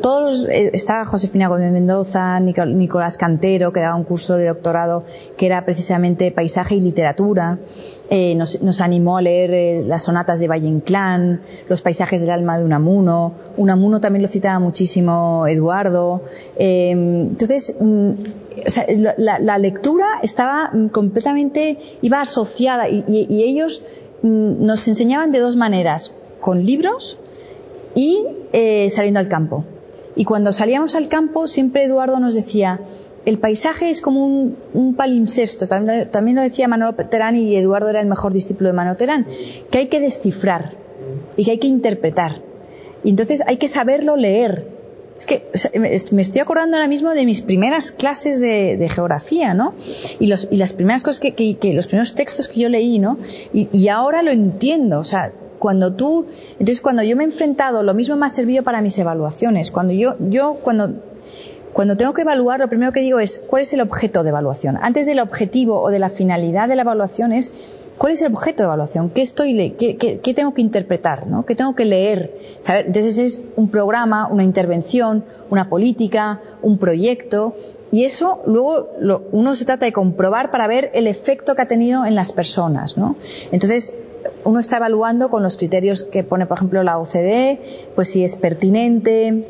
todos 0.00 0.46
eh, 0.48 0.70
está 0.72 1.04
Josefina 1.04 1.48
Gómez 1.48 1.70
Mendoza, 1.70 2.40
Nicolás 2.40 3.16
Cantero, 3.18 3.72
que 3.72 3.80
daba 3.80 3.94
un 3.94 4.04
curso 4.04 4.36
de 4.36 4.48
doctorado 4.48 5.04
que 5.36 5.46
era 5.46 5.64
precisamente 5.64 6.32
paisaje 6.32 6.74
y 6.76 6.80
literatura. 6.80 7.58
Eh, 8.10 8.34
nos, 8.34 8.80
animó 8.82 9.16
a 9.16 9.22
leer 9.22 9.54
eh, 9.54 9.82
las 9.86 10.02
sonatas 10.02 10.38
de 10.38 10.46
Valle 10.46 10.68
Inclán, 10.68 11.40
los 11.68 11.80
paisajes 11.80 12.20
del 12.20 12.30
alma 12.30 12.58
de 12.58 12.64
Unamuno. 12.64 13.34
Unamuno 13.56 13.98
también 13.98 14.22
lo 14.22 14.28
citaba 14.28 14.58
muchísimo 14.58 15.46
Eduardo. 15.46 16.22
Eh, 16.56 16.90
entonces, 16.90 17.74
mm, 17.80 18.10
o 18.66 18.70
sea, 18.70 18.86
la, 19.16 19.58
lectura 19.58 20.06
estaba 20.22 20.70
completamente, 20.92 21.78
iba 22.02 22.20
asociada 22.20 22.88
y, 22.88 23.42
ellos 23.42 23.82
mm, 23.82 24.03
nos 24.24 24.88
enseñaban 24.88 25.30
de 25.30 25.38
dos 25.38 25.56
maneras, 25.56 26.12
con 26.40 26.64
libros 26.64 27.18
y 27.94 28.26
eh, 28.52 28.88
saliendo 28.90 29.20
al 29.20 29.28
campo. 29.28 29.64
Y 30.16 30.24
cuando 30.24 30.52
salíamos 30.52 30.94
al 30.94 31.08
campo, 31.08 31.46
siempre 31.46 31.84
Eduardo 31.84 32.20
nos 32.20 32.34
decía, 32.34 32.80
el 33.26 33.38
paisaje 33.38 33.90
es 33.90 34.00
como 34.00 34.24
un, 34.24 34.56
un 34.72 34.94
palimpsesto, 34.94 35.66
también, 35.66 36.08
también, 36.10 36.36
lo 36.36 36.42
decía 36.42 36.68
Manolo 36.68 36.94
Terán 36.94 37.36
y 37.36 37.54
Eduardo 37.56 37.88
era 37.88 38.00
el 38.00 38.06
mejor 38.06 38.32
discípulo 38.32 38.70
de 38.70 38.76
Manolo 38.76 38.96
Terán, 38.96 39.26
que 39.70 39.78
hay 39.78 39.86
que 39.88 40.00
descifrar 40.00 40.76
y 41.36 41.44
que 41.44 41.50
hay 41.52 41.58
que 41.58 41.66
interpretar. 41.66 42.40
Y 43.02 43.10
entonces 43.10 43.42
hay 43.46 43.58
que 43.58 43.68
saberlo 43.68 44.16
leer. 44.16 44.73
Es 45.16 45.26
que 45.26 45.48
me 46.10 46.22
estoy 46.22 46.40
acordando 46.40 46.76
ahora 46.76 46.88
mismo 46.88 47.10
de 47.10 47.24
mis 47.24 47.40
primeras 47.40 47.92
clases 47.92 48.40
de, 48.40 48.88
geografía, 48.92 49.54
¿no? 49.54 49.74
Y, 50.18 50.26
los, 50.26 50.48
las 50.50 50.72
primeras 50.72 51.04
cosas 51.04 51.20
que, 51.20 51.72
los 51.72 51.86
primeros 51.86 52.14
textos 52.14 52.48
que 52.48 52.60
yo 52.60 52.68
leí, 52.68 52.98
¿no? 52.98 53.18
Y, 53.52 53.68
y 53.72 53.88
ahora 53.88 54.22
lo 54.22 54.32
entiendo, 54.32 54.98
o 54.98 55.04
sea, 55.04 55.32
cuando 55.60 55.94
tú, 55.94 56.26
entonces 56.52 56.80
cuando 56.80 57.02
yo 57.02 57.16
me 57.16 57.22
he 57.22 57.26
enfrentado, 57.26 57.82
lo 57.82 57.94
mismo 57.94 58.16
me 58.16 58.26
ha 58.26 58.28
servido 58.28 58.64
para 58.64 58.82
mis 58.82 58.98
evaluaciones. 58.98 59.70
Cuando 59.70 59.94
yo, 59.94 60.16
yo 60.18 60.58
cuando 60.62 60.94
cuando 61.74 61.96
tengo 61.96 62.14
que 62.14 62.22
evaluar, 62.22 62.60
lo 62.60 62.68
primero 62.68 62.92
que 62.92 63.00
digo 63.00 63.18
es 63.18 63.42
cuál 63.44 63.62
es 63.62 63.72
el 63.72 63.80
objeto 63.80 64.22
de 64.22 64.28
evaluación. 64.28 64.78
Antes 64.80 65.06
del 65.06 65.18
objetivo 65.18 65.80
o 65.80 65.90
de 65.90 65.98
la 65.98 66.08
finalidad 66.08 66.68
de 66.68 66.76
la 66.76 66.82
evaluación 66.82 67.32
es 67.32 67.52
cuál 67.98 68.12
es 68.12 68.22
el 68.22 68.32
objeto 68.32 68.62
de 68.62 68.66
evaluación, 68.66 69.10
qué 69.10 70.34
tengo 70.34 70.54
que 70.54 70.60
interpretar, 70.62 71.26
¿no? 71.26 71.44
qué 71.46 71.54
tengo 71.54 71.74
que 71.74 71.84
leer. 71.84 72.38
Entonces 72.66 73.18
es 73.18 73.40
un 73.56 73.68
programa, 73.68 74.28
una 74.28 74.44
intervención, 74.44 75.24
una 75.50 75.68
política, 75.68 76.40
un 76.62 76.78
proyecto. 76.78 77.56
Y 77.90 78.04
eso 78.04 78.42
luego 78.46 78.88
uno 79.30 79.54
se 79.54 79.64
trata 79.64 79.86
de 79.86 79.92
comprobar 79.92 80.50
para 80.50 80.66
ver 80.66 80.90
el 80.94 81.06
efecto 81.06 81.54
que 81.54 81.62
ha 81.62 81.68
tenido 81.68 82.04
en 82.04 82.14
las 82.14 82.32
personas. 82.32 82.96
¿no? 82.96 83.14
Entonces, 83.52 83.94
uno 84.44 84.58
está 84.58 84.78
evaluando 84.78 85.28
con 85.28 85.42
los 85.42 85.56
criterios 85.56 86.02
que 86.02 86.24
pone, 86.24 86.46
por 86.46 86.58
ejemplo, 86.58 86.82
la 86.82 86.98
OCDE, 86.98 87.60
pues 87.94 88.08
si 88.08 88.24
es 88.24 88.36
pertinente, 88.36 89.48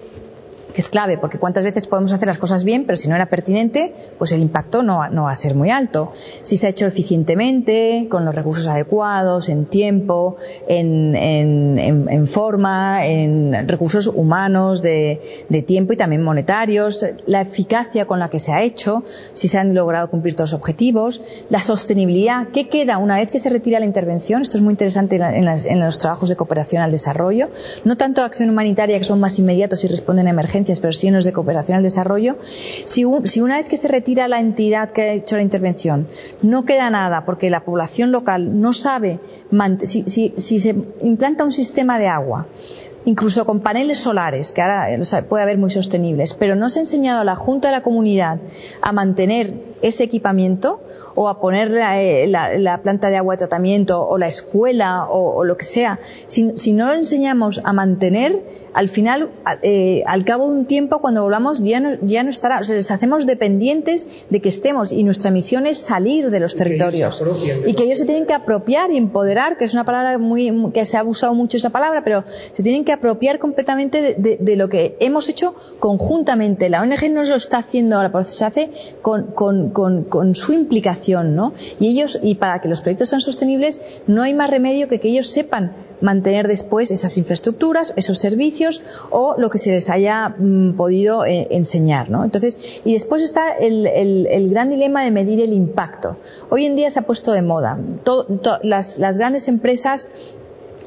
que 0.74 0.80
es 0.80 0.88
clave, 0.88 1.16
porque 1.18 1.38
cuántas 1.38 1.62
veces 1.62 1.86
podemos 1.86 2.12
hacer 2.12 2.26
las 2.26 2.38
cosas 2.38 2.64
bien, 2.64 2.84
pero 2.84 2.96
si 2.96 3.08
no 3.08 3.14
era 3.14 3.26
pertinente, 3.26 3.94
pues 4.18 4.32
el 4.32 4.40
impacto 4.40 4.82
no, 4.82 4.98
va 4.98 5.30
a 5.30 5.34
ser 5.36 5.54
muy 5.54 5.70
alto. 5.70 6.10
Si 6.42 6.56
se 6.56 6.66
ha 6.66 6.70
hecho 6.70 6.86
eficientemente, 6.86 8.08
con 8.10 8.24
los 8.24 8.34
recursos 8.34 8.66
adecuados, 8.66 9.48
en 9.48 9.66
tiempo, 9.66 10.36
en, 10.68 11.14
en 11.14 12.26
forma, 12.26 13.06
en 13.06 13.68
recursos 13.68 14.08
humanos, 14.08 14.82
de, 14.82 15.20
de, 15.48 15.62
tiempo 15.62 15.92
y 15.92 15.96
también 15.96 16.22
monetarios, 16.22 17.06
la 17.26 17.42
eficacia 17.42 18.06
con 18.06 18.18
la 18.18 18.28
que 18.28 18.40
se 18.40 18.52
ha 18.52 18.62
hecho, 18.62 19.04
si 19.32 19.46
se 19.46 19.58
han 19.58 19.74
logrado 19.74 20.10
cumplir 20.10 20.34
todos 20.34 20.50
los 20.50 20.58
objetivos, 20.58 21.22
la 21.50 21.60
sostenibilidad, 21.60 22.48
¿qué 22.48 22.68
queda 22.68 22.98
una 22.98 23.16
vez 23.16 23.30
que 23.30 23.38
se 23.38 23.48
retira 23.48 23.78
la 23.78 23.86
intervención? 23.86 24.42
Esto 24.42 24.56
es 24.56 24.62
muy 24.62 24.72
interesante 24.72 25.16
en, 25.16 25.44
las, 25.44 25.64
en 25.64 25.80
los 25.80 25.98
trabajos 25.98 26.28
de 26.28 26.36
cooperación 26.36 26.82
al 26.82 26.90
desarrollo, 26.90 27.48
no 27.84 27.96
tanto 27.96 28.22
acción 28.22 28.50
humanitaria 28.50 28.98
que 28.98 29.04
son 29.04 29.20
más 29.20 29.38
inmediatos 29.38 29.84
y 29.84 29.88
responden 29.88 30.26
a 30.26 30.30
emergencias, 30.30 30.63
pero 30.80 30.92
sí 30.92 31.08
en 31.08 31.14
los 31.14 31.24
de 31.24 31.32
cooperación 31.32 31.76
al 31.76 31.82
desarrollo, 31.82 32.36
si, 32.84 33.04
un, 33.04 33.26
si, 33.26 33.40
una 33.40 33.58
vez 33.58 33.68
que 33.68 33.76
se 33.76 33.88
retira 33.88 34.28
la 34.28 34.40
entidad 34.40 34.92
que 34.92 35.02
ha 35.02 35.12
hecho 35.12 35.36
la 35.36 35.42
intervención 35.42 36.08
no 36.42 36.64
queda 36.64 36.90
nada 36.90 37.24
porque 37.24 37.50
la 37.50 37.64
población 37.64 38.12
local 38.12 38.60
no 38.60 38.72
sabe, 38.72 39.20
si, 39.84 40.04
si, 40.06 40.58
se 40.58 40.76
implanta 41.00 41.44
un 41.44 41.52
sistema 41.52 41.98
de 41.98 42.08
agua, 42.08 42.48
incluso 43.04 43.44
con 43.44 43.60
paneles 43.60 43.98
solares, 43.98 44.52
que 44.52 44.62
ahora 44.62 44.88
puede 45.28 45.42
haber 45.42 45.58
muy 45.58 45.70
sostenibles, 45.70 46.34
pero 46.34 46.54
no 46.54 46.70
se 46.70 46.78
ha 46.78 46.82
enseñado 46.82 47.20
a 47.20 47.24
la 47.24 47.36
Junta 47.36 47.68
de 47.68 47.72
la 47.72 47.82
Comunidad 47.82 48.40
a 48.80 48.92
mantener 48.92 49.74
ese 49.82 50.04
equipamiento 50.04 50.80
o 51.14 51.28
a 51.28 51.40
poner 51.40 51.70
la, 51.70 51.96
la, 52.26 52.58
la 52.58 52.82
planta 52.82 53.10
de 53.10 53.16
agua 53.16 53.34
de 53.34 53.38
tratamiento 53.38 54.06
o 54.06 54.18
la 54.18 54.26
escuela 54.26 55.06
o, 55.08 55.34
o 55.34 55.44
lo 55.44 55.56
que 55.56 55.64
sea, 55.64 56.00
si, 56.26 56.52
si, 56.56 56.72
no 56.72 56.86
lo 56.86 56.94
enseñamos 56.94 57.60
a 57.64 57.72
mantener, 57.72 58.42
al 58.72 58.88
final, 58.88 59.30
eh, 59.62 60.02
al 60.06 60.24
cabo 60.24 60.48
de 60.48 60.54
un 60.54 60.66
tiempo, 60.66 61.00
cuando 61.00 61.22
volvamos, 61.22 61.62
ya 61.62 61.80
no, 61.80 61.96
ya 62.02 62.22
no 62.22 62.30
estará. 62.30 62.58
O 62.60 62.64
sea, 62.64 62.74
les 62.74 62.90
hacemos 62.90 63.26
dependientes 63.26 64.06
de 64.30 64.40
que 64.40 64.48
estemos 64.48 64.92
y 64.92 65.04
nuestra 65.04 65.30
misión 65.30 65.66
es 65.66 65.78
salir 65.78 66.30
de 66.30 66.40
los 66.40 66.54
y 66.54 66.58
territorios. 66.58 67.22
Que 67.62 67.70
y 67.70 67.74
que 67.74 67.84
ellos 67.84 67.98
se 67.98 68.06
tienen 68.06 68.26
que 68.26 68.34
apropiar 68.34 68.90
y 68.90 68.96
empoderar, 68.96 69.56
que 69.56 69.64
es 69.64 69.74
una 69.74 69.84
palabra 69.84 70.18
muy, 70.18 70.70
que 70.72 70.84
se 70.84 70.96
ha 70.96 71.00
abusado 71.00 71.34
mucho 71.34 71.56
esa 71.56 71.70
palabra, 71.70 72.02
pero 72.04 72.24
se 72.52 72.62
tienen 72.62 72.84
que 72.84 72.92
apropiar 72.92 73.38
completamente 73.38 74.02
de, 74.02 74.14
de, 74.14 74.36
de 74.40 74.56
lo 74.56 74.68
que 74.68 74.96
hemos 75.00 75.28
hecho 75.28 75.54
conjuntamente. 75.78 76.68
La 76.68 76.82
ONG 76.82 77.10
no 77.10 77.22
lo 77.22 77.36
está 77.36 77.58
haciendo 77.58 77.96
ahora, 77.96 78.10
pero 78.10 78.24
se 78.24 78.44
hace 78.44 78.70
con, 79.02 79.32
con, 79.32 79.70
con, 79.70 80.04
con 80.04 80.34
su 80.34 80.52
implicación, 80.52 81.03
¿no? 81.12 81.52
Y 81.78 81.88
ellos, 81.88 82.18
y 82.22 82.36
para 82.36 82.60
que 82.60 82.68
los 82.68 82.80
proyectos 82.80 83.10
sean 83.10 83.20
sostenibles, 83.20 83.80
no 84.06 84.22
hay 84.22 84.34
más 84.34 84.50
remedio 84.50 84.88
que 84.88 85.00
que 85.00 85.08
ellos 85.08 85.28
sepan 85.28 85.72
mantener 86.00 86.48
después 86.48 86.90
esas 86.90 87.16
infraestructuras, 87.18 87.92
esos 87.96 88.18
servicios 88.18 88.82
o 89.10 89.34
lo 89.38 89.50
que 89.50 89.58
se 89.58 89.70
les 89.70 89.90
haya 89.90 90.34
mmm, 90.38 90.72
podido 90.72 91.24
eh, 91.24 91.48
enseñar, 91.50 92.10
¿no? 92.10 92.24
Entonces, 92.24 92.58
y 92.84 92.92
después 92.92 93.22
está 93.22 93.52
el, 93.52 93.86
el, 93.86 94.48
gran 94.50 94.70
dilema 94.70 95.02
de 95.02 95.10
medir 95.10 95.40
el 95.40 95.52
impacto. 95.52 96.18
Hoy 96.50 96.66
en 96.66 96.76
día 96.76 96.90
se 96.90 97.00
ha 97.00 97.02
puesto 97.02 97.32
de 97.32 97.42
moda. 97.42 97.78
Las, 98.62 98.98
las 98.98 99.18
grandes 99.18 99.48
empresas 99.48 100.08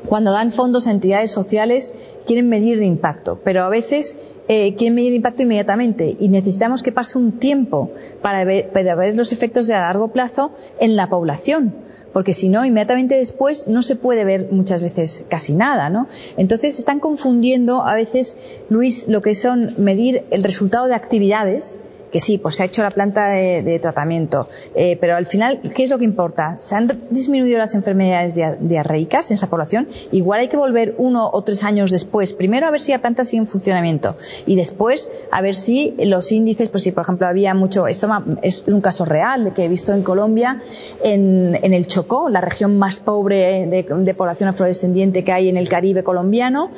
cuando 0.05 0.31
dan 0.31 0.51
fondos 0.51 0.87
a 0.87 0.91
entidades 0.91 1.31
sociales 1.31 1.93
quieren 2.25 2.49
medir 2.49 2.75
el 2.75 2.83
impacto, 2.83 3.39
pero 3.43 3.63
a 3.63 3.69
veces 3.69 4.17
eh, 4.47 4.75
quieren 4.75 4.95
medir 4.95 5.09
el 5.09 5.15
impacto 5.15 5.43
inmediatamente 5.43 6.15
y 6.19 6.29
necesitamos 6.29 6.83
que 6.83 6.91
pase 6.91 7.17
un 7.17 7.39
tiempo 7.39 7.91
para 8.21 8.45
ver, 8.45 8.71
para 8.71 8.95
ver 8.95 9.15
los 9.15 9.31
efectos 9.31 9.67
de 9.67 9.73
a 9.73 9.81
largo 9.81 10.09
plazo 10.09 10.51
en 10.79 10.95
la 10.95 11.09
población 11.09 11.87
porque 12.13 12.33
si 12.33 12.49
no, 12.49 12.65
inmediatamente 12.65 13.15
después 13.15 13.67
no 13.67 13.83
se 13.83 13.95
puede 13.95 14.25
ver 14.25 14.47
muchas 14.51 14.81
veces 14.81 15.23
casi 15.29 15.53
nada, 15.53 15.91
¿no? 15.91 16.07
Entonces 16.37 16.79
están 16.79 16.99
confundiendo 16.99 17.85
a 17.85 17.93
veces, 17.93 18.37
Luis, 18.69 19.07
lo 19.07 19.21
que 19.21 19.35
son 19.35 19.75
medir 19.77 20.25
el 20.31 20.43
resultado 20.43 20.87
de 20.87 20.95
actividades 20.95 21.77
que 22.11 22.19
sí, 22.19 22.37
pues 22.37 22.55
se 22.55 22.63
ha 22.63 22.65
hecho 22.65 22.81
la 22.81 22.91
planta 22.91 23.29
de, 23.29 23.79
tratamiento, 23.79 24.47
eh, 24.75 24.97
pero 24.99 25.15
al 25.15 25.25
final, 25.25 25.59
¿qué 25.75 25.83
es 25.83 25.89
lo 25.89 25.99
que 25.99 26.05
importa? 26.05 26.57
¿Se 26.59 26.75
han 26.75 27.07
disminuido 27.09 27.57
las 27.57 27.75
enfermedades 27.75 28.35
diarreicas 28.59 29.29
en 29.29 29.35
esa 29.35 29.47
población? 29.47 29.87
Igual 30.11 30.39
hay 30.39 30.47
que 30.47 30.57
volver 30.57 30.95
uno 30.97 31.29
o 31.31 31.43
tres 31.43 31.63
años 31.63 31.91
después, 31.91 32.33
primero 32.33 32.67
a 32.67 32.71
ver 32.71 32.79
si 32.79 32.91
la 32.91 32.99
planta 32.99 33.25
sigue 33.25 33.39
en 33.39 33.47
funcionamiento 33.47 34.15
y 34.45 34.55
después 34.55 35.09
a 35.31 35.41
ver 35.41 35.55
si 35.55 35.95
los 35.99 36.31
índices, 36.31 36.69
pues 36.69 36.83
si 36.83 36.91
por 36.91 37.03
ejemplo 37.03 37.27
había 37.27 37.53
mucho, 37.53 37.87
esto 37.87 38.09
es 38.41 38.63
un 38.67 38.81
caso 38.81 39.05
real 39.05 39.53
que 39.53 39.65
he 39.65 39.67
visto 39.67 39.93
en 39.93 40.03
Colombia, 40.03 40.61
en, 41.03 41.55
el 41.73 41.87
Chocó, 41.87 42.29
la 42.29 42.41
región 42.41 42.77
más 42.77 42.99
pobre 42.99 43.65
de, 43.67 44.13
población 44.13 44.49
afrodescendiente 44.49 45.23
que 45.23 45.31
hay 45.31 45.49
en 45.49 45.57
el 45.57 45.69
Caribe 45.69 46.03
colombiano, 46.03 46.71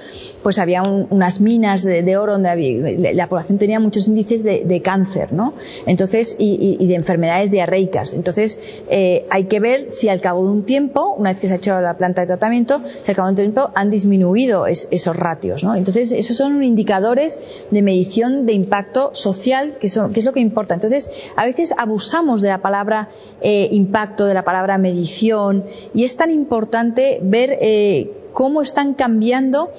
pues 0.44 0.60
había 0.60 0.84
unas 0.84 1.42
minas 1.42 1.84
de, 1.84 2.18
oro 2.18 2.34
donde 2.34 3.14
la 3.14 3.28
población 3.28 3.58
tenía 3.58 3.80
muchos 3.80 4.08
índices 4.08 4.44
de, 4.44 4.82
cáncer, 4.82 5.19
Entonces, 5.86 6.36
y, 6.38 6.86
de 6.86 6.96
enfermedades 6.96 7.52
diarreicas. 7.52 8.14
Entonces, 8.14 8.58
eh, 8.90 9.26
hay 9.30 9.46
que 9.46 9.60
ver 9.60 9.90
si 9.90 10.10
al 10.10 10.22
cabo 10.22 10.46
de 10.46 10.52
un 10.52 10.66
tiempo, 10.66 11.16
una 11.18 11.32
vez 11.32 11.40
que 11.40 11.48
se 11.48 11.54
ha 11.54 11.58
hecho 11.58 11.80
la 11.82 11.98
planta 11.98 12.22
de 12.22 12.28
tratamiento, 12.28 12.82
si 13.04 13.12
al 13.12 13.16
cabo 13.16 13.28
de 13.28 13.32
un 13.32 13.36
tiempo 13.36 13.72
han 13.76 13.90
disminuido 13.90 14.68
esos 14.68 15.16
ratios. 15.16 15.64
Entonces, 15.76 16.12
esos 16.12 16.36
son 16.36 16.64
indicadores 16.64 17.40
de 17.72 17.82
medición 17.82 18.46
de 18.46 18.54
impacto 18.54 19.12
social, 19.14 19.78
que, 19.80 19.90
son, 19.90 20.14
que 20.14 20.20
es 20.20 20.26
lo 20.26 20.34
que 20.34 20.40
importa. 20.40 20.74
Entonces, 20.74 21.10
a 21.36 21.46
veces 21.46 21.74
abusamos 21.78 22.42
de 22.42 22.50
la 22.50 22.62
palabra 22.62 23.10
eh, 23.42 23.70
impacto, 23.72 24.26
de 24.26 24.34
la 24.34 24.44
palabra 24.44 24.78
medición, 24.78 25.66
y 25.94 26.04
es 26.04 26.16
tan 26.16 26.32
importante 26.32 27.20
ver 27.22 27.58
eh, 27.62 28.19
cómo 28.40 28.62
están 28.62 28.94
cambiando 28.94 29.70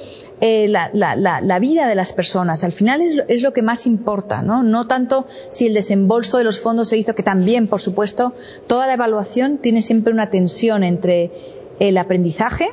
eh, 0.43 0.69
la, 0.69 1.59
vida 1.61 1.89
de 1.89 1.95
las 1.95 2.13
personas. 2.13 2.63
Al 2.63 2.73
final 2.73 3.01
es, 3.01 3.43
lo 3.43 3.55
que 3.55 3.63
más 3.63 3.87
importa, 3.87 4.43
¿no? 4.43 4.63
No 4.63 4.87
tanto 4.87 5.25
si 5.49 5.67
el 5.67 5.73
desembolso 5.73 6.37
de 6.37 6.45
los 6.45 6.61
fondos 6.61 6.89
se 6.89 6.99
hizo, 6.99 7.15
que 7.15 7.23
también, 7.23 7.69
por 7.69 7.81
supuesto, 7.81 8.35
toda 8.67 8.87
la 8.87 8.93
evaluación 8.93 9.57
tiene 9.57 9.81
siempre 9.81 10.13
una 10.13 10.29
tensión 10.29 10.85
entre 10.85 11.33
el 11.79 11.97
aprendizaje, 11.97 12.69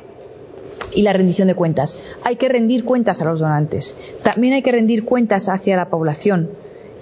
y 0.92 1.02
la 1.02 1.14
rendición 1.14 1.48
de 1.48 1.54
cuentas. 1.54 1.96
Hay 2.22 2.36
que 2.36 2.50
rendir 2.50 2.84
cuentas 2.84 3.22
a 3.22 3.24
los 3.24 3.40
donantes. 3.40 3.96
También 4.22 4.52
hay 4.54 4.62
que 4.62 4.72
rendir 4.72 5.06
cuentas 5.06 5.48
hacia 5.48 5.76
la 5.76 5.88
población 5.88 6.50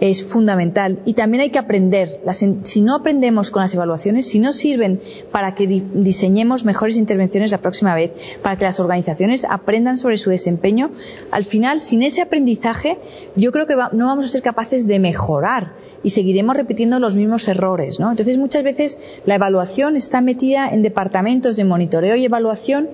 es 0.00 0.22
fundamental. 0.22 1.00
Y 1.04 1.14
también 1.14 1.42
hay 1.42 1.50
que 1.50 1.58
aprender. 1.58 2.20
si 2.64 2.80
no 2.82 2.94
aprendemos 2.94 3.50
con 3.50 3.62
las 3.62 3.74
evaluaciones, 3.74 4.26
si 4.26 4.38
no 4.38 4.52
sirven 4.52 5.00
para 5.32 5.54
que 5.54 5.66
diseñemos 5.66 6.64
mejores 6.64 6.96
intervenciones 6.96 7.50
la 7.50 7.60
próxima 7.60 7.94
vez, 7.94 8.12
para 8.42 8.56
que 8.56 8.64
las 8.64 8.80
organizaciones 8.80 9.46
aprendan 9.48 9.96
sobre 9.96 10.16
su 10.16 10.30
desempeño, 10.30 10.90
al 11.30 11.44
final, 11.44 11.80
sin 11.80 12.02
ese 12.02 12.22
aprendizaje, 12.22 12.98
yo 13.36 13.52
creo 13.52 13.66
que 13.66 13.76
no 13.92 14.06
vamos 14.06 14.26
a 14.26 14.28
ser 14.28 14.42
capaces 14.42 14.86
de 14.86 14.98
mejorar 14.98 15.74
y 16.02 16.10
seguiremos 16.10 16.56
repitiendo 16.56 17.00
los 17.00 17.16
mismos 17.16 17.48
errores. 17.48 17.98
¿no? 17.98 18.10
Entonces, 18.10 18.38
muchas 18.38 18.62
veces 18.62 18.98
la 19.24 19.36
evaluación 19.36 19.96
está 19.96 20.20
metida 20.20 20.68
en 20.68 20.82
departamentos 20.82 21.56
de 21.56 21.64
monitoreo 21.64 22.16
y 22.16 22.24
evaluación 22.24 22.90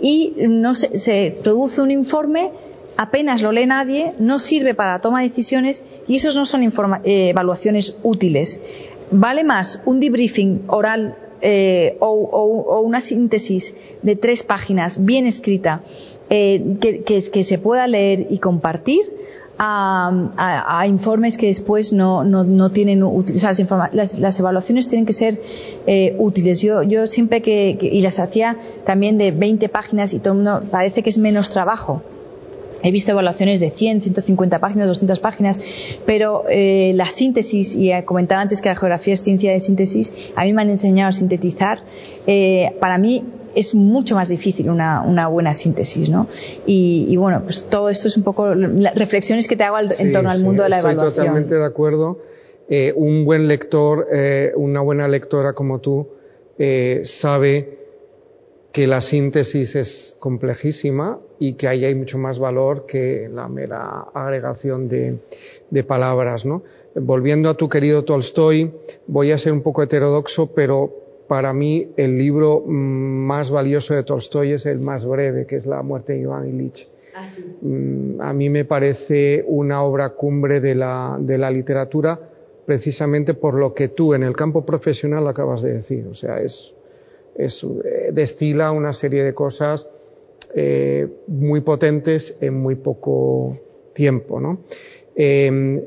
y 0.00 0.34
no 0.36 0.74
se 0.74 1.38
produce 1.42 1.80
un 1.80 1.90
informe 1.90 2.52
apenas 2.96 3.42
lo 3.42 3.52
lee 3.52 3.66
nadie, 3.66 4.14
no 4.18 4.38
sirve 4.38 4.74
para 4.74 4.92
la 4.92 4.98
toma 5.00 5.20
de 5.20 5.28
decisiones 5.28 5.84
y 6.06 6.16
esos 6.16 6.36
no 6.36 6.44
son 6.44 6.62
eh, 6.62 7.28
evaluaciones 7.30 7.96
útiles. 8.02 8.60
Vale 9.10 9.44
más 9.44 9.80
un 9.84 10.00
debriefing 10.00 10.64
oral 10.68 11.16
eh, 11.40 11.96
o, 12.00 12.80
una 12.80 13.00
síntesis 13.00 13.74
de 14.02 14.16
tres 14.16 14.42
páginas 14.42 15.04
bien 15.04 15.26
escrita 15.26 15.82
eh, 16.30 16.76
que, 16.80 17.42
se 17.42 17.58
pueda 17.58 17.86
leer 17.86 18.26
y 18.30 18.38
compartir 18.38 19.02
a, 19.58 20.84
informes 20.88 21.36
que 21.36 21.46
después 21.46 21.92
no, 21.92 22.70
tienen 22.72 23.02
o 23.02 23.24
las, 23.92 24.40
evaluaciones 24.40 24.88
tienen 24.88 25.06
que 25.06 25.12
ser 25.12 25.40
útiles. 26.18 26.60
Yo, 26.62 26.82
yo 26.82 27.06
siempre 27.06 27.42
que, 27.42 27.78
y 27.80 28.00
las 28.00 28.18
hacía 28.18 28.56
también 28.84 29.18
de 29.18 29.30
20 29.30 29.68
páginas 29.68 30.14
y 30.14 30.18
todo 30.18 30.32
el 30.32 30.38
mundo 30.38 30.62
parece 30.70 31.02
que 31.02 31.10
es 31.10 31.18
menos 31.18 31.50
trabajo 31.50 32.02
He 32.82 32.90
visto 32.90 33.12
evaluaciones 33.12 33.60
de 33.60 33.70
100, 33.70 34.02
150 34.02 34.58
páginas, 34.58 34.86
200 34.88 35.20
páginas, 35.20 35.60
pero 36.06 36.44
eh, 36.48 36.92
la 36.94 37.06
síntesis, 37.06 37.74
y 37.74 37.92
he 37.92 38.04
comentado 38.04 38.40
antes 38.40 38.60
que 38.60 38.68
la 38.68 38.76
geografía 38.76 39.14
es 39.14 39.22
ciencia 39.22 39.52
de 39.52 39.60
síntesis, 39.60 40.12
a 40.36 40.44
mí 40.44 40.52
me 40.52 40.62
han 40.62 40.70
enseñado 40.70 41.10
a 41.10 41.12
sintetizar. 41.12 41.84
Eh, 42.26 42.76
para 42.80 42.98
mí 42.98 43.24
es 43.54 43.74
mucho 43.74 44.16
más 44.16 44.28
difícil 44.28 44.68
una, 44.68 45.28
buena 45.28 45.54
síntesis, 45.54 46.08
¿no? 46.08 46.26
Y, 46.66 47.16
bueno, 47.16 47.42
pues 47.44 47.64
todo 47.64 47.88
esto 47.88 48.08
es 48.08 48.16
un 48.16 48.24
poco 48.24 48.54
las 48.54 48.94
reflexiones 48.96 49.46
que 49.46 49.56
te 49.56 49.62
hago 49.64 49.78
en 49.78 50.12
torno 50.12 50.30
al 50.30 50.42
mundo 50.42 50.64
de 50.64 50.70
la 50.70 50.80
evaluación. 50.80 51.08
Estoy 51.08 51.24
totalmente 51.24 51.54
de 51.54 51.64
acuerdo. 51.64 52.18
Eh, 52.68 52.92
un 52.96 53.24
buen 53.24 53.46
lector, 53.46 54.08
una 54.56 54.80
buena 54.80 55.06
lectora 55.06 55.52
como 55.52 55.80
tú, 55.80 56.08
sabe 57.04 57.83
que 58.74 58.88
la 58.88 59.00
síntesis 59.00 59.76
es 59.76 60.16
complejísima 60.18 61.20
y 61.38 61.52
que 61.52 61.68
ahí 61.68 61.84
hay 61.84 61.94
mucho 61.94 62.18
más 62.18 62.40
valor 62.40 62.86
que 62.86 63.30
la 63.32 63.46
mera 63.46 64.06
agregación 64.12 64.88
de, 64.88 65.20
palabras. 65.86 66.44
¿no? 66.44 66.64
Volviendo 66.96 67.48
a 67.48 67.54
tu 67.54 67.68
querido 67.68 68.02
Tolstoy, 68.02 68.74
voy 69.06 69.30
a 69.30 69.38
ser 69.38 69.52
un 69.52 69.60
poco 69.60 69.84
heterodoxo, 69.84 70.48
pero 70.54 70.92
para 71.28 71.52
mí 71.52 71.92
el 71.96 72.18
libro 72.18 72.64
más 72.66 73.52
valioso 73.52 73.94
de 73.94 74.02
Tolstoy 74.02 74.50
es 74.50 74.66
el 74.66 74.80
más 74.80 75.06
breve, 75.06 75.46
que 75.46 75.54
es 75.54 75.66
La 75.66 75.82
muerte 75.82 76.14
de 76.14 76.22
Iván 76.22 76.48
Ilich. 76.48 76.88
Ah, 77.14 77.26
mm, 77.62 78.20
a 78.20 78.32
mí 78.32 78.50
me 78.50 78.64
parece 78.64 79.44
una 79.46 79.84
obra 79.84 80.10
cumbre 80.10 80.60
de 80.60 80.74
la, 80.74 81.16
de 81.20 81.38
la 81.38 81.52
literatura 81.52 82.28
precisamente 82.66 83.34
por 83.34 83.54
lo 83.54 83.72
que 83.72 83.86
tú 83.86 84.14
en 84.14 84.24
el 84.24 84.34
campo 84.34 84.66
profesional 84.66 85.28
acabas 85.28 85.62
de 85.62 85.74
decir. 85.74 86.08
O 86.08 86.14
sea, 86.14 86.40
es 86.40 86.74
es, 87.34 87.64
eh, 87.64 88.10
destila 88.12 88.72
una 88.72 88.92
serie 88.92 89.24
de 89.24 89.34
cosas 89.34 89.86
eh, 90.54 91.08
muy 91.26 91.60
potentes 91.60 92.36
en 92.40 92.54
muy 92.54 92.76
poco 92.76 93.58
tiempo. 93.92 94.40
¿no? 94.40 94.60
Em, 95.14 95.82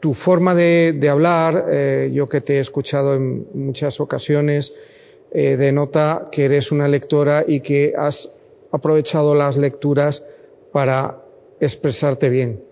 tu 0.00 0.14
forma 0.14 0.54
de, 0.54 1.08
hablar, 1.10 1.66
eh, 1.70 2.10
yo 2.12 2.28
que 2.28 2.40
te 2.40 2.56
he 2.56 2.60
escuchado 2.60 3.14
en 3.14 3.46
muchas 3.54 4.00
ocasiones, 4.00 4.74
denota 5.32 6.28
que 6.32 6.46
eres 6.46 6.72
una 6.72 6.88
lectora 6.88 7.44
y 7.46 7.60
que 7.60 7.92
has 7.94 8.30
aprovechado 8.70 9.34
las 9.34 9.58
lecturas 9.58 10.22
para 10.72 11.20
expresarte 11.60 12.30
bien. 12.30 12.62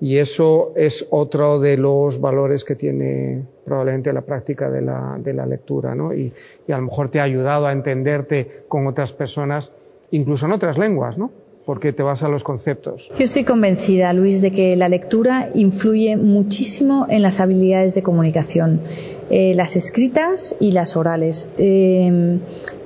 Y 0.00 0.18
eso 0.18 0.72
es 0.76 1.06
otro 1.10 1.60
de 1.60 1.78
los 1.78 2.20
valores 2.20 2.64
que 2.64 2.74
tiene 2.74 3.46
probablemente 3.64 4.12
la 4.12 4.22
práctica 4.22 4.70
de 4.70 4.82
la, 4.82 5.18
de 5.18 5.32
la 5.34 5.46
lectura, 5.46 5.94
¿no? 5.94 6.12
Y, 6.12 6.32
y, 6.66 6.72
a 6.72 6.78
lo 6.78 6.84
mejor 6.84 7.08
te 7.08 7.20
ha 7.20 7.24
ayudado 7.24 7.66
a 7.66 7.72
entenderte 7.72 8.64
con 8.68 8.86
otras 8.86 9.12
personas, 9.12 9.72
incluso 10.10 10.46
en 10.46 10.52
otras 10.52 10.78
lenguas, 10.78 11.18
¿no? 11.18 11.30
Porque 11.66 11.94
te 11.94 12.02
vas 12.02 12.22
a 12.22 12.28
los 12.28 12.44
conceptos. 12.44 13.10
Yo 13.18 13.24
estoy 13.24 13.44
convencida, 13.44 14.12
Luis, 14.12 14.42
de 14.42 14.50
que 14.50 14.76
la 14.76 14.90
lectura 14.90 15.50
influye 15.54 16.18
muchísimo 16.18 17.06
en 17.08 17.22
las 17.22 17.40
habilidades 17.40 17.94
de 17.94 18.02
comunicación, 18.02 18.82
eh, 19.30 19.54
las 19.54 19.74
escritas 19.74 20.54
y 20.60 20.72
las 20.72 20.94
orales. 20.94 21.48
Eh, 21.56 22.38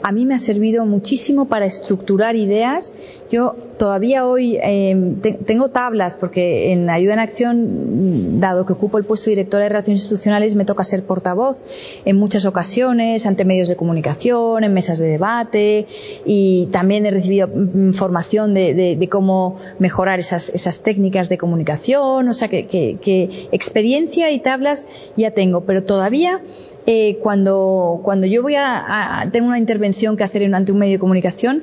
a 0.03 0.13
mí 0.13 0.27
me 0.27 0.35
ha 0.35 0.39
servido 0.39 0.87
muchísimo 0.87 1.49
para 1.49 1.67
estructurar 1.67 2.37
ideas. 2.37 2.95
Yo 3.33 3.57
todavía 3.79 4.27
hoy 4.27 4.59
eh, 4.63 5.17
tengo 5.47 5.71
tablas 5.71 6.17
porque 6.17 6.73
en 6.73 6.91
Ayuda 6.91 7.15
en 7.15 7.19
Acción, 7.21 8.41
dado 8.41 8.67
que 8.67 8.75
ocupo 8.75 8.99
el 8.99 9.05
puesto 9.05 9.27
de 9.27 9.37
directora 9.37 9.65
de 9.65 9.71
Relaciones 9.71 10.03
Institucionales, 10.03 10.55
me 10.57 10.65
toca 10.65 10.85
ser 10.85 11.05
portavoz 11.05 11.65
en 12.05 12.17
muchas 12.17 12.45
ocasiones 12.45 13.25
ante 13.25 13.45
medios 13.45 13.69
de 13.69 13.77
comunicación, 13.77 14.65
en 14.65 14.75
mesas 14.75 14.99
de 14.99 15.07
debate 15.07 15.87
y 16.27 16.69
también 16.73 17.07
he 17.07 17.11
recibido 17.11 17.49
formación 17.93 18.53
de, 18.55 19.09
cómo 19.11 19.57
mejorar 19.79 20.19
esas, 20.19 20.51
esas, 20.51 20.81
técnicas 20.81 21.29
de 21.29 21.39
comunicación. 21.39 22.29
O 22.29 22.33
sea 22.33 22.49
que, 22.49 22.67
que 22.67 23.49
experiencia 23.53 24.31
y 24.31 24.41
tablas 24.41 24.87
ya 25.17 25.31
tengo, 25.31 25.63
pero 25.63 25.85
todavía 25.85 26.43
eh, 26.91 27.19
cuando, 27.23 28.01
cuando 28.03 28.27
yo 28.27 28.41
voy 28.41 28.55
a, 28.57 29.29
tengo 29.31 29.49
una 29.49 29.59
intervención 29.59 30.17
que 30.17 30.25
hacer 30.25 30.43
ante 30.55 30.73
un 30.73 30.79
medio 30.79 30.95
de 30.95 30.99
comunicación, 30.99 31.63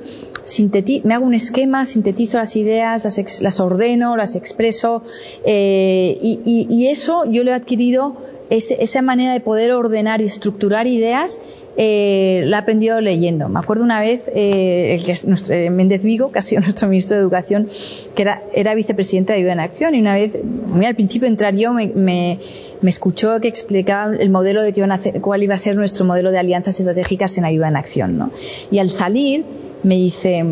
me 1.04 1.14
hago 1.16 1.26
un 1.26 1.34
esquema, 1.34 1.88
sintetizo 1.88 2.38
las 2.38 2.56
ideas, 2.56 3.42
las, 3.42 3.60
ordeno, 3.60 4.18
las 4.18 4.36
expreso, 4.36 5.02
eh, 5.44 6.16
y, 6.22 6.88
eso 6.90 7.26
yo 7.26 7.44
lo 7.44 7.50
he 7.50 7.54
adquirido, 7.56 8.16
esa 8.52 9.02
manera 9.02 9.34
de 9.34 9.40
poder 9.40 9.72
ordenar 9.72 10.22
y 10.22 10.26
estructurar 10.26 10.86
ideas 10.86 11.42
eh, 11.78 12.44
la 12.46 12.58
he 12.58 12.60
aprendido 12.60 13.02
leyendo. 13.02 13.50
Me 13.50 13.60
acuerdo 13.60 13.84
una 13.84 14.00
vez, 14.00 14.32
eh, 14.34 15.02
nuestro, 15.26 15.54
eh, 15.54 15.70
Méndez 15.70 16.04
Vigo, 16.04 16.32
que 16.34 16.40
ha 16.40 16.42
sido 16.42 16.62
nuestro 16.62 16.88
ministro 16.88 17.18
de 17.18 17.22
Educación, 17.22 17.68
que 18.16 18.22
era, 18.22 18.44
era 18.54 18.76
vicepresidente 18.76 19.34
de 19.34 19.40
Ayuda 19.40 19.54
en 19.54 19.60
Acción, 19.60 19.96
y 19.96 20.00
una 20.00 20.16
vez, 20.16 20.34
al 20.36 20.96
principio 20.96 21.28
entrar 21.28 21.56
yo, 21.56 21.74
me, 21.74 21.88
me, 21.88 22.40
escuchó 22.84 23.40
que 23.42 23.48
explicaba 23.48 24.16
el 24.16 24.30
modelo 24.30 24.62
de 24.64 24.72
que 24.72 24.80
iban 24.80 24.92
a 24.92 24.96
hacer, 24.96 25.20
cuál 25.22 25.44
iba 25.44 25.56
a 25.56 25.58
ser 25.58 25.76
nuestro 25.76 26.06
modelo 26.06 26.32
de 26.32 26.38
alianzas 26.38 26.80
estratégicas 26.80 27.38
en 27.38 27.46
Ayuda 27.46 27.68
en 27.68 27.76
Acción. 27.76 28.18
¿no? 28.18 28.32
Y 28.72 28.80
al 28.80 28.90
salir, 28.90 29.44
me 29.84 29.96
dice, 29.96 30.44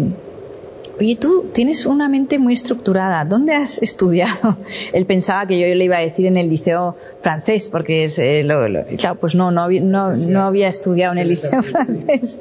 Oye, 1.00 1.16
tú 1.16 1.46
tienes 1.54 1.86
una 1.88 2.08
mente 2.08 2.38
muy 2.38 2.54
estructurada. 2.54 3.26
¿Dónde 3.26 3.56
has 3.56 3.78
estudiado? 3.82 4.58
Él 4.94 5.06
pensaba 5.06 5.48
que 5.48 5.60
yo 5.60 5.66
le 5.74 5.84
iba 5.84 5.98
a 5.98 6.02
decir 6.02 6.26
en 6.26 6.38
el 6.38 6.50
liceo 6.50 6.96
francés, 7.22 7.68
porque 7.68 8.04
es, 8.04 8.20
eh, 8.20 8.44
lo, 8.44 8.86
claro, 8.98 9.20
pues 9.20 9.34
no, 9.34 9.50
no, 9.50 9.70
no, 9.70 10.16
no 10.16 10.42
había 10.42 10.68
estudiado 10.68 11.14
en 11.14 11.20
el 11.20 11.30
liceo 11.30 11.64
francés. 11.64 12.40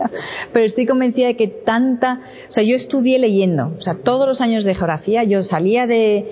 Pero 0.52 0.66
estoy 0.66 0.86
convencida 0.86 1.28
de 1.28 1.36
que 1.36 1.48
tanta, 1.48 2.20
o 2.48 2.52
sea, 2.52 2.62
yo 2.62 2.76
estudié 2.76 3.18
leyendo. 3.18 3.72
O 3.76 3.80
sea, 3.80 3.94
todos 3.94 4.26
los 4.26 4.40
años 4.40 4.64
de 4.64 4.74
geografía, 4.74 5.24
yo 5.24 5.42
salía 5.42 5.86
de, 5.86 6.26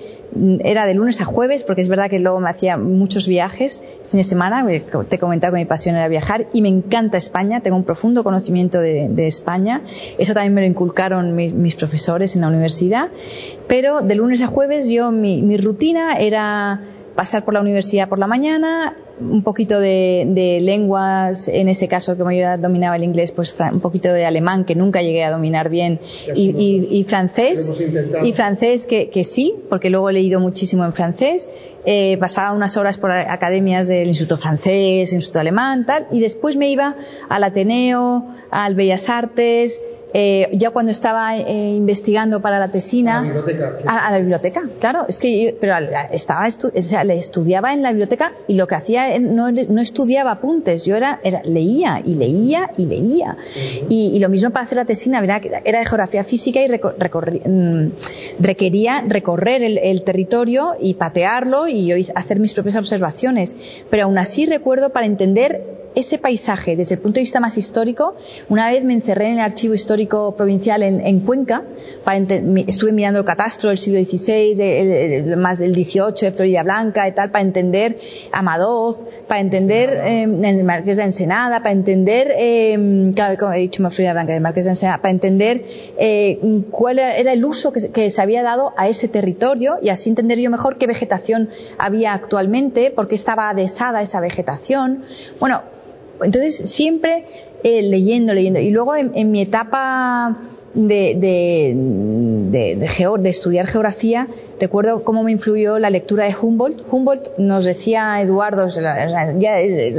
era 0.63 0.85
de 0.85 0.93
lunes 0.93 1.21
a 1.21 1.25
jueves, 1.25 1.63
porque 1.63 1.81
es 1.81 1.87
verdad 1.87 2.09
que 2.09 2.19
luego 2.19 2.39
me 2.39 2.49
hacía 2.49 2.77
muchos 2.77 3.27
viajes, 3.27 3.83
fin 4.05 4.19
de 4.19 4.23
semana, 4.23 4.65
te 4.65 5.15
he 5.15 5.19
comentado 5.19 5.53
que 5.53 5.59
mi 5.59 5.65
pasión 5.65 5.95
era 5.95 6.07
viajar, 6.07 6.47
y 6.53 6.61
me 6.61 6.69
encanta 6.69 7.17
España, 7.17 7.61
tengo 7.61 7.77
un 7.77 7.83
profundo 7.83 8.23
conocimiento 8.23 8.79
de, 8.79 9.09
de 9.09 9.27
España. 9.27 9.81
Eso 10.19 10.33
también 10.33 10.53
me 10.53 10.61
lo 10.61 10.67
inculcaron 10.67 11.35
mis, 11.35 11.53
mis 11.53 11.75
profesores 11.75 12.00
en 12.07 12.41
la 12.41 12.47
universidad, 12.47 13.09
pero 13.67 14.01
de 14.01 14.15
lunes 14.15 14.41
a 14.41 14.47
jueves 14.47 14.87
yo 14.87 15.11
mi, 15.11 15.41
mi 15.41 15.57
rutina 15.57 16.17
era 16.17 16.81
pasar 17.15 17.43
por 17.43 17.53
la 17.53 17.61
universidad 17.61 18.09
por 18.09 18.19
la 18.19 18.27
mañana, 18.27 18.95
un 19.19 19.43
poquito 19.43 19.79
de, 19.79 20.25
de, 20.27 20.59
lenguas, 20.61 21.47
en 21.47 21.69
ese 21.69 21.87
caso, 21.87 22.17
como 22.17 22.31
yo 22.31 22.57
dominaba 22.57 22.95
el 22.95 23.03
inglés, 23.03 23.31
pues 23.31 23.55
un 23.71 23.79
poquito 23.79 24.11
de 24.11 24.25
alemán, 24.25 24.65
que 24.65 24.75
nunca 24.75 25.01
llegué 25.01 25.23
a 25.23 25.31
dominar 25.31 25.69
bien, 25.69 25.99
y, 26.35 26.49
y, 26.49 26.87
y, 26.89 27.03
francés, 27.03 27.71
y 28.23 28.33
francés 28.33 28.87
que, 28.87 29.09
que, 29.09 29.23
sí, 29.23 29.55
porque 29.69 29.89
luego 29.89 30.09
he 30.09 30.13
leído 30.13 30.39
muchísimo 30.39 30.85
en 30.85 30.93
francés, 30.93 31.49
eh, 31.85 32.17
pasaba 32.19 32.53
unas 32.53 32.77
horas 32.77 32.97
por 32.97 33.11
academias 33.11 33.87
del 33.87 34.07
Instituto 34.07 34.37
Francés, 34.37 35.13
Instituto 35.13 35.39
Alemán, 35.39 35.85
tal, 35.85 36.07
y 36.11 36.19
después 36.19 36.55
me 36.55 36.69
iba 36.69 36.95
al 37.29 37.43
Ateneo, 37.43 38.27
al 38.49 38.75
Bellas 38.75 39.09
Artes, 39.09 39.81
eh, 40.13 40.49
ya 40.53 40.71
cuando 40.71 40.91
estaba 40.91 41.37
eh, 41.37 41.73
investigando 41.75 42.41
para 42.41 42.59
la 42.59 42.69
tesina. 42.69 43.19
A 43.19 43.23
la 43.23 43.27
biblioteca. 43.27 43.77
A, 43.85 44.07
a 44.07 44.11
la 44.11 44.19
biblioteca, 44.19 44.63
claro. 44.79 45.05
Es 45.07 45.19
que 45.19 45.45
yo, 45.45 45.51
pero 45.59 45.75
estaba 46.11 46.47
estu 46.47 46.71
o 46.75 46.81
sea, 46.81 47.03
le 47.03 47.17
estudiaba 47.17 47.73
en 47.73 47.81
la 47.81 47.89
biblioteca 47.89 48.33
y 48.47 48.55
lo 48.55 48.67
que 48.67 48.75
hacía 48.75 49.17
no, 49.19 49.51
no 49.51 49.81
estudiaba 49.81 50.31
apuntes, 50.31 50.85
yo 50.85 50.95
era, 50.95 51.19
era, 51.23 51.41
leía 51.43 52.01
y 52.03 52.15
leía 52.15 52.71
y 52.77 52.85
leía. 52.85 53.37
Uh 53.37 53.49
-huh. 53.49 53.85
y, 53.89 54.11
y, 54.15 54.19
lo 54.19 54.29
mismo 54.29 54.49
para 54.49 54.65
hacer 54.65 54.77
la 54.77 54.85
tesina, 54.85 55.19
era, 55.19 55.41
era 55.63 55.79
de 55.79 55.85
geografía 55.85 56.23
física 56.23 56.61
y 56.61 56.67
recorri, 56.67 57.41
mm, 57.45 57.91
requería 58.39 59.03
recorrer 59.07 59.63
el, 59.63 59.77
el, 59.77 60.03
territorio 60.03 60.75
y 60.79 60.95
patearlo 60.95 61.67
y 61.67 61.85
yo 61.85 61.95
hacer 62.15 62.39
mis 62.39 62.53
propias 62.53 62.75
observaciones. 62.75 63.55
Pero 63.89 64.03
aún 64.03 64.17
así 64.17 64.45
recuerdo 64.45 64.91
para 64.91 65.05
entender 65.05 65.80
ese 65.95 66.17
paisaje 66.17 66.75
desde 66.75 66.95
el 66.95 67.01
punto 67.01 67.15
de 67.15 67.21
vista 67.21 67.39
más 67.39 67.57
histórico, 67.57 68.15
una 68.49 68.69
vez 68.69 68.83
me 68.83 68.93
encerré 68.93 69.27
en 69.27 69.33
el 69.33 69.39
archivo 69.39 69.73
histórico 69.73 70.35
provincial 70.35 70.83
en, 70.83 71.05
en 71.05 71.19
Cuenca, 71.21 71.63
para 72.03 72.17
estuve 72.17 72.91
mirando 72.91 73.19
el 73.19 73.25
catastro 73.25 73.69
del 73.69 73.77
siglo 73.77 74.03
XVI, 74.03 74.55
de, 74.55 75.23
de, 75.23 75.35
más 75.35 75.59
del 75.59 75.73
XVIII, 75.73 76.13
de 76.21 76.31
Florida 76.31 76.63
Blanca 76.63 77.07
y 77.07 77.11
tal, 77.13 77.31
para 77.31 77.43
entender 77.43 77.97
Amadoz, 78.31 79.05
para 79.27 79.41
entender 79.41 80.01
eh, 80.05 80.23
el 80.23 80.63
Marqués 80.63 80.97
de 80.97 81.03
Ensenada, 81.03 81.59
para 81.59 81.71
entender, 81.71 82.33
eh, 82.37 83.13
como 83.39 83.53
he 83.53 83.59
dicho 83.59 83.81
Florida 83.89 84.13
Blanca, 84.13 84.33
del 84.33 84.41
Marqués 84.41 84.65
de 84.65 84.71
Ensenada, 84.71 84.99
para 84.99 85.11
entender 85.11 85.63
eh, 85.97 86.39
cuál 86.71 86.99
era 86.99 87.33
el 87.33 87.43
uso 87.43 87.71
que, 87.71 87.91
que 87.91 88.09
se 88.09 88.21
había 88.21 88.43
dado 88.43 88.73
a 88.77 88.87
ese 88.87 89.07
territorio 89.07 89.77
y 89.81 89.89
así 89.89 90.09
entender 90.09 90.39
yo 90.39 90.49
mejor 90.49 90.77
qué 90.77 90.87
vegetación 90.87 91.49
había 91.77 92.13
actualmente, 92.13 92.91
por 92.91 93.07
qué 93.07 93.15
estaba 93.15 93.49
adhesada 93.49 94.01
esa 94.01 94.19
vegetación. 94.21 95.03
Bueno, 95.39 95.63
entonces, 96.23 96.69
siempre 96.69 97.25
eh, 97.63 97.81
leyendo, 97.81 98.33
leyendo. 98.33 98.59
Y 98.59 98.71
luego 98.71 98.95
en, 98.95 99.11
en 99.15 99.31
mi 99.31 99.41
etapa 99.41 100.37
de, 100.73 101.15
de, 101.15 101.73
de, 101.75 102.75
de, 102.75 102.87
geo, 102.87 103.17
de, 103.17 103.29
estudiar 103.29 103.67
geografía, 103.67 104.27
recuerdo 104.59 105.03
cómo 105.03 105.23
me 105.23 105.31
influyó 105.31 105.79
la 105.79 105.89
lectura 105.89 106.25
de 106.25 106.35
Humboldt. 106.39 106.81
Humboldt 106.89 107.37
nos 107.37 107.65
decía 107.65 108.21
Eduardo, 108.21 108.67
ya 109.37 109.59
es, 109.59 109.93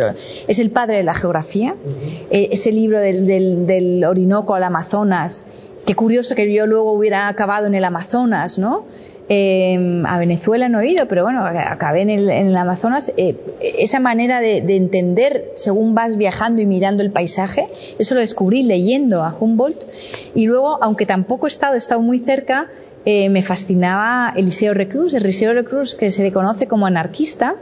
es 0.48 0.58
el 0.58 0.70
padre 0.70 0.96
de 0.96 1.02
la 1.02 1.14
geografía. 1.14 1.74
Uh 1.74 1.88
-huh. 1.88 2.26
eh, 2.30 2.48
ese 2.52 2.72
libro 2.72 3.00
del, 3.00 3.26
del, 3.26 3.66
del 3.66 4.04
Orinoco 4.04 4.54
al 4.54 4.64
Amazonas, 4.64 5.44
qué 5.84 5.94
curioso 5.94 6.34
que 6.34 6.52
yo 6.52 6.66
luego 6.66 6.92
hubiera 6.92 7.28
acabado 7.28 7.66
en 7.66 7.74
el 7.74 7.84
Amazonas, 7.84 8.58
¿no? 8.58 8.86
Eh, 9.34 10.02
a 10.04 10.18
Venezuela 10.18 10.68
no 10.68 10.80
he 10.80 10.88
ido, 10.88 11.08
pero 11.08 11.22
bueno, 11.22 11.42
acabé 11.42 12.02
en 12.02 12.10
el, 12.10 12.28
en 12.28 12.48
el 12.48 12.56
Amazonas. 12.56 13.14
Eh, 13.16 13.34
esa 13.78 13.98
manera 13.98 14.40
de, 14.40 14.60
de, 14.60 14.76
entender 14.76 15.52
según 15.54 15.94
vas 15.94 16.18
viajando 16.18 16.60
y 16.60 16.66
mirando 16.66 17.02
el 17.02 17.10
paisaje, 17.10 17.68
eso 17.98 18.14
lo 18.14 18.20
descubrí 18.20 18.62
leyendo 18.62 19.22
a 19.22 19.34
Humboldt. 19.40 19.84
Y 20.34 20.44
luego, 20.44 20.78
aunque 20.84 21.06
tampoco 21.06 21.46
he 21.46 21.48
estado, 21.48 21.76
he 21.76 21.78
estado 21.78 22.02
muy 22.02 22.18
cerca, 22.18 22.68
eh, 23.06 23.30
me 23.30 23.40
fascinaba 23.40 24.34
Eliseo 24.36 24.74
Reclus, 24.74 25.14
Eliseo 25.14 25.54
Reclus 25.54 25.94
que 25.94 26.10
se 26.10 26.22
le 26.22 26.30
conoce 26.30 26.66
como 26.66 26.86
anarquista. 26.86 27.56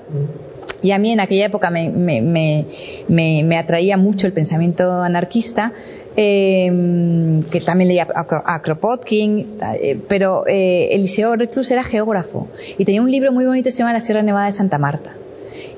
Y 0.83 0.91
a 0.91 0.99
mí 0.99 1.13
en 1.13 1.21
aquella 1.21 1.47
época 1.47 1.71
me, 1.71 1.89
me, 1.89 2.21
me, 2.21 3.45
me 3.45 3.59
atraía 3.59 3.97
mucho 3.97 4.27
el 4.27 4.33
pensamiento 4.33 4.91
anarquista, 5.03 5.73
eh, 6.17 7.41
que 7.51 7.61
también 7.61 7.89
leía 7.89 8.09
a, 8.15 8.55
a 8.55 8.63
Kropotkin, 8.63 9.59
eh, 9.81 9.99
pero 10.09 10.45
eh, 10.47 10.89
Eliseo 10.93 11.37
Reclus 11.37 11.71
era 11.71 11.85
geógrafo 11.85 12.49
y 12.79 12.85
tenía 12.85 13.03
un 13.03 13.11
libro 13.11 13.33
muy 13.33 13.45
bonito 13.45 13.67
que 13.67 13.73
se 13.73 13.79
llama 13.79 13.93
La 13.93 14.01
Sierra 14.01 14.23
Nevada 14.23 14.47
de 14.47 14.53
Santa 14.53 14.79
Marta. 14.79 15.17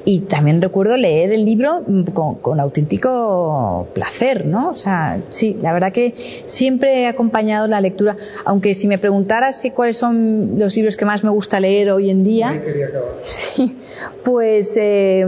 Y 0.04 0.20
también 0.20 0.60
recuerdo 0.60 0.96
leer 0.96 1.32
el 1.32 1.44
libro 1.44 1.82
con, 2.12 2.36
con, 2.36 2.60
auténtico 2.60 3.86
placer, 3.94 4.46
¿no? 4.46 4.70
O 4.70 4.74
sea, 4.74 5.20
sí, 5.28 5.56
la 5.62 5.72
verdad 5.72 5.92
que 5.92 6.14
siempre 6.46 7.02
he 7.02 7.06
acompañado 7.06 7.68
la 7.68 7.80
lectura, 7.80 8.16
aunque 8.44 8.74
si 8.74 8.88
me 8.88 8.98
preguntaras 8.98 9.60
que 9.60 9.72
cuáles 9.72 9.96
son 9.96 10.58
los 10.58 10.74
libros 10.76 10.96
que 10.96 11.04
más 11.04 11.24
me 11.24 11.30
gusta 11.30 11.60
leer 11.60 11.90
hoy 11.90 12.10
en 12.10 12.24
día, 12.24 12.60
sí, 13.20 13.76
pues 14.24 14.76
eh, 14.76 15.24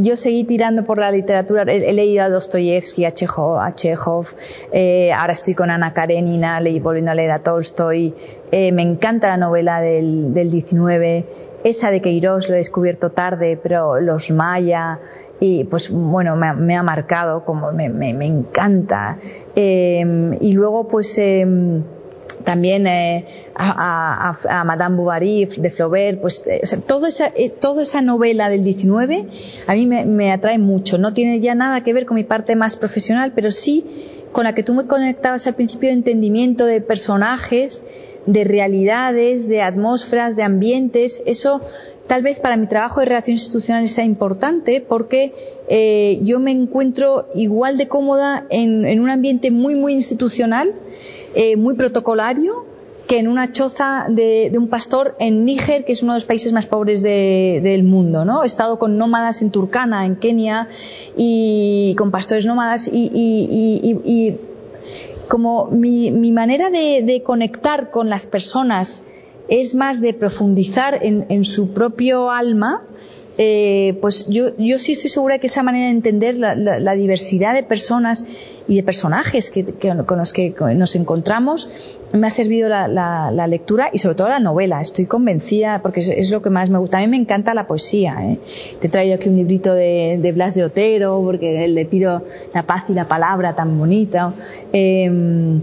yo 0.00 0.16
seguí 0.16 0.44
tirando 0.44 0.84
por 0.84 0.98
la 0.98 1.10
literatura, 1.10 1.64
he, 1.68 1.90
he 1.90 1.92
leído 1.92 2.24
a 2.24 2.28
Dostoyevsky, 2.28 3.04
a 3.04 3.10
Chekhov, 3.10 3.58
a 3.58 3.74
Chekhov 3.74 4.26
eh, 4.72 5.12
ahora 5.12 5.32
estoy 5.32 5.54
con 5.54 5.70
Ana 5.70 5.92
Karenina, 5.92 6.60
leí 6.60 6.80
volviendo 6.80 7.10
a 7.10 7.14
leer 7.14 7.30
a 7.30 7.40
Tolstoy, 7.40 8.14
eh, 8.50 8.72
me 8.72 8.82
encanta 8.82 9.28
la 9.28 9.36
novela 9.36 9.80
del, 9.80 10.32
del 10.34 10.50
19, 10.50 11.26
esa 11.64 11.90
de 11.90 12.02
Queiroz 12.02 12.48
lo 12.48 12.54
he 12.54 12.58
descubierto 12.58 13.10
tarde, 13.10 13.58
pero 13.62 14.00
los 14.00 14.30
Maya, 14.30 15.00
y 15.40 15.64
pues 15.64 15.90
bueno, 15.90 16.36
me, 16.36 16.52
me 16.54 16.76
ha 16.76 16.82
marcado, 16.82 17.44
como 17.44 17.72
me, 17.72 17.88
me, 17.88 18.14
me 18.14 18.26
encanta. 18.26 19.18
Eh, 19.56 20.36
y 20.40 20.52
luego 20.52 20.88
pues... 20.88 21.16
Eh, 21.18 21.46
también 22.42 22.86
eh, 22.86 23.24
a, 23.54 24.36
a, 24.48 24.64
Madame 24.64 24.96
Bovary 24.96 25.44
de 25.44 25.70
Flaubert, 25.70 26.20
pues 26.20 26.42
eh, 26.46 26.62
toda, 26.86 27.08
esa, 27.08 27.32
eh, 27.34 27.50
toda 27.50 27.82
esa 27.82 28.02
novela 28.02 28.50
del 28.50 28.64
19 28.64 29.26
a 29.66 29.74
mí 29.74 29.86
me, 29.86 30.04
me, 30.04 30.32
atrae 30.32 30.58
mucho. 30.58 30.98
No 30.98 31.14
tiene 31.14 31.40
ya 31.40 31.54
nada 31.54 31.82
que 31.82 31.92
ver 31.92 32.06
con 32.06 32.16
mi 32.16 32.24
parte 32.24 32.56
más 32.56 32.76
profesional, 32.76 33.32
pero 33.34 33.50
sí 33.50 33.86
con 34.32 34.44
la 34.44 34.54
que 34.54 34.62
tú 34.62 34.74
me 34.74 34.86
conectabas 34.86 35.46
al 35.46 35.54
principio 35.54 35.90
de 35.90 35.94
entendimiento 35.94 36.64
de 36.64 36.80
personajes, 36.80 37.84
de 38.26 38.44
realidades, 38.44 39.48
de 39.48 39.62
atmósferas, 39.62 40.36
de 40.36 40.42
ambientes. 40.42 41.22
Eso 41.26 41.60
tal 42.06 42.22
vez 42.22 42.40
para 42.40 42.56
mi 42.56 42.66
trabajo 42.66 43.00
de 43.00 43.06
relaciones 43.06 43.42
institucionales 43.42 43.92
sea 43.92 44.04
importante 44.04 44.84
porque 44.86 45.32
eh, 45.68 46.20
yo 46.22 46.40
me 46.40 46.50
encuentro 46.50 47.28
igual 47.34 47.78
de 47.78 47.88
cómoda 47.88 48.46
en, 48.50 49.00
un 49.00 49.10
ambiente 49.10 49.50
muy, 49.50 49.74
muy 49.74 49.94
institucional, 49.94 50.74
eh, 51.34 51.56
muy 51.56 51.74
protocolario, 51.74 52.66
que 53.06 53.18
en 53.18 53.28
una 53.28 53.50
choza 53.50 54.06
de, 54.08 54.52
un 54.56 54.68
pastor 54.68 55.16
en 55.18 55.44
Níger, 55.44 55.84
que 55.84 55.92
es 55.92 56.02
uno 56.02 56.12
de 56.12 56.18
los 56.18 56.24
países 56.24 56.52
más 56.52 56.66
pobres 56.66 57.02
de, 57.02 57.60
del 57.62 57.82
mundo, 57.82 58.24
¿no? 58.24 58.44
He 58.44 58.46
estado 58.46 58.78
con 58.78 58.96
nómadas 58.96 59.42
en 59.42 59.50
Turkana, 59.50 60.06
en 60.06 60.16
Kenia, 60.16 60.68
y 61.16 61.94
con 61.98 62.10
pastores 62.10 62.46
nómadas, 62.46 62.88
y 62.90 64.36
como 65.28 65.66
mi, 65.66 66.10
mi 66.10 66.32
manera 66.32 66.70
de, 66.70 67.22
conectar 67.24 67.90
con 67.90 68.08
las 68.10 68.26
personas 68.26 69.02
es 69.48 69.74
más 69.74 70.00
de 70.00 70.14
profundizar 70.14 71.00
en 71.02 71.44
su 71.44 71.72
propio 71.72 72.30
alma, 72.30 72.86
eh, 73.38 73.98
pues 74.00 74.26
yo, 74.28 74.56
yo 74.58 74.78
sí 74.78 74.92
estoy 74.92 75.08
segura 75.08 75.38
que 75.38 75.46
esa 75.46 75.62
manera 75.62 75.86
de 75.86 75.92
entender 75.92 76.36
la, 76.36 76.54
la, 76.54 76.78
la 76.78 76.94
diversidad 76.94 77.54
de 77.54 77.62
personas 77.62 78.24
y 78.68 78.76
de 78.76 78.82
personajes 78.82 79.50
que, 79.50 79.64
que, 79.64 79.96
con 80.04 80.18
los 80.18 80.32
que 80.32 80.54
nos 80.74 80.94
encontramos 80.96 81.98
me 82.12 82.26
ha 82.26 82.30
servido 82.30 82.68
la, 82.68 82.88
la, 82.88 83.46
lectura 83.46 83.90
y 83.92 83.98
sobre 83.98 84.16
todo 84.16 84.28
la 84.28 84.38
novela. 84.38 84.80
Estoy 84.80 85.06
convencida 85.06 85.80
porque 85.82 86.00
es, 86.00 86.30
lo 86.30 86.42
que 86.42 86.50
más 86.50 86.68
me 86.70 86.78
gusta. 86.78 86.98
A 86.98 87.00
mí 87.00 87.08
me 87.08 87.16
encanta 87.16 87.54
la 87.54 87.66
poesía. 87.66 88.16
¿eh? 88.20 88.38
Te 88.80 88.88
he 88.88 88.90
traído 88.90 89.14
aquí 89.14 89.28
un 89.28 89.36
librito 89.36 89.74
de, 89.74 90.18
de, 90.20 90.32
Blas 90.32 90.54
de 90.54 90.64
Otero 90.64 91.20
porque 91.24 91.66
le 91.68 91.86
pido 91.86 92.24
la 92.52 92.64
paz 92.64 92.84
y 92.88 92.92
la 92.92 93.08
palabra 93.08 93.54
tan 93.54 93.78
bonita. 93.78 94.34
Eh, 94.72 95.60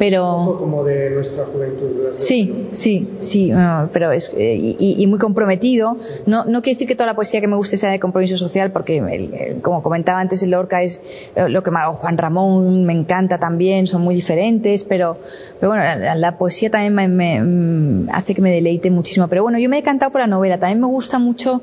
pero 0.00 0.56
como 0.58 0.82
de 0.82 1.10
nuestra 1.10 1.44
juventud. 1.44 2.14
Sí, 2.14 2.68
sí, 2.70 3.16
sí, 3.18 3.52
pero 3.92 4.12
es 4.12 4.32
eh, 4.34 4.76
y, 4.78 5.06
muy 5.06 5.18
comprometido. 5.18 5.98
No, 6.24 6.46
no 6.46 6.62
quiere 6.62 6.76
decir 6.76 6.88
que 6.88 6.94
toda 6.94 7.06
la 7.06 7.14
poesía 7.14 7.42
que 7.42 7.46
me 7.46 7.56
guste 7.56 7.76
sea 7.76 7.90
de 7.90 8.00
compromiso 8.00 8.38
social, 8.38 8.72
porque 8.72 9.58
como 9.60 9.82
comentaba 9.82 10.18
antes 10.18 10.42
el 10.42 10.52
Lorca 10.52 10.82
es 10.82 11.02
eh, 11.36 11.50
lo 11.50 11.62
que 11.62 11.70
me 11.70 11.80
hago 11.80 11.92
Juan 11.92 12.16
Ramón 12.16 12.86
me 12.86 12.94
encanta 12.94 13.36
también, 13.36 13.86
son 13.86 14.00
muy 14.00 14.14
diferentes, 14.14 14.84
pero, 14.84 15.18
pero 15.60 15.72
bueno, 15.72 15.84
la, 16.16 16.38
poesía 16.38 16.70
también 16.70 17.14
me, 17.14 17.42
mm, 17.42 18.08
hace 18.10 18.34
que 18.34 18.40
me 18.40 18.52
deleite 18.52 18.90
muchísimo. 18.90 19.28
Pero 19.28 19.42
bueno, 19.42 19.58
yo 19.58 19.68
me 19.68 19.76
he 19.76 19.80
encantado 19.80 20.12
por 20.12 20.22
la 20.22 20.26
novela. 20.26 20.58
También 20.58 20.80
me 20.80 20.86
gusta 20.86 21.18
mucho 21.18 21.60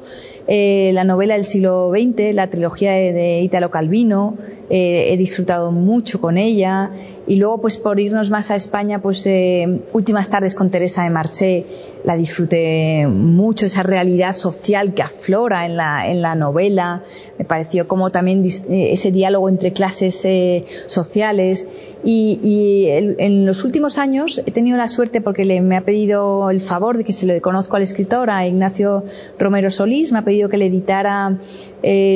eh, 0.48 0.92
la 0.94 1.04
novela 1.04 1.34
del 1.34 1.44
siglo 1.44 1.92
XX, 1.92 2.36
la 2.36 2.52
trilogía 2.52 2.92
de, 2.92 3.14
de 3.14 3.42
Italo 3.42 3.72
Calvino. 3.72 4.38
he 4.70 5.18
disfrutado 5.18 5.72
mucho 5.72 6.22
con 6.22 6.38
ella. 6.38 6.92
Y 7.28 7.36
luego, 7.36 7.60
pues 7.60 7.76
por 7.76 8.00
irnos 8.00 8.30
más 8.30 8.52
a 8.52 8.56
España, 8.56 9.02
pues 9.02 9.26
eh, 9.28 9.82
Últimas 9.92 10.30
tardes 10.30 10.56
con 10.56 10.70
Teresa 10.70 11.04
de 11.04 11.10
Marché, 11.10 11.66
la 12.06 12.16
disfruté 12.16 13.06
mucho, 13.06 13.66
esa 13.66 13.84
realidad 13.84 14.32
social 14.32 14.94
que 14.94 15.02
aflora 15.02 15.66
en 15.66 15.76
la, 15.76 16.10
en 16.10 16.22
la 16.22 16.36
novela. 16.36 17.04
Me 17.38 17.44
pareció 17.44 17.86
como 17.86 18.12
también 18.12 18.46
eh, 18.46 18.94
ese 18.94 19.12
diálogo 19.12 19.50
entre 19.50 19.74
clases 19.74 20.24
eh, 20.24 20.64
sociales. 20.86 21.68
Y, 22.04 22.88
en 22.90 23.46
los 23.46 23.66
últimos 23.66 23.98
años 23.98 24.42
he 24.46 24.52
tenido 24.52 24.78
la 24.78 24.88
suerte 24.88 25.20
porque 25.20 25.62
me 25.62 25.76
ha 25.76 25.82
pedido 25.82 26.50
el 26.50 26.62
favor 26.62 26.96
de 26.96 27.04
que 27.04 27.12
se 27.12 27.26
lo 27.26 27.42
conozco 27.42 27.76
al 27.76 27.82
escritor, 27.82 28.30
a 28.30 28.48
Ignacio 28.48 29.04
Romero 29.38 29.72
Solís, 29.72 30.14
me 30.14 30.20
ha 30.20 30.22
pedido 30.24 30.48
que 30.48 30.58
le 30.58 30.68
editara 30.68 31.40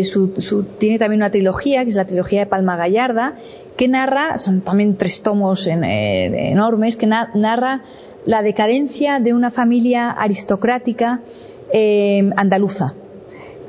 su, 0.04 0.66
tiene 0.78 1.00
también 1.00 1.20
una 1.20 1.32
trilogía, 1.32 1.84
que 1.84 1.90
es 1.90 1.96
la 1.96 2.06
trilogía 2.06 2.42
de 2.42 2.46
Palma 2.46 2.78
Gallarda, 2.78 3.36
que 3.78 3.88
narra, 3.88 4.38
son 4.38 4.62
también 4.62 4.96
tres 4.98 5.22
tomos 5.22 5.68
eh, 5.68 6.50
enormes, 6.52 6.98
que 6.98 7.08
narra 7.08 7.84
la 8.26 8.44
decadencia 8.44 9.20
de 9.20 9.34
una 9.34 9.52
familia 9.52 10.12
aristocrática 10.12 11.22
eh, 11.74 12.30
andaluza. 12.36 12.96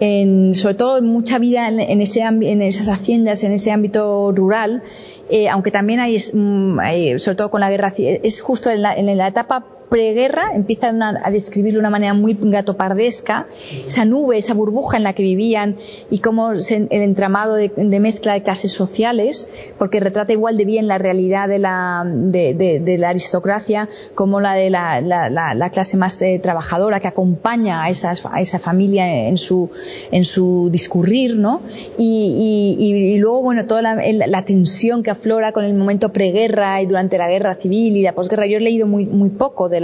sobre 0.01 0.75
todo 0.75 1.01
mucha 1.01 1.39
vida 1.39 1.69
en, 1.69 2.01
ese, 2.01 2.21
en 2.21 2.61
esas 2.61 2.89
haciendas, 2.89 3.45
en 3.45 3.53
ese 3.53 3.71
ámbito 3.71 4.33
rural, 4.33 4.83
eh, 5.31 5.49
aunque 5.49 5.71
también 5.71 6.01
mm, 6.01 6.81
hay, 6.81 7.19
sobre 7.19 7.37
todo 7.37 7.51
con 7.51 7.61
la 7.61 7.71
guerra, 7.71 7.93
es 7.97 8.41
justo 8.41 8.71
en 8.71 8.85
en 8.85 9.17
la 9.17 9.29
etapa 9.29 9.65
preguerra 9.93 10.53
empiezan 10.55 11.03
a, 11.03 11.31
describirlo 11.31 11.77
de 11.77 11.81
una 11.81 11.91
manera 11.91 12.15
muy 12.15 12.35
gatopardesca, 12.41 13.47
esa 13.87 14.07
nube, 14.07 14.39
esa 14.39 14.55
burbuja 14.55 14.97
en 14.97 15.03
la 15.03 15.13
que 15.13 15.23
vivían 15.23 15.77
y 16.09 16.21
cómo 16.21 16.53
el 16.53 16.89
entramado 16.91 17.57
de, 17.57 17.71
mezcla 18.01 18.33
de 18.33 18.43
clases 18.43 18.73
sociales, 18.73 19.47
porque 19.77 20.01
retrata 20.01 20.33
igual 20.33 20.57
de 20.57 20.65
bien 20.65 20.89
la 20.89 20.97
realidad 20.97 21.47
de 21.47 21.59
la, 21.59 22.05
de, 22.07 22.97
la 22.99 23.11
aristocracia 23.11 23.87
como 24.15 24.41
la 24.41 24.55
de 24.55 24.71
la, 24.71 25.03
la, 25.03 25.71
clase 25.71 25.99
más 25.99 26.23
eh, 26.23 26.41
trabajadora 26.43 27.01
que 27.01 27.09
acompaña 27.09 27.85
a, 27.85 27.91
esas, 27.91 28.25
a 28.25 28.41
esa 28.41 28.59
familia 28.59 29.29
en 29.29 29.37
su, 29.37 29.69
en 30.11 30.25
su 30.25 30.71
discurrir, 30.73 31.37
¿no? 31.37 31.61
Y, 31.99 32.77
y, 32.79 33.19
luego, 33.19 33.43
bueno, 33.43 33.67
toda 33.67 33.83
la, 33.83 34.45
tensión 34.47 35.03
que 35.03 35.11
aflora 35.11 35.53
con 35.53 35.65
el 35.65 35.75
momento 35.75 36.15
preguerra 36.15 36.81
y 36.81 36.87
durante 36.87 37.19
la 37.19 37.29
guerra 37.29 37.57
civil 37.57 37.95
y 37.95 38.03
la 38.03 38.15
posguerra. 38.15 38.47
Yo 38.47 38.57
he 38.57 38.61
leído 38.61 38.87
muy, 38.87 39.05
muy 39.05 39.29
poco 39.29 39.69
de 39.69 39.82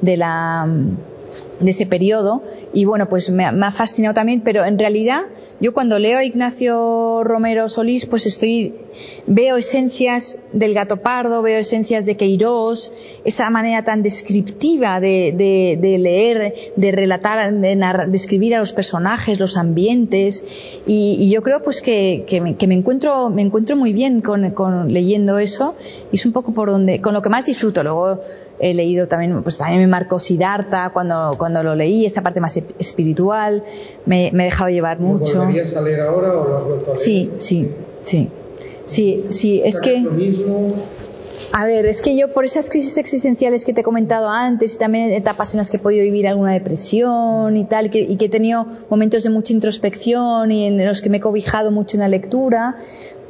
de 0.00 0.16
la 0.16 0.68
de 1.60 1.70
ese 1.70 1.86
periodo. 1.86 2.42
Y 2.72 2.84
bueno 2.84 3.08
pues 3.08 3.30
me, 3.30 3.44
ha 3.44 3.70
fascinado 3.70 4.14
también 4.14 4.42
pero 4.42 4.64
en 4.64 4.78
realidad 4.78 5.22
yo 5.60 5.72
cuando 5.72 5.98
leo 5.98 6.18
a 6.18 6.24
Ignacio 6.24 7.24
Romero 7.24 7.68
Solís 7.68 8.06
pues 8.06 8.26
estoy 8.26 8.74
veo 9.26 9.56
esencias 9.56 10.38
del 10.52 10.74
gato 10.74 10.98
pardo 10.98 11.42
veo 11.42 11.58
esencias 11.58 12.04
de 12.04 12.16
Queiroz 12.16 12.92
esa 13.24 13.48
manera 13.50 13.84
tan 13.84 14.02
descriptiva 14.02 15.00
de, 15.00 15.32
de, 15.80 15.98
leer 15.98 16.54
de 16.76 16.92
relatar 16.92 17.52
de, 17.54 18.16
escribir 18.16 18.54
a 18.54 18.58
los 18.58 18.72
personajes 18.72 19.40
los 19.40 19.56
ambientes. 19.56 20.44
Y, 20.86 21.30
yo 21.30 21.42
creo 21.42 21.62
pues 21.62 21.80
que, 21.80 22.24
que, 22.26 22.40
me, 22.40 22.74
encuentro 22.74 23.30
me 23.30 23.42
encuentro 23.42 23.76
muy 23.76 23.92
bien 23.92 24.20
con, 24.20 24.50
con 24.50 24.92
leyendo 24.92 25.38
eso. 25.38 25.74
Y 26.12 26.16
es 26.16 26.26
un 26.26 26.32
poco 26.32 26.54
por 26.54 26.70
donde 26.70 27.00
con 27.00 27.14
lo 27.14 27.22
que 27.22 27.28
más 27.28 27.46
disfruto. 27.46 27.82
Luego 27.82 28.20
he 28.58 28.74
leído 28.74 29.08
también, 29.08 29.42
pues 29.42 29.58
también 29.58 29.80
me 29.80 29.86
marcó 29.86 30.18
Siddhartha 30.18 30.90
cuando, 30.90 31.34
cuando 31.38 31.62
lo 31.62 31.74
leí, 31.74 32.06
esa 32.06 32.22
parte 32.22 32.40
más 32.40 32.56
espiritual, 32.78 33.64
me, 34.04 34.30
me 34.32 34.44
he 34.44 34.46
dejado 34.46 34.70
llevar 34.70 34.98
mucho. 35.00 35.34
¿Lo 35.34 35.40
volverías 35.40 35.74
a 35.74 35.80
leer 35.80 36.00
ahora 36.00 36.38
o 36.38 36.48
lo 36.48 36.56
has 36.56 36.64
vuelto 36.64 36.90
a 36.92 36.94
leer? 36.94 36.98
Sí, 36.98 37.30
sí, 37.38 37.70
sí. 38.00 38.30
Sí, 38.84 39.24
sí, 39.30 39.62
es 39.64 39.80
que... 39.80 40.06
A 41.52 41.66
ver, 41.66 41.86
es 41.86 42.00
que 42.00 42.16
yo 42.16 42.32
por 42.32 42.44
esas 42.44 42.70
crisis 42.70 42.96
existenciales 42.96 43.64
que 43.64 43.72
te 43.72 43.80
he 43.80 43.84
comentado 43.84 44.28
antes 44.28 44.74
y 44.74 44.78
también 44.78 45.12
etapas 45.12 45.54
en 45.54 45.58
las 45.58 45.70
que 45.70 45.76
he 45.76 45.80
podido 45.80 46.02
vivir 46.02 46.26
alguna 46.28 46.52
depresión 46.52 47.56
y 47.56 47.64
tal, 47.64 47.86
y 47.94 48.16
que 48.16 48.24
he 48.24 48.28
tenido 48.28 48.66
momentos 48.90 49.22
de 49.22 49.30
mucha 49.30 49.52
introspección 49.52 50.50
y 50.52 50.66
en 50.66 50.84
los 50.84 51.02
que 51.02 51.10
me 51.10 51.18
he 51.18 51.20
cobijado 51.20 51.70
mucho 51.70 51.96
en 51.96 52.00
la 52.00 52.08
lectura, 52.08 52.76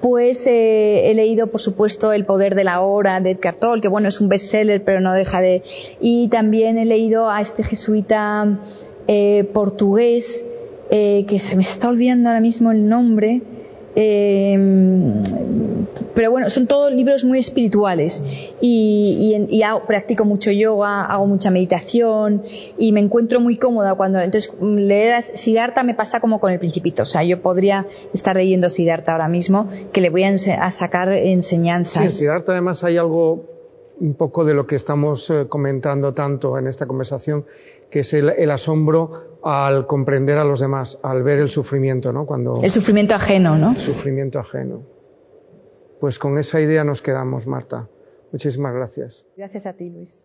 pues 0.01 0.47
eh, 0.47 1.11
he 1.11 1.15
leído, 1.15 1.49
por 1.49 1.61
supuesto, 1.61 2.13
El 2.13 2.25
poder 2.25 2.55
de 2.55 2.65
la 2.65 2.81
hora 2.81 3.21
de 3.21 3.31
Edgar 3.31 3.55
Tolle, 3.55 3.81
que 3.81 3.89
bueno, 3.89 4.09
es 4.09 4.21
un 4.21 4.29
bestseller, 4.29 4.85
pero 4.85 5.01
no 5.01 5.13
deja 5.13 5.41
de... 5.41 5.63
Y 6.01 6.29
también 6.29 6.79
he 6.79 6.85
leído 6.85 7.31
a 7.31 7.41
este 7.41 7.63
jesuita 7.63 8.61
eh, 9.09 9.45
portugués, 9.53 10.45
eh, 10.91 11.25
que 11.27 11.39
se 11.39 11.57
me 11.57 11.63
está 11.63 11.89
olvidando 11.89 12.29
ahora 12.29 12.41
mismo 12.41 12.71
el 12.71 12.89
nombre, 12.89 13.43
eh, 13.97 14.57
pero 16.15 16.31
bueno, 16.31 16.49
son 16.49 16.67
todos 16.67 16.93
libros 16.93 17.25
muy 17.25 17.39
espirituales 17.39 18.23
y, 18.61 19.35
practico 19.87 20.25
mucho 20.25 20.51
yoga, 20.51 21.05
hago 21.05 21.27
mucha 21.27 21.51
meditación 21.51 22.43
y 22.79 22.93
me 22.93 23.01
encuentro 23.01 23.41
muy 23.41 23.59
cómoda 23.59 23.95
cuando 23.95 24.21
entonces 24.21 24.51
leer 24.61 25.23
Siddhartha 25.23 25.83
me 25.83 25.95
pasa 25.95 26.21
como 26.21 26.41
con 26.41 26.53
el 26.53 26.59
Principito, 26.59 27.03
o 27.03 27.07
sea, 27.07 27.23
yo 27.23 27.43
podría 27.43 27.87
estar 28.15 28.37
leyendo 28.37 28.71
Siddhartha 28.71 29.13
ahora 29.13 29.29
mismo 29.29 29.69
que 29.93 30.01
le 30.01 30.11
voy 30.11 30.25
a, 30.25 30.37
sacar 30.71 31.13
enseñanzas. 31.13 32.03
Sí, 32.03 32.03
en 32.03 32.09
Siddhartha 32.09 32.53
además 32.53 32.83
hay 32.85 32.97
algo 32.97 33.45
un 34.01 34.15
poco 34.15 34.45
de 34.45 34.55
lo 34.55 34.67
que 34.67 34.77
estamos 34.77 35.31
eh, 35.31 35.47
comentando 35.49 36.15
tanto 36.15 36.59
en 36.59 36.67
esta 36.67 36.87
conversación, 36.87 37.45
que 37.91 38.01
es 38.01 38.13
el, 38.13 38.51
asombro 38.51 39.39
al 39.43 39.87
comprender 39.87 40.39
a 40.39 40.45
los 40.45 40.61
demás, 40.61 40.99
al 41.03 41.23
ver 41.23 41.39
el 41.39 41.49
sufrimiento, 41.49 42.13
¿no? 42.13 42.27
Cuando 42.27 42.61
el 42.63 42.71
sufrimiento 42.71 43.15
ajeno, 43.15 43.57
¿no? 43.57 43.73
El 43.73 43.81
sufrimiento 43.81 44.39
ajeno. 44.39 44.83
Pues 46.01 46.19
con 46.19 46.39
esa 46.39 46.61
idea 46.61 46.85
nos 46.85 47.01
quedamos, 47.01 47.47
Marta. 47.47 47.89
Muchísimas 48.33 48.75
gracias. 48.75 49.27
Gracias 49.37 49.67
a 49.67 49.73
ti, 49.75 49.89
Luis. 49.89 50.23